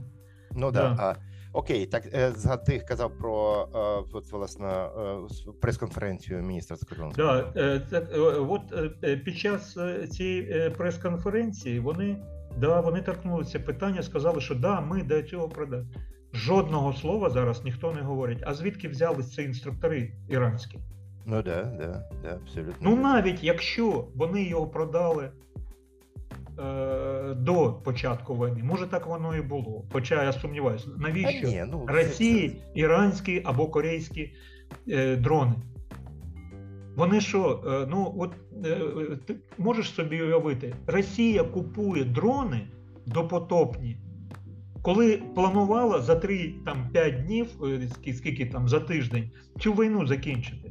Ну 0.54 0.70
да. 0.70 0.80
Да. 0.80 0.96
А, 0.98 1.16
окей, 1.52 1.86
так 1.86 2.14
е, 2.14 2.32
за 2.32 2.56
ти 2.56 2.78
казав 2.78 3.18
про 3.18 3.68
е, 3.74 3.78
от, 4.12 4.32
власне 4.32 4.68
е, 4.68 5.16
прес-конференцію 5.60 6.42
міністра 6.42 6.76
закордонних 6.76 7.16
да, 7.16 7.50
справ. 7.50 7.80
так, 7.90 8.08
от 8.48 8.94
під 9.24 9.38
час 9.38 9.78
цієї 10.10 10.70
прес-конференції 10.70 11.80
вони, 11.80 12.16
да, 12.56 12.80
вони 12.80 13.02
торкнулися 13.02 13.60
питання, 13.60 14.02
сказали, 14.02 14.40
що 14.40 14.54
да, 14.54 14.80
ми 14.80 15.02
до 15.02 15.22
цього 15.22 15.48
продали. 15.48 15.86
Жодного 16.34 16.92
слова 16.92 17.30
зараз 17.30 17.64
ніхто 17.64 17.92
не 17.92 18.00
говорить. 18.00 18.42
А 18.46 18.54
звідки 18.54 18.88
взялись 18.88 19.34
ці 19.34 19.42
інструктори 19.42 20.12
іранські? 20.28 20.78
Ну 21.26 21.42
да, 21.42 21.62
да, 21.62 22.08
да, 22.22 22.34
абсолютно. 22.34 22.74
Ну 22.80 22.96
навіть 22.96 23.44
якщо 23.44 24.08
вони 24.14 24.42
його 24.42 24.66
продали 24.66 25.30
е, 26.58 27.34
до 27.34 27.72
початку 27.84 28.34
війни, 28.34 28.62
може 28.62 28.86
так 28.86 29.06
воно 29.06 29.36
і 29.36 29.40
було. 29.40 29.84
Хоча 29.92 30.24
я 30.24 30.32
сумніваюся, 30.32 30.88
навіщо 30.98 31.48
ні, 31.48 31.64
ну, 31.70 31.84
це- 31.88 31.92
Росії 31.92 32.62
іранські 32.74 33.42
або 33.44 33.66
корейські 33.68 34.32
е, 34.88 35.16
дрони? 35.16 35.54
Вони 36.96 37.20
що, 37.20 37.62
е, 37.66 37.86
ну 37.90 38.14
от 38.18 38.32
е, 38.64 38.68
е, 38.68 39.16
ти 39.26 39.34
можеш 39.58 39.90
собі 39.90 40.22
уявити, 40.22 40.74
Росія 40.86 41.44
купує 41.44 42.04
дрони 42.04 42.60
допотопні, 43.06 43.96
коли 44.82 45.22
планувала 45.34 46.00
за 46.00 46.14
3-5 46.14 47.22
днів, 47.24 47.46
е, 47.62 47.66
скі- 47.66 48.12
скільки 48.14 48.46
там 48.46 48.68
за 48.68 48.80
тиждень, 48.80 49.30
цю 49.60 49.72
війну 49.72 50.06
закінчити. 50.06 50.61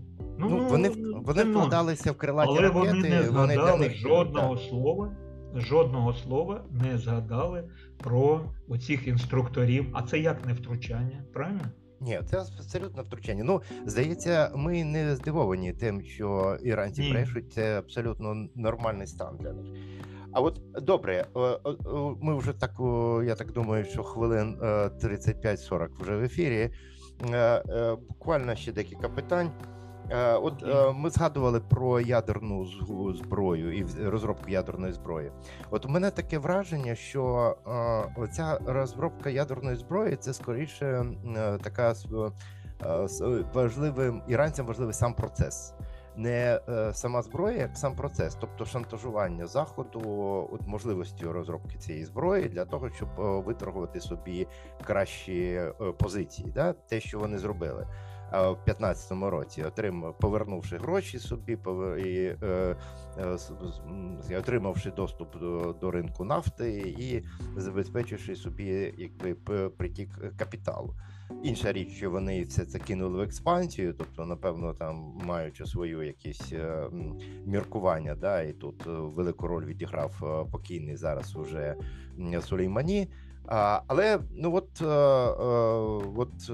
Ну, 0.49 0.67
вони, 0.69 0.89
вони 0.89 1.43
нонсенс. 1.43 1.49
вкладалися 1.49 2.11
в 2.11 2.15
крилаті 2.17 2.49
Але 2.51 2.61
ракети. 2.61 2.79
вони 2.79 3.09
не 3.09 3.23
згадали 3.23 3.79
них, 3.79 3.95
жодного 3.97 4.55
так. 4.55 4.65
слова, 4.69 5.15
жодного 5.55 6.13
слова 6.13 6.63
не 6.71 6.97
згадали 6.97 7.63
про 7.97 8.41
оцих 8.67 9.07
інструкторів. 9.07 9.85
А 9.93 10.01
це 10.01 10.19
як 10.19 10.45
не 10.45 10.53
втручання, 10.53 11.23
правильно? 11.33 11.61
Ні, 11.99 12.19
це 12.25 12.37
абсолютно 12.37 13.03
втручання. 13.03 13.43
Ну, 13.43 13.61
здається, 13.85 14.51
ми 14.55 14.83
не 14.83 15.15
здивовані 15.15 15.73
тим, 15.73 16.01
що 16.01 16.57
іранці 16.63 17.01
Ні. 17.01 17.11
брешуть. 17.11 17.53
Це 17.53 17.79
абсолютно 17.79 18.47
нормальний 18.55 19.07
стан 19.07 19.37
для 19.39 19.53
них. 19.53 19.65
А 20.33 20.39
от 20.41 20.61
добре, 20.81 21.25
е, 21.35 21.39
е, 21.39 21.49
е, 21.65 21.75
ми 22.21 22.35
вже 22.37 22.53
так, 22.53 22.71
я 23.27 23.35
так 23.35 23.51
думаю, 23.51 23.85
що 23.85 24.03
хвилин 24.03 24.57
е, 24.61 24.65
35-40 25.01 25.87
вже 25.99 26.15
в 26.15 26.23
ефірі. 26.23 26.69
Е, 27.31 27.37
е, 27.37 27.95
Буквально 28.09 28.55
ще 28.55 28.71
декілька 28.71 29.09
питань. 29.09 29.51
Е, 30.11 30.33
От 30.33 30.63
е, 30.63 30.93
ми 30.93 31.09
згадували 31.09 31.59
про 31.59 31.99
ядерну 31.99 32.65
зброю 33.13 33.77
і 33.77 33.85
розробку 34.05 34.49
ядерної 34.49 34.93
зброї. 34.93 35.31
От 35.69 35.85
у 35.85 35.89
мене 35.89 36.11
таке 36.11 36.37
враження, 36.37 36.95
що 36.95 37.55
е, 37.67 38.21
оця 38.21 38.59
розробка 38.65 39.29
ядерної 39.29 39.75
зброї 39.75 40.15
це 40.15 40.33
скоріше 40.33 41.05
така 41.63 41.93
важливим 43.53 44.21
іранцям 44.27 44.65
важливий 44.65 44.93
сам 44.93 45.13
процес. 45.13 45.73
Не 46.15 46.59
сама 46.93 47.21
зброя, 47.21 47.57
як 47.57 47.77
сам 47.77 47.95
процес, 47.95 48.37
тобто 48.41 48.65
шантажування 48.65 49.47
заходу, 49.47 49.99
от 50.51 50.67
можливістю 50.67 51.33
розробки 51.33 51.77
цієї 51.77 52.05
зброї 52.05 52.49
для 52.49 52.65
того, 52.65 52.89
щоб 52.89 53.09
виторгувати 53.17 53.99
собі 53.99 54.47
кращі 54.85 55.61
позиції, 55.97 56.51
да? 56.55 56.73
те, 56.73 56.99
що 56.99 57.19
вони 57.19 57.37
зробили. 57.37 57.87
В 58.31 58.57
15-му 58.67 59.29
році, 59.29 59.63
отрим, 59.63 60.13
повернувши 60.19 60.77
гроші 60.77 61.19
собі, 61.19 61.55
повер... 61.55 61.97
і 61.97 62.37
е, 62.43 62.75
е, 64.29 64.37
отримавши 64.37 64.91
доступ 64.91 65.39
до, 65.39 65.75
до 65.81 65.91
ринку 65.91 66.23
нафти 66.23 66.95
і 66.99 67.23
забезпечивши 67.59 68.35
собі 68.35 68.93
якби 68.97 69.35
притік 69.69 70.09
капіталу. 70.37 70.95
Інша 71.43 71.71
річ, 71.71 71.89
що 71.89 72.11
вони 72.11 72.43
все 72.43 72.65
це 72.65 72.79
кинули 72.79 73.17
в 73.17 73.21
експансію, 73.21 73.93
тобто, 73.93 74.25
напевно, 74.25 74.73
там 74.73 75.19
маючи 75.25 75.65
свою 75.65 76.03
якісь 76.03 76.53
е, 76.53 76.89
міркування, 77.45 78.15
да, 78.15 78.41
і 78.41 78.53
тут 78.53 78.83
велику 78.85 79.47
роль 79.47 79.65
відіграв 79.65 80.47
покійний 80.51 80.95
зараз 80.95 81.35
уже 81.35 81.75
Сулеймані. 82.41 83.07
Але 83.87 84.19
ну 84.31 84.55
от, 84.55 84.81
е, 84.81 84.85
е, 84.85 84.89
от 86.15 86.49
е, 86.49 86.53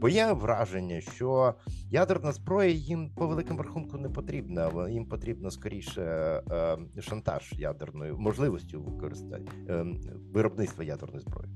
моє 0.00 0.32
враження, 0.32 1.00
що 1.00 1.54
ядерна 1.90 2.32
зброя 2.32 2.70
їм 2.70 3.10
по 3.10 3.26
великому 3.26 3.62
рахунку 3.62 3.98
не 3.98 4.08
потрібна. 4.08 4.88
Їм 4.88 5.06
потрібно 5.06 5.50
скоріше 5.50 6.02
е, 6.50 6.76
шантаж 7.00 7.52
ядерною 7.52 8.18
можливістю 8.18 8.80
використання 8.80 9.50
е, 9.68 9.86
виробництва 10.32 10.84
ядерної 10.84 11.20
зброї. 11.20 11.50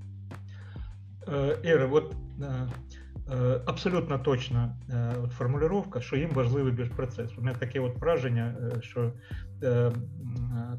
Е, 1.28 1.59
Іра, 1.64 1.88
от 1.92 2.14
е, 2.42 2.68
е, 3.32 3.61
абсолютно 3.66 4.18
точна 4.18 4.76
е, 4.90 5.12
от 5.24 5.32
формулювання, 5.32 6.00
що 6.00 6.16
їм 6.16 6.30
важливий 6.30 6.72
більш 6.72 6.88
процес. 6.88 7.38
У 7.38 7.42
мене 7.42 7.59
таке 7.59 7.80
от 7.80 7.98
враження, 7.98 8.55
е, 8.76 8.82
що 8.82 9.00
е, 9.00 9.07
е, 9.07 9.51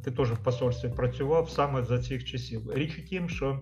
ти 0.03 0.11
теж 0.11 0.31
в 0.31 0.37
посольстві 0.37 0.89
працював 0.89 1.49
саме 1.49 1.83
за 1.83 1.99
цих 1.99 2.25
часів. 2.25 2.61
Річ 2.73 2.99
у 2.99 3.01
тім, 3.01 3.29
що 3.29 3.59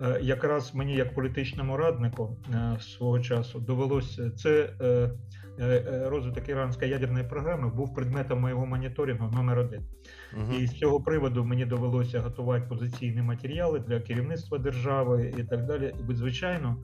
е, 0.00 0.18
якраз 0.22 0.74
мені, 0.74 0.94
як 0.94 1.14
політичному 1.14 1.76
раднику 1.76 2.36
е, 2.54 2.76
свого 2.80 3.20
часу, 3.20 3.60
довелося 3.60 4.30
це 4.30 4.70
е, 4.80 5.10
е, 5.58 5.66
е, 5.66 6.08
розвиток 6.08 6.48
іранської 6.48 6.90
ядерної 6.90 7.24
програми 7.24 7.70
був 7.70 7.94
предметом 7.94 8.40
моєго 8.40 8.66
моніторингу 8.66 9.30
номер 9.36 9.58
один. 9.58 9.82
Мгм. 10.36 10.52
І 10.60 10.66
з 10.66 10.72
цього 10.72 11.00
приводу 11.00 11.44
мені 11.44 11.66
довелося 11.66 12.20
готувати 12.20 12.66
позиційні 12.68 13.22
матеріали 13.22 13.80
для 13.80 14.00
керівництва 14.00 14.58
держави 14.58 15.34
і 15.38 15.44
так 15.44 15.66
далі. 15.66 15.94
І, 16.10 16.14
звичайно, 16.14 16.76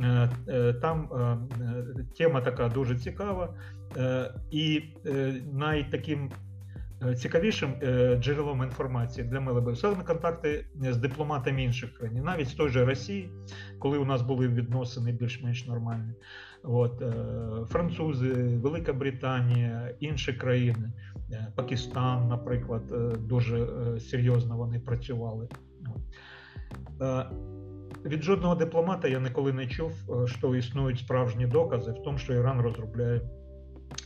е, 0.00 0.30
е, 0.48 0.72
там 0.72 1.08
е, 1.12 1.18
е, 1.62 2.06
тема 2.16 2.40
така 2.40 2.68
дуже 2.68 2.98
цікава, 2.98 3.54
Е, 3.96 4.34
і 4.50 4.82
е, 5.06 5.34
навіть 5.52 5.90
таким 5.90 6.24
е, 6.24 6.30
цікавішим 7.16 7.74
е, 7.82 8.16
джерелом 8.16 8.62
інформації 8.62 9.26
для 9.26 9.40
мене 9.40 9.60
були 9.60 9.76
саме 9.76 10.04
контакти 10.04 10.66
з 10.90 10.96
дипломатами 10.96 11.62
інших 11.62 11.94
країн, 11.94 12.22
навіть 12.24 12.48
з 12.48 12.54
той 12.54 12.68
же 12.68 12.84
Росії, 12.84 13.32
коли 13.78 13.98
у 13.98 14.04
нас 14.04 14.22
були 14.22 14.48
відносини 14.48 15.12
більш-менш 15.12 15.66
нормальні. 15.66 16.12
От, 16.62 17.02
е, 17.02 17.12
французи, 17.68 18.32
Велика 18.56 18.92
Британія, 18.92 19.94
інші 20.00 20.32
країни. 20.32 20.92
Е, 21.32 21.52
Пакистан, 21.56 22.28
наприклад, 22.28 22.82
е, 22.92 23.16
дуже 23.18 23.62
е, 23.62 24.00
серйозно 24.00 24.56
вони 24.56 24.78
працювали. 24.78 25.48
Е, 27.00 27.26
Від 28.04 28.22
жодного 28.22 28.54
дипломата 28.54 29.08
я 29.08 29.20
ніколи 29.20 29.52
не 29.52 29.66
чув, 29.66 29.92
е, 30.10 30.26
що 30.26 30.54
існують 30.54 30.98
справжні 30.98 31.46
докази 31.46 31.92
в 31.92 32.02
тому, 32.02 32.18
що 32.18 32.34
Іран 32.34 32.60
розробляє 32.60 33.20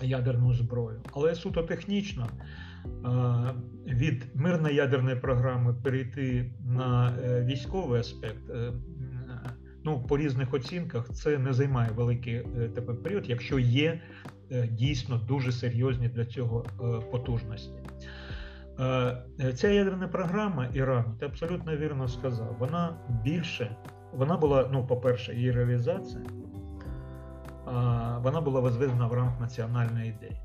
ядерну 0.02 0.54
зброю. 0.54 1.00
Але 1.12 1.34
суто 1.34 1.62
технічно 1.62 2.26
е, 2.26 2.44
від 3.86 4.26
мирної 4.34 4.74
ядерної 4.74 5.16
програми 5.16 5.74
перейти 5.82 6.50
на 6.66 7.12
е, 7.24 7.44
військовий 7.44 8.00
аспект. 8.00 8.50
е, 8.50 8.72
Ну, 9.84 10.02
по 10.08 10.18
різних 10.18 10.54
оцінках 10.54 11.08
це 11.12 11.38
не 11.38 11.52
займає 11.52 11.90
великий 11.90 12.34
е, 12.34 12.68
такий 12.74 12.94
період, 12.94 13.28
якщо 13.28 13.58
є 13.58 14.00
дійсно 14.70 15.18
дуже 15.18 15.52
серйозні 15.52 16.08
для 16.08 16.24
цього 16.24 16.64
потужності. 17.10 17.74
Ця 19.54 19.68
ядерна 19.68 20.08
програма 20.08 20.66
Ірану, 20.74 21.14
ти 21.20 21.26
абсолютно 21.26 21.76
вірно 21.76 22.08
сказав, 22.08 22.56
вона 22.58 22.96
більше, 23.24 23.76
вона 24.12 24.36
була, 24.36 24.68
ну, 24.72 24.86
по-перше, 24.86 25.34
її 25.34 25.50
реалізація, 25.50 26.22
вона 28.18 28.40
була 28.40 28.60
возведена 28.60 29.06
в 29.06 29.12
ранг 29.12 29.40
національної 29.40 30.08
ідеї. 30.10 30.40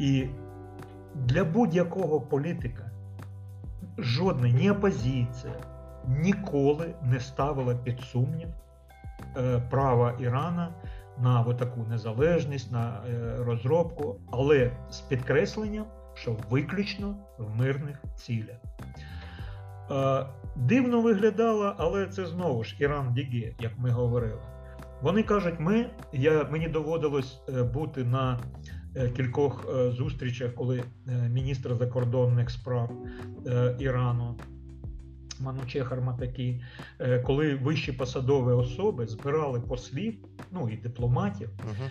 І 0.00 0.28
для 1.14 1.44
будь-якого 1.44 2.20
політика 2.20 2.90
жодна 3.98 4.48
ні 4.48 4.70
опозиція 4.70 5.54
ніколи 6.08 6.94
не 7.02 7.20
ставила 7.20 7.74
під 7.74 8.00
сумнів 8.00 8.48
е, 9.36 9.62
права 9.70 10.12
Ірана 10.20 10.74
на 11.18 11.44
таку 11.44 11.80
незалежність, 11.90 12.72
на 12.72 13.02
е, 13.08 13.36
розробку, 13.38 14.16
але 14.32 14.70
з 14.90 15.00
підкресленням, 15.00 15.84
що 16.14 16.36
виключно 16.50 17.16
в 17.38 17.56
мирних 17.56 18.02
цілях. 18.16 18.56
Е, 19.90 20.26
Дивно 20.56 21.00
виглядало, 21.00 21.74
але 21.78 22.06
це 22.06 22.26
знову 22.26 22.64
ж 22.64 22.76
Іран 22.78 23.12
Діге, 23.14 23.52
як 23.58 23.78
ми 23.78 23.90
говорили. 23.90 24.40
Вони 25.02 25.22
кажуть, 25.22 25.54
ми, 25.58 25.90
я, 26.12 26.44
мені 26.44 26.68
доводилось 26.68 27.42
бути 27.74 28.04
на 28.04 28.38
кількох 29.16 29.66
е, 29.74 29.90
зустрічах, 29.90 30.54
коли 30.54 30.78
е, 31.08 31.28
міністр 31.28 31.74
закордонних 31.74 32.50
справ 32.50 32.90
е, 33.46 33.76
Ірану 33.78 34.34
Манучех 35.40 35.92
Арматакі, 35.92 36.62
е, 36.98 37.18
коли 37.18 37.54
вищі 37.54 37.92
посадові 37.92 38.52
особи 38.52 39.06
збирали 39.06 39.60
послів, 39.60 40.14
ну 40.52 40.68
і 40.68 40.76
дипломатів, 40.76 41.48
Мгм. 41.58 41.88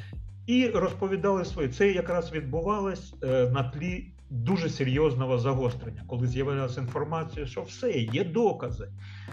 і 0.48 0.68
розповідали 0.68 1.46
своє. 1.46 1.70
Це 1.70 1.92
якраз 1.92 2.32
відбувалось 2.32 3.14
е, 3.24 3.50
на 3.50 3.64
тлі 3.64 4.12
дуже 4.30 4.70
серйозного 4.70 5.38
загострення, 5.38 6.04
коли 6.08 6.28
з'явилася 6.28 6.82
інформація, 6.82 7.46
що 7.46 7.62
все, 7.62 7.92
є 7.92 8.24
докази, 8.24 8.92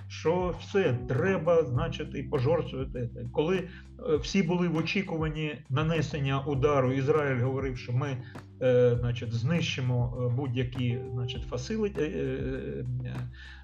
що 0.08 0.54
все 0.60 0.98
треба, 1.08 1.64
значить, 1.64 2.14
і 2.14 2.22
пожорствувати. 2.22 3.10
Коли 3.32 3.56
е, 3.56 4.16
всі 4.16 4.42
були 4.42 4.68
в 4.68 4.76
очікуванні 4.76 5.58
нанесення 5.68 6.40
удару, 6.40 6.92
Ізраїль 6.92 7.42
говорив, 7.42 7.78
що 7.78 7.92
ми 7.92 8.16
е, 8.62 8.96
значить, 9.00 9.32
знищимо 9.32 10.18
е, 10.20 10.34
будь-які 10.36 10.98
значить, 11.12 11.42
фасили, 11.42 11.92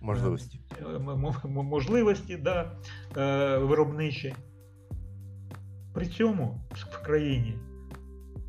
Можливості. 0.03 0.61
можливості 1.45 2.37
да, 2.37 2.73
виробничі. 3.59 4.35
При 5.95 6.07
цьому 6.07 6.61
в 6.71 7.03
країні 7.03 7.55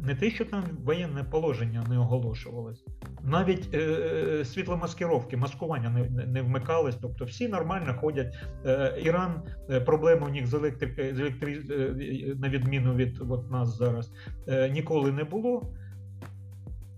не 0.03 0.15
те, 0.15 0.29
що 0.29 0.45
там 0.45 0.63
воєнне 0.83 1.23
положення 1.23 1.85
не 1.89 1.97
оголошувалось, 1.97 2.85
навіть 3.23 3.73
е, 3.73 4.45
світломаскировки, 4.45 5.37
маскування 5.37 5.89
не, 5.89 6.25
не, 6.25 6.41
вмикались, 6.41 6.95
тобто 7.01 7.25
всі 7.25 7.47
нормально 7.47 7.95
ходять. 8.01 8.35
Е, 8.65 9.01
Іран, 9.03 9.41
е, 9.69 9.79
проблеми 9.79 10.27
у 10.27 10.29
них 10.29 10.47
з 10.47 10.53
електрикою, 10.53 11.15
з 11.15 11.19
електри... 11.19 11.61
е, 11.69 12.35
на 12.35 12.49
відміну 12.49 12.95
від 12.95 13.21
от 13.29 13.51
нас 13.51 13.77
зараз, 13.77 14.11
е, 14.47 14.69
ніколи 14.69 15.11
не 15.11 15.23
було. 15.23 15.73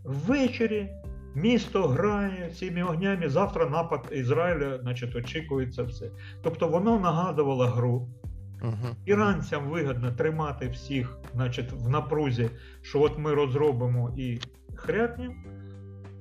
Ввечері 0.04 0.90
місто 1.36 1.88
грає 1.88 2.50
цими 2.60 2.84
огнями. 2.84 3.30
Завтра 3.30 3.66
напад 3.66 4.08
Ізраїля, 4.12 4.80
значить, 4.82 5.16
очікується 5.16 5.84
все. 5.84 6.10
Тобто 6.44 6.68
воно 6.68 7.00
нагадувало 7.00 7.66
гру. 7.66 8.08
Угу. 8.66 8.96
Іранцям 9.06 9.70
вигідно 9.70 10.12
тримати 10.12 10.68
всіх, 10.68 11.18
значить, 11.34 11.72
в 11.72 11.90
напрузі, 11.90 12.50
що 12.82 13.02
от 13.02 13.18
ми 13.18 13.34
розробимо 13.34 14.14
і 14.18 14.40
хрякнемо. 14.76 15.36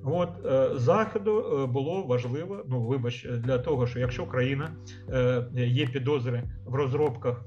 От 0.05 0.47
е, 0.47 0.79
заходу 0.79 1.39
е, 1.39 1.67
було 1.67 2.03
важливо, 2.03 2.65
ну 2.69 2.83
вибач, 2.83 3.29
для 3.29 3.59
того, 3.59 3.87
що 3.87 3.99
якщо 3.99 4.27
країна 4.27 4.71
е, 5.13 5.47
є 5.55 5.87
підозри 5.87 6.43
в 6.67 6.75
розробках 6.75 7.45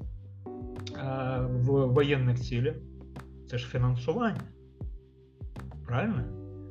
е, 0.98 1.40
в 1.50 1.86
воєнних 1.86 2.40
цілях, 2.40 2.76
це 3.50 3.58
ж 3.58 3.68
фінансування. 3.68 4.42
Правильно? 5.86 6.24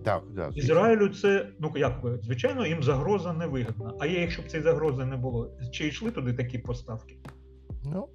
Так, 0.05 0.23
так. 0.37 0.57
Ізраїлю 0.57 1.09
це, 1.09 1.49
ну 1.59 1.73
як 1.77 2.03
ви, 2.03 2.19
звичайно, 2.23 2.67
їм 2.67 2.83
загроза 2.83 3.33
не 3.33 3.47
вигідна. 3.47 3.93
А 4.01 4.07
якщо 4.07 4.43
б 4.43 4.47
цієї 4.47 4.65
загрози 4.65 5.05
не 5.05 5.17
було, 5.17 5.51
чи 5.73 5.87
йшли 5.87 6.11
туди 6.11 6.33
такі 6.33 6.59
поставки? 6.59 7.17
Ну, 7.93 8.09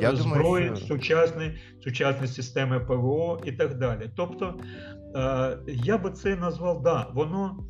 я 0.00 0.16
зброї, 0.16 0.42
думаю, 0.42 0.76
що... 0.76 0.86
сучасні, 0.86 1.58
сучасні 1.84 2.26
системи 2.26 2.80
ПВО 2.80 3.40
і 3.44 3.52
так 3.52 3.78
далі. 3.78 4.10
Тобто, 4.16 4.54
е, 5.16 5.58
я 5.66 5.98
би 5.98 6.10
це 6.10 6.36
назвав, 6.36 6.82
да, 6.82 7.06
воно 7.14 7.64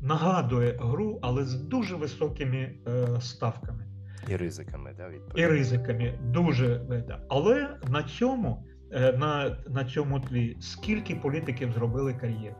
нагадує 0.00 0.78
гру, 0.80 1.18
але 1.22 1.44
з 1.44 1.54
дуже 1.54 1.94
високими 1.94 2.74
е, 2.88 3.20
ставками 3.20 3.84
і 4.28 4.36
ризиками, 4.36 4.94
да, 4.96 5.10
і 5.42 5.46
ризиками. 5.46 6.18
Дуже 6.22 6.66
е, 6.90 7.18
але 7.28 7.68
на 7.88 8.02
цьому, 8.02 8.64
е, 8.92 9.12
на, 9.12 9.56
на 9.68 9.84
цьому 9.84 10.20
тлі, 10.20 10.56
скільки 10.60 11.14
політиків 11.14 11.72
зробили 11.72 12.14
кар'єру. 12.14 12.56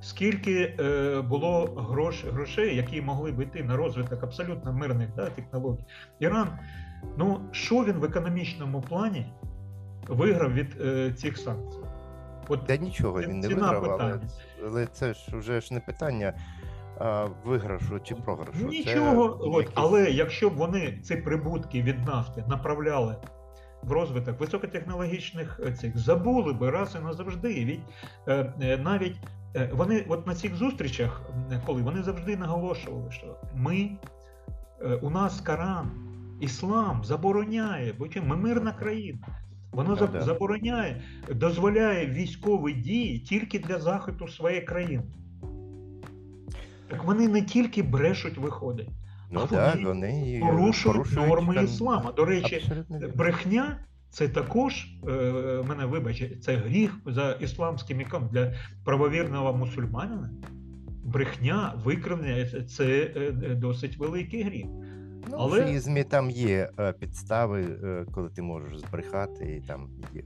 Скільки 0.00 0.76
е, 0.80 1.20
було 1.20 1.66
грош, 1.66 2.24
грошей, 2.24 2.76
які 2.76 3.00
могли 3.00 3.32
б 3.32 3.40
йти 3.40 3.64
на 3.64 3.76
розвиток 3.76 4.22
абсолютно 4.22 4.72
мирних 4.72 5.14
да, 5.16 5.30
технологій. 5.30 5.84
Іран, 6.20 6.48
ну 7.16 7.40
що 7.52 7.84
він 7.84 7.92
в 7.92 8.04
економічному 8.04 8.80
плані 8.80 9.26
виграв 10.08 10.52
від 10.52 10.80
е, 10.80 11.12
цих 11.12 11.38
санкцій? 11.38 11.78
От 12.48 12.66
Та 12.66 12.76
нічого 12.76 13.20
він 13.20 13.40
не 13.40 13.48
виграв, 13.48 13.98
але, 14.00 14.20
але 14.66 14.86
це 14.86 15.14
ж 15.14 15.36
вже 15.36 15.60
ж 15.60 15.74
не 15.74 15.80
питання 15.80 16.34
а, 16.98 17.26
виграшу 17.44 18.00
чи 18.00 18.14
програшу. 18.14 18.66
Нічого, 18.68 19.28
Це 19.28 19.48
от, 19.48 19.56
якісь- 19.62 19.72
але 19.74 20.10
якщо 20.10 20.50
б 20.50 20.54
вони 20.54 20.98
ці 21.02 21.16
прибутки 21.16 21.82
від 21.82 22.04
нафти 22.06 22.44
направляли 22.48 23.16
в 23.82 23.92
розвиток 23.92 24.40
високотехнологічних 24.40 25.60
е, 25.66 25.72
цих, 25.72 25.98
забули 25.98 26.52
би 26.52 26.70
раз 26.70 26.96
і 27.00 27.04
назавжди. 27.04 27.48
Від, 27.64 27.80
е, 28.26 28.52
е, 28.60 28.76
навіть 28.76 29.16
е, 29.56 29.70
вони 29.72 30.04
от 30.08 30.26
на 30.26 30.34
цих 30.34 30.54
зустрічах, 30.54 31.22
коли 31.66 31.82
вони 31.82 32.02
завжди 32.02 32.36
наголошували, 32.36 33.10
що 33.10 33.36
ми, 33.54 33.90
е, 34.82 34.94
у 34.94 35.10
нас 35.10 35.40
Коран, 35.40 35.90
іслам 36.40 37.04
забороняє, 37.04 37.94
бо 37.98 38.06
ми 38.26 38.36
мирна 38.36 38.72
країна. 38.72 39.18
Воно 39.72 39.96
да. 39.96 40.20
забороняє, 40.20 41.02
дозволяє 41.30 42.06
військові 42.06 42.72
дії 42.72 43.18
тільки 43.18 43.58
для 43.58 43.78
захисту 43.78 44.28
своєї 44.28 44.62
країни. 44.62 45.02
Так 46.88 47.04
вони 47.04 47.28
не 47.28 47.42
тільки 47.42 47.82
брешуть, 47.82 48.38
виходять, 48.38 48.88
Ну 49.30 49.40
а 49.44 49.46
так, 49.46 49.74
вони 49.74 49.86
вони 49.86 50.32
і 50.32 50.40
порушують 50.40 51.12
норми 51.12 51.54
там- 51.54 51.64
іслама. 51.64 52.12
До 52.12 52.24
речі, 52.24 52.56
Абсолютно 52.56 53.00
брехня 53.14 53.78
це 54.10 54.28
також 54.28 54.86
е, 55.08 55.10
мене 55.68 55.86
вибачте, 55.86 56.36
це 56.36 56.56
гріх 56.56 56.98
за 57.06 57.32
ісламським 57.32 58.00
іконом 58.00 58.28
для 58.32 58.54
правовірного 58.84 59.52
мусульманина. 59.52 60.30
Брехня, 61.04 61.74
викривлення 61.84 62.46
це 62.68 63.10
е, 63.16 63.30
досить 63.54 63.96
великий 63.96 64.42
гріх. 64.42 64.66
Ну, 65.30 65.36
але- 65.38 65.60
в 65.60 65.66
шиїзмі 65.66 66.04
там 66.04 66.30
є 66.30 66.70
е, 66.78 66.92
підстави, 66.92 67.62
е, 67.62 68.06
коли 68.14 68.28
ти 68.28 68.42
можеш 68.42 68.78
збрехати, 68.78 69.44
і 69.56 69.68
там 69.68 69.88
є. 70.14 70.22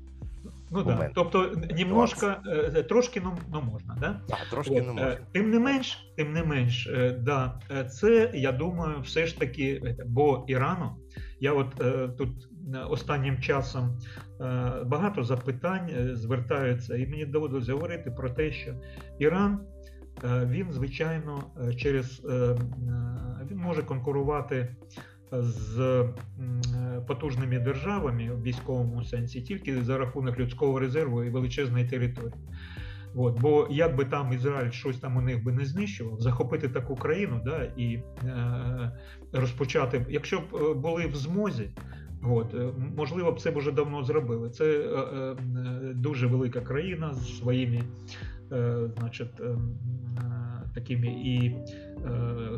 Ну 0.71 0.83
да. 0.83 1.11
Тобто, 1.15 1.53
немножко, 1.71 2.35
е, 2.47 2.83
трошки 2.83 3.21
ну, 3.25 3.33
ну 3.53 3.63
можна, 3.73 3.97
да? 4.01 4.21
А, 4.31 4.51
трошки 4.51 4.81
От, 4.81 4.87
не 4.87 4.91
е, 4.91 4.93
можна. 4.93 5.17
Тим 5.33 5.51
не 5.51 5.59
менш, 5.59 6.13
тим 6.17 6.33
не 6.33 6.45
менш, 6.45 6.87
е, 6.87 7.11
да, 7.11 7.61
е, 7.71 7.85
це 7.85 8.31
я 8.35 8.53
думаю, 8.53 9.01
все 9.01 9.27
ж 9.27 9.39
таки, 9.39 9.83
е, 9.85 9.97
бо 10.07 10.45
Ірану, 10.49 10.97
я 11.41 11.53
от 11.53 11.81
е, 11.81 12.09
тут 12.09 12.29
е, 12.75 12.79
останнім 12.79 13.39
часом 13.41 13.99
е, 14.41 14.73
багато 14.87 15.25
запитань 15.25 15.91
е, 15.91 16.17
звертаються, 16.17 16.97
і 16.97 17.07
мені 17.07 17.25
доводилось 17.27 17.69
говорити 17.69 18.11
про 18.11 18.31
те, 18.31 18.53
що 18.53 18.75
Іран. 19.19 19.61
Е, 20.25 20.47
Він, 20.51 20.73
звичайно, 20.73 21.45
е, 21.69 21.75
через 21.75 22.23
е, 22.31 22.57
він 23.51 23.59
може 23.59 23.83
конкурувати 23.83 24.77
з 25.33 26.05
потужними 27.07 27.59
державами 27.59 28.31
в 28.31 28.43
військовому 28.43 29.05
сенсі 29.05 29.41
тільки 29.41 29.83
за 29.83 29.99
рахунок 29.99 30.39
людського 30.39 30.79
резерву 30.79 31.25
і 31.25 31.31
величезної 31.31 31.89
території. 31.89 32.33
От, 33.15 33.41
бо 33.41 33.67
як 33.71 33.97
би 33.97 34.05
там 34.05 34.33
Ізраїль 34.33 34.71
щось 34.71 34.99
там 34.99 35.17
у 35.17 35.21
них 35.21 35.45
би 35.45 35.53
не 35.53 35.65
знищував, 35.65 36.21
захопити 36.21 36.69
таку 36.69 36.97
країну 36.97 37.41
да, 37.45 37.73
і 37.77 37.95
е, 38.25 38.93
розпочати, 39.33 40.07
якщо 40.09 40.41
б 40.41 40.75
були 40.77 41.07
в 41.07 41.17
змозі, 41.17 41.71
от, 42.23 42.55
можливо 42.97 43.33
б 43.33 43.41
це 43.41 43.51
б 43.51 43.57
уже 43.57 43.73
давно 43.73 44.05
зробили. 44.05 44.51
Це 44.51 44.65
е, 44.65 44.99
е, 44.99 45.37
дуже 45.95 46.27
велика 46.27 46.61
країна 46.61 47.15
з 47.15 47.39
своїми 47.39 47.83
е, 48.53 48.91
значить, 48.99 49.41
е, 49.41 49.45
е, 49.45 49.57
такими 50.75 51.07
і 51.07 51.57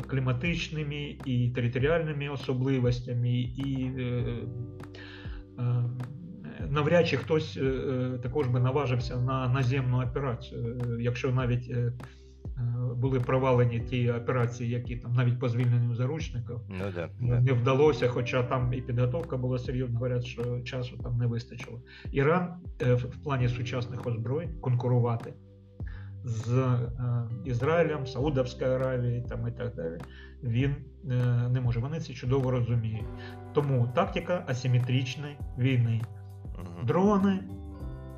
кліматичними, 0.07 1.17
і 1.25 1.51
територіальними 1.55 2.29
особливостями, 2.29 3.29
і 3.39 3.91
навряд 6.69 7.07
чи 7.07 7.17
хтось 7.17 7.59
також 8.23 8.47
би 8.47 8.59
наважився 8.59 9.17
на 9.17 9.47
наземну 9.47 10.03
операцію, 10.03 10.77
якщо 10.99 11.31
навіть 11.31 11.71
були 12.95 13.19
провалені 13.19 13.79
ті 13.79 14.11
операції, 14.11 14.69
які 14.69 14.95
там 14.95 15.13
навіть 15.13 15.39
по 15.39 15.49
звільненню 15.49 15.95
заручників 15.95 16.59
Ну 16.69 16.85
да, 16.95 17.09
да. 17.21 17.39
не 17.39 17.53
вдалося, 17.53 18.07
хоча 18.07 18.43
там 18.43 18.73
і 18.73 18.81
підготовка 18.81 19.37
була 19.37 19.59
серйозна, 19.59 19.99
говорять, 19.99 20.25
що 20.25 20.61
часу 20.61 20.97
там 20.97 21.17
не 21.17 21.27
вистачило. 21.27 21.81
Іран 22.11 22.53
в 22.79 22.95
в 22.95 23.23
плані 23.23 23.49
сучасних 23.49 24.07
озброєнь 24.07 24.59
конкурувати 24.61 25.33
з 26.23 26.57
е, 26.57 26.89
Ізраїлем, 27.45 28.07
Саудовською 28.07 28.71
Аравією 28.71 29.23
там 29.23 29.47
і 29.47 29.51
так 29.51 29.75
далі. 29.75 29.97
Він 30.43 30.75
е, 31.11 31.15
не 31.49 31.61
може. 31.61 31.79
Вони 31.79 31.99
це 31.99 32.13
чудово 32.13 32.51
розуміють. 32.51 33.05
Тому 33.53 33.87
тактика 33.95 34.43
асиметричної 34.47 35.37
війни. 35.57 36.01
Дрони, 36.83 37.39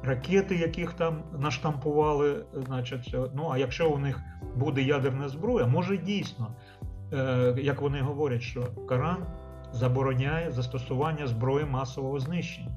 ракети, 0.03 0.55
яких 0.55 0.93
там 0.93 1.23
наштампували, 1.39 2.45
значить, 2.53 3.07
все. 3.07 3.25
ну 3.35 3.49
а 3.51 3.57
якщо 3.57 3.89
у 3.89 3.97
них 3.97 4.19
буде 4.55 4.81
ядерна 4.81 5.29
зброя, 5.29 5.67
може 5.67 5.97
дійсно, 5.97 6.55
е, 7.13 7.55
як 7.57 7.81
вони 7.81 8.01
говорять, 8.01 8.41
що 8.41 8.63
Коран 8.87 9.17
забороняє 9.71 10.51
застосування 10.51 11.27
зброї 11.27 11.65
масового 11.65 12.19
знищення. 12.19 12.71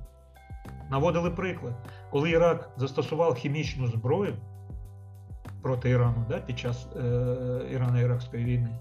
Наводили 0.90 1.30
приклад, 1.30 1.74
коли 2.10 2.30
Ірак 2.30 2.70
застосував 2.76 3.34
хімічну 3.34 3.86
зброю 3.86 4.34
проти 5.66 5.90
Ірану 5.90 6.24
да, 6.28 6.38
під 6.38 6.58
час 6.58 6.86
е, 6.96 7.00
Ірано-Іракської 7.72 8.44
війни, 8.44 8.78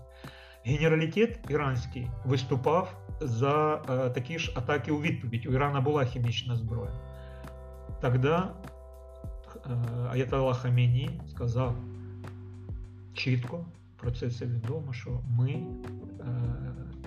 генералітет 0.65 1.39
іранський 1.49 2.07
виступав 2.25 2.97
за 3.21 3.81
е, 3.89 4.09
такі 4.09 4.39
ж 4.39 4.53
атаки 4.55 4.91
у 4.91 5.01
відповідь. 5.01 5.45
У 5.45 5.51
Ірана 5.51 5.81
була 5.81 6.05
хімічна 6.05 6.55
зброя. 6.55 6.91
Тогда 8.01 8.53
э, 9.55 10.11
Аятолла 10.11 10.53
Хаміні 10.53 11.21
сказав, 11.29 11.75
чітко 13.13 13.65
про 13.97 14.11
це 14.11 14.29
це 14.29 14.45
відомо, 14.45 14.93
що 14.93 15.19
ми 15.37 15.51
е, 15.51 15.65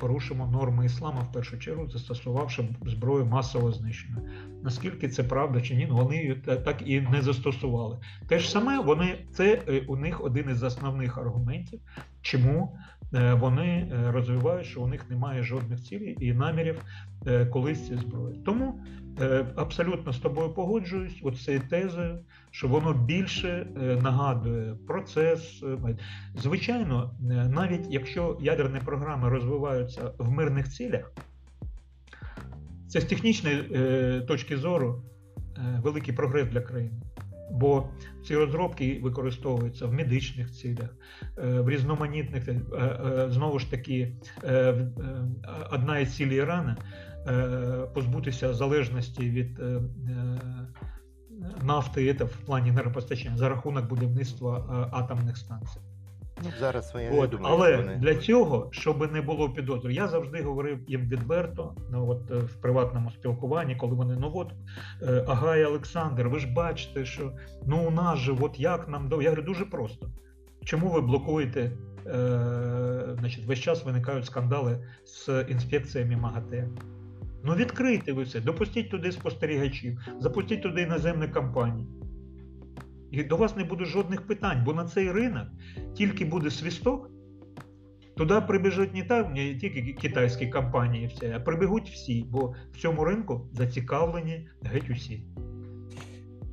порушимо 0.01 0.47
норми 0.47 0.87
іслама 0.87 1.21
в 1.21 1.33
першу 1.33 1.59
чергу, 1.59 1.91
застосувавши 1.91 2.69
зброю 2.87 3.27
масового 3.27 3.73
знищення. 3.73 4.23
Наскільки 4.63 5.09
це 5.09 5.23
правда 5.23 5.61
чи 5.61 5.75
ні, 5.75 5.87
ну, 5.89 5.97
вони 5.97 6.35
так 6.45 6.83
і 6.87 7.01
не 7.01 7.23
застосували. 7.23 7.99
Те 8.29 8.39
ж 8.39 8.51
саме 8.51 8.79
вони 8.79 9.19
це 9.33 9.63
е, 9.69 9.85
у 9.89 9.97
них 9.97 10.25
один 10.25 10.51
із 10.51 10.63
основних 10.63 11.19
аргументів, 11.19 11.81
чому 12.23 12.79
вони 13.13 13.93
е, 13.93 14.13
розвивають, 14.13 14.67
що 14.67 14.83
у 14.83 14.87
них 14.87 15.11
немає 15.11 15.43
жодних 15.43 15.83
цілей 15.83 16.17
і 16.21 16.33
намірів 16.33 16.83
е, 17.27 17.47
колись 17.47 17.87
ці 17.87 17.97
зброї. 17.97 18.41
Тому 18.45 18.81
е, 19.21 19.47
абсолютно 19.57 20.13
з 20.13 20.19
тобою 20.19 20.51
погоджуюсь, 20.51 21.21
оцією 21.23 21.63
тезою, 21.71 22.19
що 22.51 22.69
воно 22.69 22.93
більше 22.93 23.49
е, 23.49 23.99
нагадує 24.03 24.75
процес. 24.87 25.63
е, 25.63 25.97
Звичайно, 26.35 27.15
е, 27.21 27.25
навіть 27.49 27.87
якщо 27.91 28.39
ядерні 28.41 28.81
програми 28.85 29.29
розвиваються 29.29 30.13
в 30.19 30.31
мирних 30.31 30.69
цілях, 30.69 31.13
це 32.89 33.01
з 33.01 33.05
технічної 33.05 33.57
е, 33.75 34.21
точки 34.21 34.57
зору 34.57 35.03
е, 35.57 35.81
великий 35.83 36.15
прогрес 36.15 36.49
для 36.49 36.61
країни. 36.61 37.01
Бо 37.51 37.89
ці 38.25 38.37
розробки 38.37 39.01
використовуються 39.03 39.87
в 39.87 39.93
медичних 39.93 40.53
цілях, 40.53 40.97
е, 41.39 41.61
в 41.61 41.69
різноманітних 41.71 42.49
е, 42.49 42.53
е, 42.53 43.27
знову 43.31 43.59
ж 43.59 43.71
таки, 43.71 44.13
одна 45.71 45.99
із 45.99 46.17
цілей 46.17 46.37
Ірана 46.37 46.77
позбутися 47.95 48.55
залежності 48.55 49.31
від 49.31 49.61
нафти 51.63 52.13
в 52.25 52.37
плані 52.47 52.69
енергопостачання 52.69 53.37
за 53.37 53.49
рахунок 53.49 53.89
будівництва 53.89 54.89
атомних 54.93 55.37
станцій. 55.37 55.81
Ну, 56.45 56.51
зараз 56.61 56.95
не 56.95 57.11
От, 57.11 57.31
думаю, 57.31 57.55
але 57.55 57.77
вони... 57.77 57.97
для 57.97 58.15
цього, 58.15 58.69
щоб 58.71 59.13
не 59.13 59.21
було 59.21 59.51
підозри, 59.51 59.95
я 59.95 60.09
завжди 60.09 60.43
говорив 60.43 60.79
їм 60.89 61.09
відверто, 61.09 61.75
ну 61.91 62.11
от 62.11 62.31
е, 62.31 62.35
в 62.35 62.55
приватному 62.55 63.11
спілкуванні, 63.11 63.77
коли 63.77 63.95
вони 63.95 64.17
ну 64.21 64.33
от 64.35 64.53
е, 65.03 65.25
Агай 65.29 65.65
Олександр, 65.65 66.29
ви 66.29 66.39
ж 66.39 66.53
бачите, 66.53 67.05
що 67.05 67.33
ну 67.67 67.89
у 67.89 67.91
нас 67.91 68.19
же, 68.19 68.37
от 68.41 68.61
як 68.61 68.89
нам 68.89 69.09
до 69.09 69.23
я 69.23 69.31
говорю, 69.31 69.47
дуже 69.47 69.65
просто. 69.65 70.11
Чому 70.65 70.89
ви 70.89 71.01
блокуєте? 71.01 71.73
Е, 72.07 73.17
значить, 73.19 73.47
весь 73.47 73.59
час 73.59 73.85
виникають 73.85 74.27
скандали 74.27 74.79
з 75.05 75.45
інспекціями 75.49 76.17
МАГАТЕ. 76.17 76.69
Ну 77.45 77.55
відкрийте 77.55 78.13
ви 78.13 78.23
все, 78.23 78.41
допустіть 78.41 78.91
туди 78.91 79.13
спостерігачів, 79.13 80.01
запустіть 80.19 80.63
туди 80.63 80.83
іноземні 80.83 81.29
компанії. 81.29 81.87
І 83.11 83.25
до 83.25 83.37
вас 83.37 83.57
не 83.57 83.65
буде 83.65 83.85
жодних 83.85 84.27
питань, 84.27 84.63
бо 84.65 84.73
на 84.73 84.85
цей 84.85 85.13
ринок 85.13 85.49
тільки 85.95 86.25
буде 86.25 86.51
свісток, 86.51 87.11
туди 88.17 88.41
прибіжуть 88.41 88.95
не 88.95 89.03
та, 89.03 89.29
не 89.29 89.55
тільки 89.55 89.93
китайські 89.93 90.47
компанії, 90.47 91.11
а 91.35 91.41
прибігуть 91.41 91.91
всі, 91.91 92.27
бо 92.31 92.55
в 92.73 92.77
цьому 92.77 93.05
ринку 93.05 93.49
зацікавлені 93.53 94.49
геть 94.63 94.91
усі. 94.91 95.25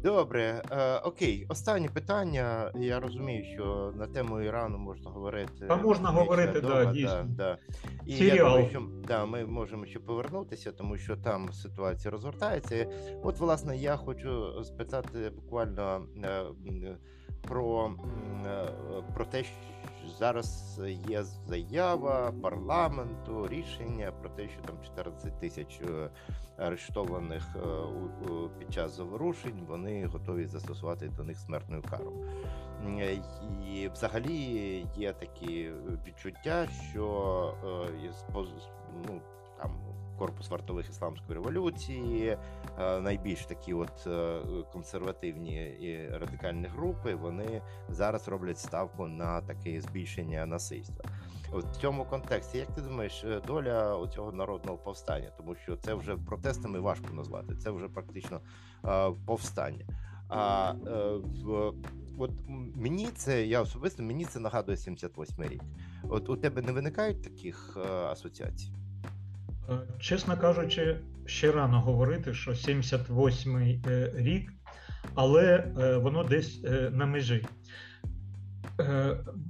Добре, 0.05 0.61
е, 0.71 0.97
окей. 0.97 1.45
Останнє 1.49 1.89
питання. 1.89 2.71
Я 2.75 2.99
розумію, 2.99 3.45
що 3.53 3.93
на 3.95 4.07
тему 4.07 4.41
Ірану 4.41 4.77
можна 4.77 5.11
говорити. 5.11 5.65
Та 5.67 5.75
можна 5.75 6.09
говорити, 6.09 6.61
дома, 6.61 6.85
да, 6.85 6.91
дійсно. 6.91 7.25
Да, 7.29 7.57
І 8.05 8.15
я 8.17 8.35
думаю, 8.35 8.69
що 8.69 8.81
да, 9.07 9.25
ми 9.25 9.45
можемо 9.45 9.85
ще 9.85 9.99
повернутися, 9.99 10.71
тому 10.71 10.97
що 10.97 11.17
там 11.17 11.53
ситуація 11.53 12.11
розгортається. 12.11 12.87
От, 13.23 13.39
власне, 13.39 13.77
я 13.77 13.97
хочу 13.97 14.63
спитати 14.63 15.31
буквально 15.35 16.05
е, 16.23 16.43
про, 17.41 17.91
е, 18.45 18.67
про 19.13 19.25
те, 19.25 19.43
що 19.43 19.53
зараз 20.19 20.81
є 21.09 21.23
заява 21.23 22.33
парламенту, 22.41 23.47
рішення 23.47 24.11
про 24.11 24.29
те, 24.29 24.49
що 24.49 24.61
там 24.61 24.75
14 24.83 25.39
тисяч 25.39 25.81
е, 25.81 26.09
арештованих 26.57 27.55
е, 27.55 27.59
під 28.59 28.73
час 28.73 28.97
заворушень, 28.97 29.65
вони 29.67 30.05
готові 30.05 30.45
застосувати 30.45 31.07
до 31.07 31.23
них 31.23 31.37
смертну 31.37 31.81
кару. 31.89 32.13
Е, 32.85 33.19
І 33.67 33.89
взагалі 33.93 34.87
є 34.97 35.13
такі 35.13 35.71
відчуття, 36.07 36.67
що 36.91 37.53
ну, 39.07 39.21
там 39.57 39.71
корпус 40.17 40.49
вартових 40.49 40.89
ісламської 40.89 41.33
революції, 41.33 42.37
е, 42.79 42.99
найбільш 42.99 43.45
такі 43.45 43.73
от 43.73 44.07
е, 44.07 44.39
консервативні 44.73 45.65
і 45.65 46.09
радикальні 46.09 46.67
групи, 46.67 47.15
вони 47.15 47.61
зараз 47.89 48.27
роблять 48.27 48.59
ставку 48.59 49.07
на 49.07 49.41
таке 49.41 49.81
збільшення 49.81 50.45
насильства. 50.45 51.05
В 51.53 51.77
цьому 51.81 52.05
контексті, 52.05 52.57
як 52.57 52.67
ти 52.67 52.81
думаєш, 52.81 53.23
е, 53.23 53.41
доля 53.47 54.07
цього 54.15 54.31
народного 54.31 54.77
повстання, 54.77 55.31
тому 55.37 55.55
що 55.55 55.77
це 55.77 55.93
вже 55.93 56.17
протестами 56.17 56.79
важко 56.79 57.13
назвати, 57.13 57.55
це 57.55 57.71
вже 57.71 57.87
практично 57.87 58.39
повстання. 59.25 59.85
А 60.29 60.73
от 62.17 62.31
мені 62.75 63.07
це 63.15 63.45
я 63.45 63.61
особисто 63.61 64.03
мені 64.03 64.25
це 64.25 64.39
нагадує 64.39 64.77
78 64.77 65.43
рік. 65.43 65.61
От 66.09 66.29
у 66.29 66.37
тебе 66.37 66.61
не 66.61 66.71
виникають 66.71 67.23
таких 67.23 67.77
асоціацій? 68.11 68.71
Е, 69.69 69.73
Чесно 69.99 70.37
кажучи, 70.37 70.97
ще 71.25 71.51
рано 71.51 71.81
говорити, 71.81 72.33
що 72.33 72.51
78-й 72.51 73.79
е, 73.91 74.11
рік, 74.15 74.51
але 75.15 75.43
е, 75.79 75.97
воно 75.97 76.23
десь 76.23 76.63
на 76.91 77.05
межі. 77.05 77.45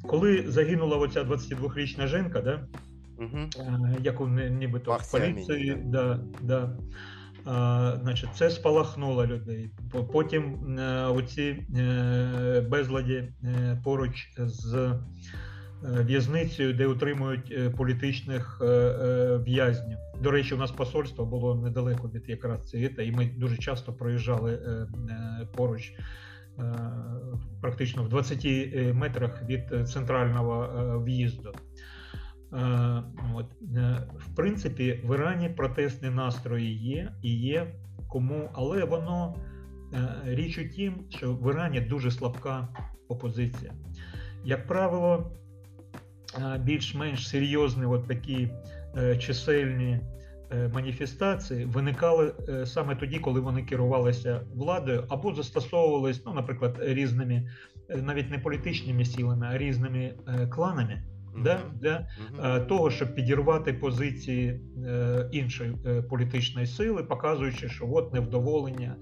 Коли 0.07 0.43
загинула 0.47 0.97
оця 0.97 1.23
22-річна 1.23 2.07
жінка, 2.07 2.41
да, 2.41 2.67
Угу. 3.17 3.39
яку 4.03 4.27
ні- 4.27 4.49
нібито 4.49 4.97
в 5.01 5.11
поліції, 5.11 5.77
да, 5.85 6.19
да. 6.41 6.77
А, 7.45 7.93
значить, 8.01 8.29
це 8.35 8.49
спалахнуло 8.49 9.25
людей. 9.25 9.71
Потім 10.13 10.55
оці 11.09 11.63
безладі 12.69 13.33
поруч 13.83 14.33
з 14.37 14.93
в'язницею, 15.81 16.73
де 16.73 16.87
утримують 16.87 17.51
е, 17.51 17.69
політичних 17.69 18.61
е, 18.61 18.65
е, 18.65 19.37
в'язнів. 19.37 19.97
До 20.21 20.31
речі, 20.31 20.55
у 20.55 20.57
нас 20.57 20.71
посольство 20.71 21.25
було 21.25 21.55
недалеко 21.55 22.09
від 22.09 22.29
якраз 22.29 22.69
цієї, 22.69 23.07
і 23.07 23.11
ми 23.11 23.25
дуже 23.37 23.57
часто 23.57 23.93
проїжджали 23.93 24.53
е, 24.53 24.69
е, 24.69 25.47
поруч. 25.55 25.93
е, 26.59 26.63
Практично 27.61 28.03
в 28.03 28.09
20 28.09 28.45
метрах 28.95 29.43
від 29.43 29.71
е, 29.71 29.83
центрального 29.83 30.63
е, 30.63 31.03
в'їзду. 31.05 31.51
Е, 32.53 32.57
е, 32.57 34.07
В 34.17 34.35
принципі, 34.35 35.01
в 35.05 35.15
Ірані 35.15 35.49
протестні 35.49 36.09
настрої 36.09 36.77
є 36.77 37.11
і 37.21 37.37
є 37.37 37.75
кому, 38.07 38.49
але 38.53 38.83
воно 38.85 39.35
е, 39.93 40.07
річ 40.25 40.57
у 40.57 40.69
тім, 40.69 41.03
що 41.09 41.33
в 41.33 41.51
Ірані 41.51 41.81
дуже 41.81 42.11
слабка 42.11 42.67
опозиція. 43.07 43.71
Як 44.43 44.67
правило, 44.67 45.31
е, 45.31 45.44
більш-менш 46.59 47.27
серйозні 47.27 47.85
от 47.85 48.07
такі 48.07 48.49
е, 48.97 49.17
чисельні 49.17 49.99
е, 50.51 50.67
маніфестації 50.73 51.65
виникали 51.65 52.33
е, 52.49 52.65
саме 52.65 52.95
тоді, 52.95 53.19
коли 53.19 53.39
вони 53.39 53.63
керувалися 53.63 54.41
владою 54.55 55.03
або 55.09 55.33
застосовувались, 55.33 56.25
ну, 56.25 56.33
наприклад, 56.33 56.77
різними, 56.81 57.49
навіть 57.89 58.31
не 58.31 58.39
політичними 58.39 59.05
силами, 59.05 59.47
а 59.51 59.57
різними 59.57 60.13
кланами 60.49 61.03
да, 61.43 61.59
для 61.73 62.07
е, 62.43 62.59
того, 62.59 62.91
щоб 62.91 63.15
підірвати 63.15 63.73
позиції 63.73 64.61
іншої 65.31 65.75
політичної 66.09 66.67
сили, 66.67 67.03
показуючи, 67.03 67.69
що 67.69 67.89
от 67.91 68.13
невдоволення. 68.13 68.95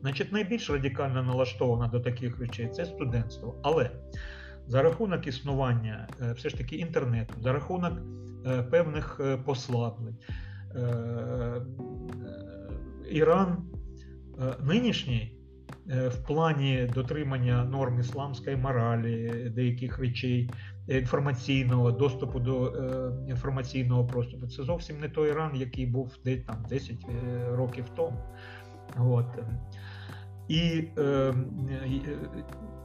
Значить, 0.00 0.32
найбільш 0.32 0.70
радикально 0.70 1.22
налаштована 1.22 1.88
до 1.88 2.00
таких 2.00 2.40
речей 2.40 2.68
це 2.68 2.84
студентство. 2.84 3.60
Але 3.62 3.90
за 4.70 4.82
рахунок 4.82 5.26
існування 5.26 6.08
е, 6.22 6.32
все 6.32 6.48
ж 6.48 6.56
таки 6.56 6.76
інтернету, 6.76 7.34
за 7.40 7.52
рахунок 7.52 7.92
е, 8.46 8.62
певних 8.62 9.20
е, 9.24 9.36
послаблень, 9.36 10.16
Іран 13.10 13.56
нинішній 14.64 15.36
в 15.86 16.26
плані 16.26 16.90
дотримання 16.94 17.64
норм 17.64 18.00
ісламської 18.00 18.56
моралі, 18.56 19.50
деяких 19.54 19.98
речей, 19.98 20.50
інформаційного 20.88 21.92
доступу 21.92 22.40
до 22.40 22.72
інформаційного 23.28 24.06
простору. 24.06 24.46
Це 24.48 24.62
зовсім 24.62 25.00
не 25.00 25.08
той 25.08 25.30
Іран, 25.30 25.56
який 25.56 25.86
був 25.86 26.16
десь 26.24 26.44
там 26.44 26.56
10 26.68 26.96
е, 27.08 27.56
років 27.56 27.84
тому. 27.96 28.18
От. 28.98 29.26
І 30.48 30.84
е, 30.98 31.34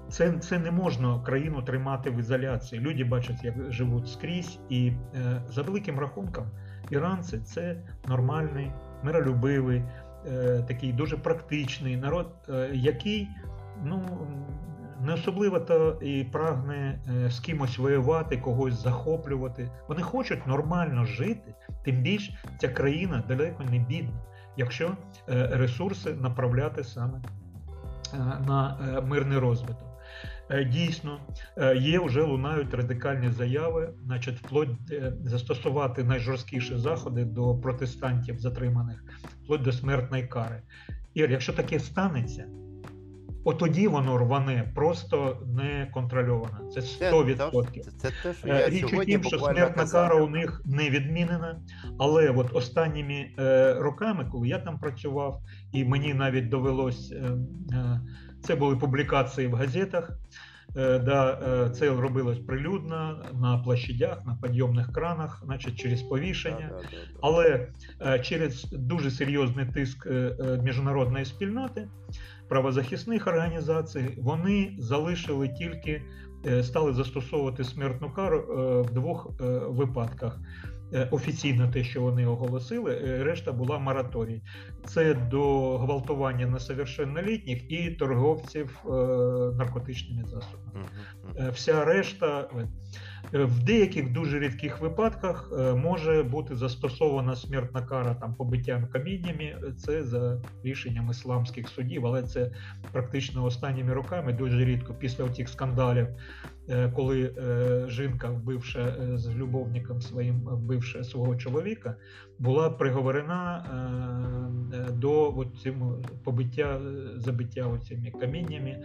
це, 0.09 0.31
це 0.31 0.59
не 0.59 0.71
можна 0.71 1.19
країну 1.19 1.61
тримати 1.61 2.09
в 2.09 2.19
ізоляції. 2.19 2.81
Люди 2.81 3.03
бачать, 3.03 3.43
як 3.43 3.71
живуть 3.71 4.09
скрізь, 4.09 4.59
і 4.69 4.87
е, 4.87 5.41
за 5.49 5.61
великим 5.61 5.99
рахунком, 5.99 6.45
іранці 6.89 7.39
це 7.39 7.77
нормальний, 8.07 8.71
миролюбивий, 9.03 9.83
е, 10.27 10.63
такий 10.67 10.93
дуже 10.93 11.17
практичний 11.17 11.97
народ, 11.97 12.27
е, 12.49 12.69
який 12.73 13.27
ну, 13.83 14.01
не 15.01 15.13
особливо 15.13 15.59
то 15.59 15.97
і 16.01 16.23
прагне 16.23 16.99
е, 17.09 17.29
з 17.29 17.39
кимось 17.39 17.77
воювати, 17.77 18.37
когось 18.37 18.83
захоплювати. 18.83 19.71
Вони 19.87 20.01
хочуть 20.01 20.47
нормально 20.47 21.05
жити, 21.05 21.55
тим 21.83 22.01
більш 22.01 22.31
ця 22.59 22.69
країна 22.69 23.23
далеко 23.27 23.63
не 23.63 23.79
бідна, 23.79 24.19
якщо 24.57 24.97
е, 25.29 25.47
ресурси 25.53 26.13
направляти 26.13 26.83
саме 26.83 27.21
е, 28.13 28.17
на 28.47 28.77
мирний 29.07 29.37
розвиток. 29.37 29.94
Е, 30.49 30.65
Дійсно, 30.65 31.19
е, 31.57 31.75
є 31.75 31.99
вже 31.99 32.21
лунають 32.21 32.73
радикальні 32.73 33.31
заяви, 33.31 33.89
значить, 34.05 34.39
вплоть 34.39 34.69
е, 34.91 35.13
застосувати 35.23 36.03
найжорсткіші 36.03 36.77
заходи 36.77 37.25
до 37.25 37.55
протестантів 37.55 38.39
затриманих, 38.39 39.03
вплоть 39.43 39.61
до 39.61 39.71
смертної 39.71 40.23
кари. 40.27 40.61
Ір, 41.13 41.31
якщо 41.31 41.53
таке 41.53 41.79
станеться, 41.79 42.45
от 43.43 43.57
тоді 43.57 43.87
воно 43.87 44.17
рване 44.17 44.71
просто 44.75 45.41
не 45.47 45.89
контрольовано. 45.93 46.69
Це 46.73 46.81
Це, 46.81 47.11
100%. 47.11 47.79
це, 47.79 47.91
це 47.97 48.11
те, 48.23 48.33
що 48.33 48.47
я 48.47 48.69
Річ 48.69 48.93
у 48.93 49.05
тім, 49.05 49.23
що 49.23 49.39
смертна 49.39 49.69
казав. 49.69 50.09
кара 50.09 50.23
у 50.23 50.29
них 50.29 50.61
не 50.65 50.89
відмінена. 50.89 51.59
Але 51.99 52.29
от 52.29 52.55
останніми 52.55 53.29
е, 53.39 53.73
роками, 53.73 54.29
коли 54.31 54.47
я 54.47 54.59
там 54.59 54.79
працював, 54.79 55.41
і 55.71 55.85
мені 55.85 56.13
навіть 56.13 56.49
довелось 56.49 57.11
е, 57.11 57.37
е, 57.71 58.01
це 58.45 58.55
були 58.55 58.75
публікації 58.75 59.47
в 59.47 59.53
газетах. 59.53 60.11
е, 60.77 60.99
Да, 60.99 61.39
е, 61.65 61.69
це 61.69 61.89
робилось 61.89 62.39
прилюдно 62.39 63.23
на 63.33 63.57
площадях, 63.57 64.25
на 64.25 64.37
підйомних 64.43 64.91
кранах, 64.91 65.41
значить 65.45 65.75
через 65.75 66.01
повішення. 66.01 66.71
Але 67.21 67.67
е, 68.01 68.19
через 68.19 68.63
дуже 68.71 69.11
серйозний 69.11 69.65
тиск 69.65 70.07
міжнародної 70.63 71.25
спільноти, 71.25 71.87
правозахисних 72.49 73.27
організацій, 73.27 74.17
вони 74.17 74.75
залишили 74.79 75.49
тільки 75.49 76.01
стали 76.61 76.93
застосовувати 76.93 77.63
смертну 77.63 78.11
кару 78.11 78.45
в 78.89 78.93
двох 78.93 79.31
випадках. 79.69 80.39
Е, 80.95 81.07
Офіційно 81.11 81.67
те, 81.67 81.83
що 81.83 82.01
вони 82.01 82.25
оголосили, 82.25 83.01
е, 83.05 83.23
решта 83.23 83.51
була 83.51 83.79
мораторій. 83.79 84.41
Це 84.85 85.13
до 85.13 85.77
гвалтування 85.77 86.47
несовершеннолітніх 86.47 87.71
і 87.71 87.91
торговців 87.91 88.79
е, 88.85 88.89
наркотичними 89.57 90.23
засобами. 90.23 90.85
Вся 91.53 91.85
решта 91.85 92.49
в 93.33 93.63
деяких 93.63 94.11
дуже 94.11 94.39
рідких 94.39 94.81
випадках 94.81 95.51
е, 95.59 95.73
може 95.73 96.23
бути 96.23 96.55
застосована 96.55 97.35
смертна 97.35 97.81
кара 97.81 98.13
там 98.13 98.35
побиттям 98.35 98.87
каміннями. 98.87 99.55
Це 99.77 100.03
за 100.03 100.41
рішенням 100.63 101.09
ісламських 101.11 101.69
судів, 101.69 102.05
але 102.07 102.23
це 102.23 102.51
практично 102.91 103.45
останніми 103.45 103.93
роками 103.93 104.33
дуже 104.33 104.65
рідко 104.65 104.93
після 104.93 105.27
тих 105.27 105.49
скандалів, 105.49 106.07
е, 106.69 106.91
коли 106.95 107.33
е, 107.37 107.85
жінка, 107.89 108.29
вбивша 108.29 108.79
е, 108.79 109.17
з 109.17 109.35
любовником 109.35 110.01
своїм, 110.01 110.35
вбивша 110.35 111.03
свого 111.03 111.35
чоловіка, 111.35 111.95
була 112.39 112.69
приговорена 112.69 113.65
е, 114.73 114.77
е, 114.77 114.91
до 114.91 115.45
цим 115.63 116.03
побиття, 116.23 116.79
е, 116.79 117.19
забиття 117.19 117.67
оцими 117.67 118.11
каміннями. 118.11 118.83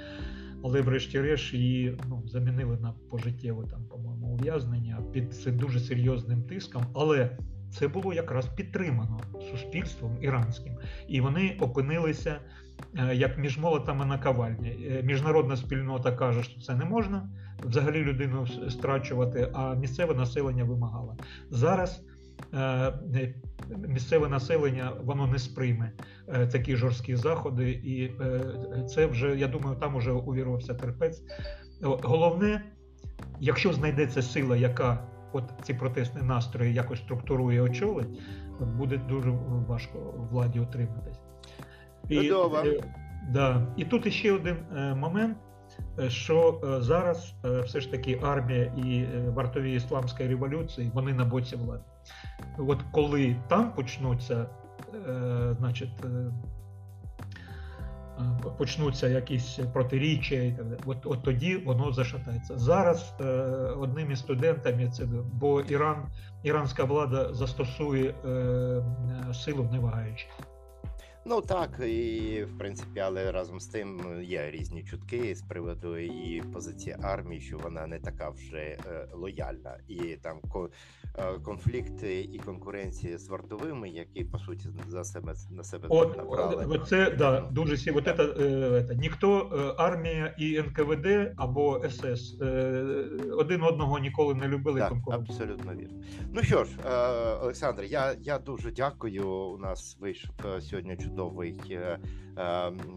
Але 0.64 0.80
врешті-решт 0.80 1.54
її 1.54 1.98
ну, 2.08 2.22
замінили 2.26 2.76
на 2.76 2.94
пожиттєве 3.10 3.66
там, 3.70 3.84
по-моєму, 3.84 4.26
ув'язнення 4.26 5.02
під 5.12 5.34
дуже 5.46 5.80
серйозним 5.80 6.42
тиском. 6.42 6.82
Але 6.94 7.38
це 7.70 7.88
було 7.88 8.12
якраз 8.12 8.46
підтримано 8.46 9.20
суспільством 9.50 10.18
іранським, 10.22 10.78
і 11.08 11.20
вони 11.20 11.56
опинилися 11.60 12.40
е, 12.98 13.14
як 13.14 13.38
між 13.38 13.58
молотами 13.58 14.06
на 14.06 14.18
кавальні. 14.18 14.68
Е, 14.68 15.02
Міжнародна 15.02 15.56
спільнота 15.56 16.12
каже, 16.12 16.42
що 16.42 16.60
це 16.60 16.74
не 16.74 16.84
можна 16.84 17.30
взагалі 17.64 18.02
людину 18.02 18.46
страчувати, 18.70 19.50
а 19.52 19.74
місцеве 19.74 20.14
населення 20.14 20.64
вимагало. 20.64 21.16
Зараз 21.50 22.04
місцеве 23.88 24.28
населення 24.28 24.92
воно 25.04 25.26
не 25.26 25.38
сприйме 25.38 25.92
е, 26.28 26.46
такі 26.46 26.76
жорсткі 26.76 27.16
заходи, 27.16 27.70
і 27.70 28.04
е, 28.04 28.40
це 28.88 29.06
вже 29.06 29.36
я 29.36 29.48
думаю, 29.48 29.76
там 29.76 29.94
уже 29.94 30.12
увірвався 30.12 30.74
терпець. 30.74 31.22
Головне, 31.82 32.62
якщо 33.40 33.72
знайдеться 33.72 34.22
сила, 34.22 34.56
яка 34.56 35.06
от 35.32 35.44
ці 35.62 35.74
протестні 35.74 36.22
настрої 36.22 36.74
якось 36.74 36.98
структурує, 36.98 37.60
очолить, 37.60 38.20
буде 38.60 38.96
дуже 38.96 39.30
важко 39.68 39.98
владі 40.30 40.60
утриматись. 40.60 41.20
Чудово. 42.08 42.58
е, 42.58 42.80
да. 43.30 43.66
і 43.76 43.84
тут 43.84 44.12
ще 44.12 44.32
один 44.32 44.56
е, 44.76 44.94
момент. 44.94 45.36
Е, 46.00 46.10
Що 46.10 46.60
е, 46.64 46.82
зараз 46.82 47.34
е, 47.44 47.60
все 47.60 47.80
ж 47.80 47.90
таки 47.90 48.20
армія 48.22 48.64
і 48.64 49.06
вартові 49.28 49.74
ісламської 49.74 50.28
революції 50.28 50.90
вони 50.94 51.12
на 51.12 51.24
боці 51.24 51.56
влади. 51.56 51.82
От 52.58 52.78
коли 52.92 53.36
там 53.48 53.72
почнуться, 53.72 54.46
значить, 55.58 55.90
почнуться 58.58 59.08
якісь 59.08 59.58
протиріччя 59.72 60.34
і 60.34 60.52
так 60.52 60.68
далі, 60.68 60.80
от, 60.86 61.06
от 61.06 61.22
тоді 61.22 61.56
воно 61.56 61.92
зашатається. 61.92 62.58
Зараз 62.58 63.14
одним 63.78 64.10
із 64.10 64.18
студентами 64.18 64.88
це 64.88 65.06
бо 65.32 65.60
Іран, 65.60 66.06
іранська 66.42 66.84
влада 66.84 67.34
застосує 67.34 68.14
силу 69.32 69.68
не 69.72 69.78
вагаючись. 69.78 70.49
Ну 71.24 71.40
так, 71.42 71.80
і 71.80 72.42
в 72.44 72.58
принципі, 72.58 73.00
але 73.00 73.32
разом 73.32 73.60
з 73.60 73.66
тим 73.66 74.20
є 74.22 74.50
різні 74.50 74.84
чутки 74.84 75.34
з 75.34 75.42
приводу 75.42 75.98
її 75.98 76.42
позиції 76.42 76.96
армії, 77.02 77.40
що 77.40 77.58
вона 77.58 77.86
не 77.86 77.98
така 78.00 78.30
вже 78.30 78.58
е, 78.58 79.08
лояльна, 79.12 79.78
і 79.88 80.16
там 80.16 80.40
ко- 80.40 80.70
конфлікти 81.42 82.20
і 82.20 82.38
конкуренції 82.38 83.16
з 83.18 83.28
вартовими, 83.28 83.88
які 83.88 84.24
по 84.24 84.38
суті 84.38 84.68
за 84.88 85.04
себе 85.04 85.34
на 85.50 85.64
себе 85.64 85.86
От, 85.90 86.16
набрали. 86.16 86.66
от 86.68 86.88
це 86.88 87.10
да, 87.10 87.40
дуже 87.40 87.76
сі. 87.76 87.90
Вот 87.90 88.06
это, 88.06 88.42
е, 88.42 88.70
это, 88.70 88.94
ніхто 88.98 89.50
е, 89.52 89.74
армія 89.82 90.34
і 90.38 90.58
НКВД 90.62 91.32
або 91.36 91.80
СС 91.90 92.36
е, 92.42 92.84
один 93.32 93.62
одного 93.62 93.98
ніколи 93.98 94.34
не 94.34 94.48
любили 94.48 94.80
Так, 94.80 94.92
абсолютно 95.10 95.74
вірно. 95.74 96.02
Ну 96.32 96.42
що 96.42 96.64
ж, 96.64 96.70
е, 96.86 97.34
Олександр, 97.42 97.82
я, 97.84 98.14
я 98.20 98.38
дуже 98.38 98.70
дякую. 98.70 99.28
У 99.30 99.58
нас 99.58 99.96
вийшов 100.00 100.30
е, 100.56 100.60
сьогодні 100.60 100.96
чудовий 100.96 101.60
е, 101.70 101.98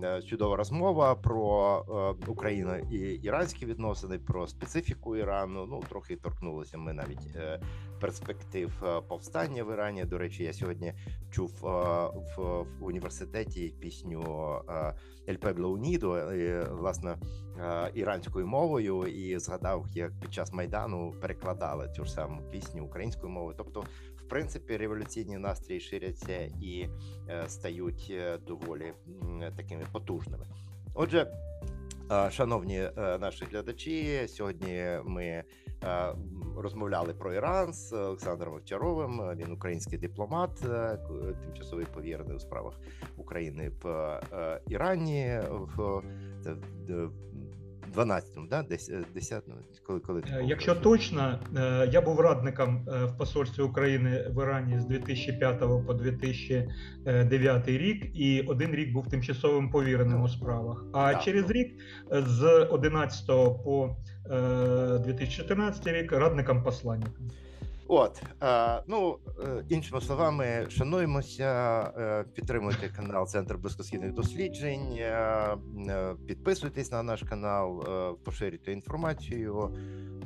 е, 0.03 0.21
чудова 0.21 0.55
розмова 0.55 1.15
про 1.15 2.15
е, 2.21 2.25
Україну 2.27 2.75
і 2.91 2.97
іранські 2.97 3.65
відносини, 3.65 4.19
про 4.19 4.47
специфіку 4.47 5.15
Ірану. 5.17 5.65
Ну 5.65 5.83
трохи 5.89 6.15
торкнулися 6.15 6.77
ми 6.77 6.93
навіть 6.93 7.27
е, 7.35 7.59
перспектив 8.03 8.83
е, 8.83 9.01
повстання 9.01 9.63
в 9.63 9.73
Ірані. 9.73 10.05
До 10.05 10.17
речі, 10.17 10.43
я 10.43 10.53
сьогодні 10.53 10.93
чув 11.31 11.51
е, 11.65 11.67
в, 12.37 12.65
університеті 12.81 13.73
пісню 13.79 14.21
е, 14.69 14.73
«El 15.27 15.39
Pueblo 15.39 15.77
Unido», 15.77 16.31
е, 16.31 16.67
власне 16.71 17.17
іранською 17.93 18.47
мовою, 18.47 19.07
і 19.07 19.39
згадав, 19.39 19.85
як 19.93 20.11
під 20.19 20.33
час 20.33 20.53
майдану 20.53 21.13
перекладали 21.21 21.89
цю 21.95 22.05
ж 22.05 22.11
саму 22.11 22.41
пісню 22.51 22.85
українською 22.85 23.31
мовою. 23.31 23.55
Тобто, 23.57 23.83
в 24.15 24.27
принципі, 24.29 24.77
революційні 24.77 25.37
настрої 25.37 25.79
ширяться 25.79 26.39
і 26.61 26.89
стають 27.47 28.13
доволі 28.47 28.93
такими 29.55 29.83
потужними. 29.91 30.45
Отже. 30.93 31.27
Шановні 32.31 32.89
наші 32.97 33.45
глядачі, 33.45 34.27
сьогодні 34.27 34.83
ми 35.05 35.43
розмовляли 36.57 37.13
про 37.13 37.33
Іран 37.33 37.73
з 37.73 37.93
Олександром 37.93 38.53
Овчаровим. 38.53 39.21
Він 39.35 39.51
український 39.51 39.97
дипломат, 39.97 40.65
е, 40.65 40.97
тимчасовий 41.45 41.85
повірений 41.93 42.35
у 42.35 42.39
справах 42.39 42.73
України 43.17 43.71
в 43.83 43.87
е, 44.33 44.61
Ірані 44.67 45.39
в 45.49 46.01
12-му, 47.95 48.47
да? 48.47 48.63
10-му, 49.15 49.55
коли 49.87 49.99
коли 49.99 50.21
ти 50.21 50.29
Е? 50.29 50.43
Якщо 50.45 50.75
точно, 50.75 51.39
е, 51.57 51.89
я 51.91 52.01
був 52.01 52.19
радником 52.19 52.87
е, 52.87 53.05
в 53.05 53.17
посольстві 53.17 53.63
України 53.63 54.31
в 54.35 54.43
Ірані 54.43 54.79
з 54.79 54.85
2005 54.85 55.59
по 55.59 55.93
2009 55.93 57.67
рік, 57.67 58.05
і 58.13 58.41
один 58.41 58.71
рік 58.71 58.93
був 58.93 59.07
тимчасовим 59.07 59.69
повіреним 59.69 60.21
у 60.21 60.27
справах. 60.27 60.85
А 60.93 61.13
Так. 61.13 61.23
через 61.23 61.49
рік 61.51 61.81
е, 62.13 62.21
з 62.21 62.67
11 62.71 63.27
по 63.63 63.95
е, 64.31 64.99
2014 64.99 65.87
рік 65.87 66.11
радником 66.11 66.63
посланником. 66.63 67.29
От 67.95 68.21
е, 68.43 68.83
ну 68.87 69.17
е, 69.43 69.63
іншими 69.69 70.01
словами, 70.01 70.65
шануємося, 70.69 71.81
е, 71.97 72.25
підтримуйте 72.33 72.89
канал 72.95 73.27
Центр 73.27 73.57
близькосхідних 73.57 74.13
досліджень, 74.13 74.99
підписуйтесь 76.27 76.91
на 76.91 77.03
наш 77.03 77.23
канал, 77.23 77.83
е, 77.87 78.13
поширюйте 78.25 78.71
інформацію. 78.71 79.75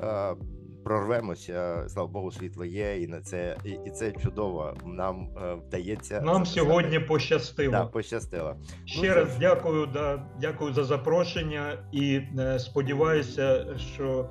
Е, 0.04 0.36
прорвемося. 0.84 1.86
Слава 1.90 2.08
Богу, 2.10 2.32
світло 2.32 2.66
є, 2.66 3.02
і 3.02 3.08
на 3.08 3.22
це 3.22 3.58
і, 3.66 3.70
і 3.70 3.90
це 3.92 4.12
чудово. 4.12 4.74
Нам 4.86 5.30
е, 5.44 5.54
вдається 5.54 6.22
Нам 6.22 6.34
записати. 6.46 6.60
сьогодні 6.60 7.00
пощастило. 7.00 7.72
да, 7.72 7.86
пощастило. 7.86 8.56
Ще 8.86 9.10
Ну, 9.10 9.16
раз 9.16 9.30
це- 9.34 9.40
дякую, 9.40 9.86
да, 9.86 10.26
дякую 10.42 10.74
за 10.74 10.84
запрошення 10.84 11.74
і 11.92 12.22
е, 12.40 12.60
сподіваюся, 12.60 13.66
що 13.78 14.30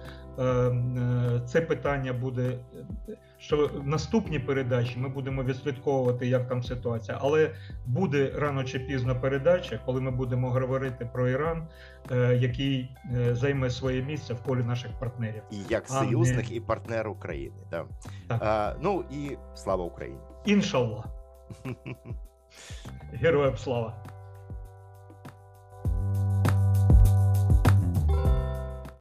це 1.47 1.61
питання 1.61 2.13
буде. 2.13 2.59
Що 3.39 3.67
в 3.67 3.87
наступній 3.87 4.39
передачі 4.39 4.99
ми 4.99 5.09
будемо 5.09 5.43
відслідковувати, 5.43 6.27
як 6.27 6.49
там 6.49 6.63
ситуація, 6.63 7.19
але 7.21 7.51
буде 7.87 8.33
рано 8.37 8.65
чи 8.65 8.79
пізно 8.79 9.21
передача, 9.21 9.81
коли 9.87 10.01
ми 10.01 10.11
будемо 10.11 10.51
говорити 10.51 11.11
про 11.13 11.29
Іран, 11.29 11.69
е, 12.11 12.37
який 12.37 12.91
е, 13.17 13.35
займе 13.35 13.71
своє 13.71 14.03
місце 14.03 14.35
в 14.35 14.43
колі 14.43 14.63
наших 14.65 14.91
партнерів. 14.99 15.43
І 15.51 15.57
як 15.69 15.85
А, 15.91 16.03
не- 16.05 16.45
і 16.51 16.61
партнер 16.61 17.09
України. 17.09 17.57
Да. 17.71 17.85
Так. 18.29 18.43
А, 18.43 18.75
ну 18.81 19.05
і 19.11 19.37
слава 19.55 19.85
Україні. 19.85 20.19
Іншаллах, 20.45 21.05
героям 23.13 23.57
слава! 23.57 24.05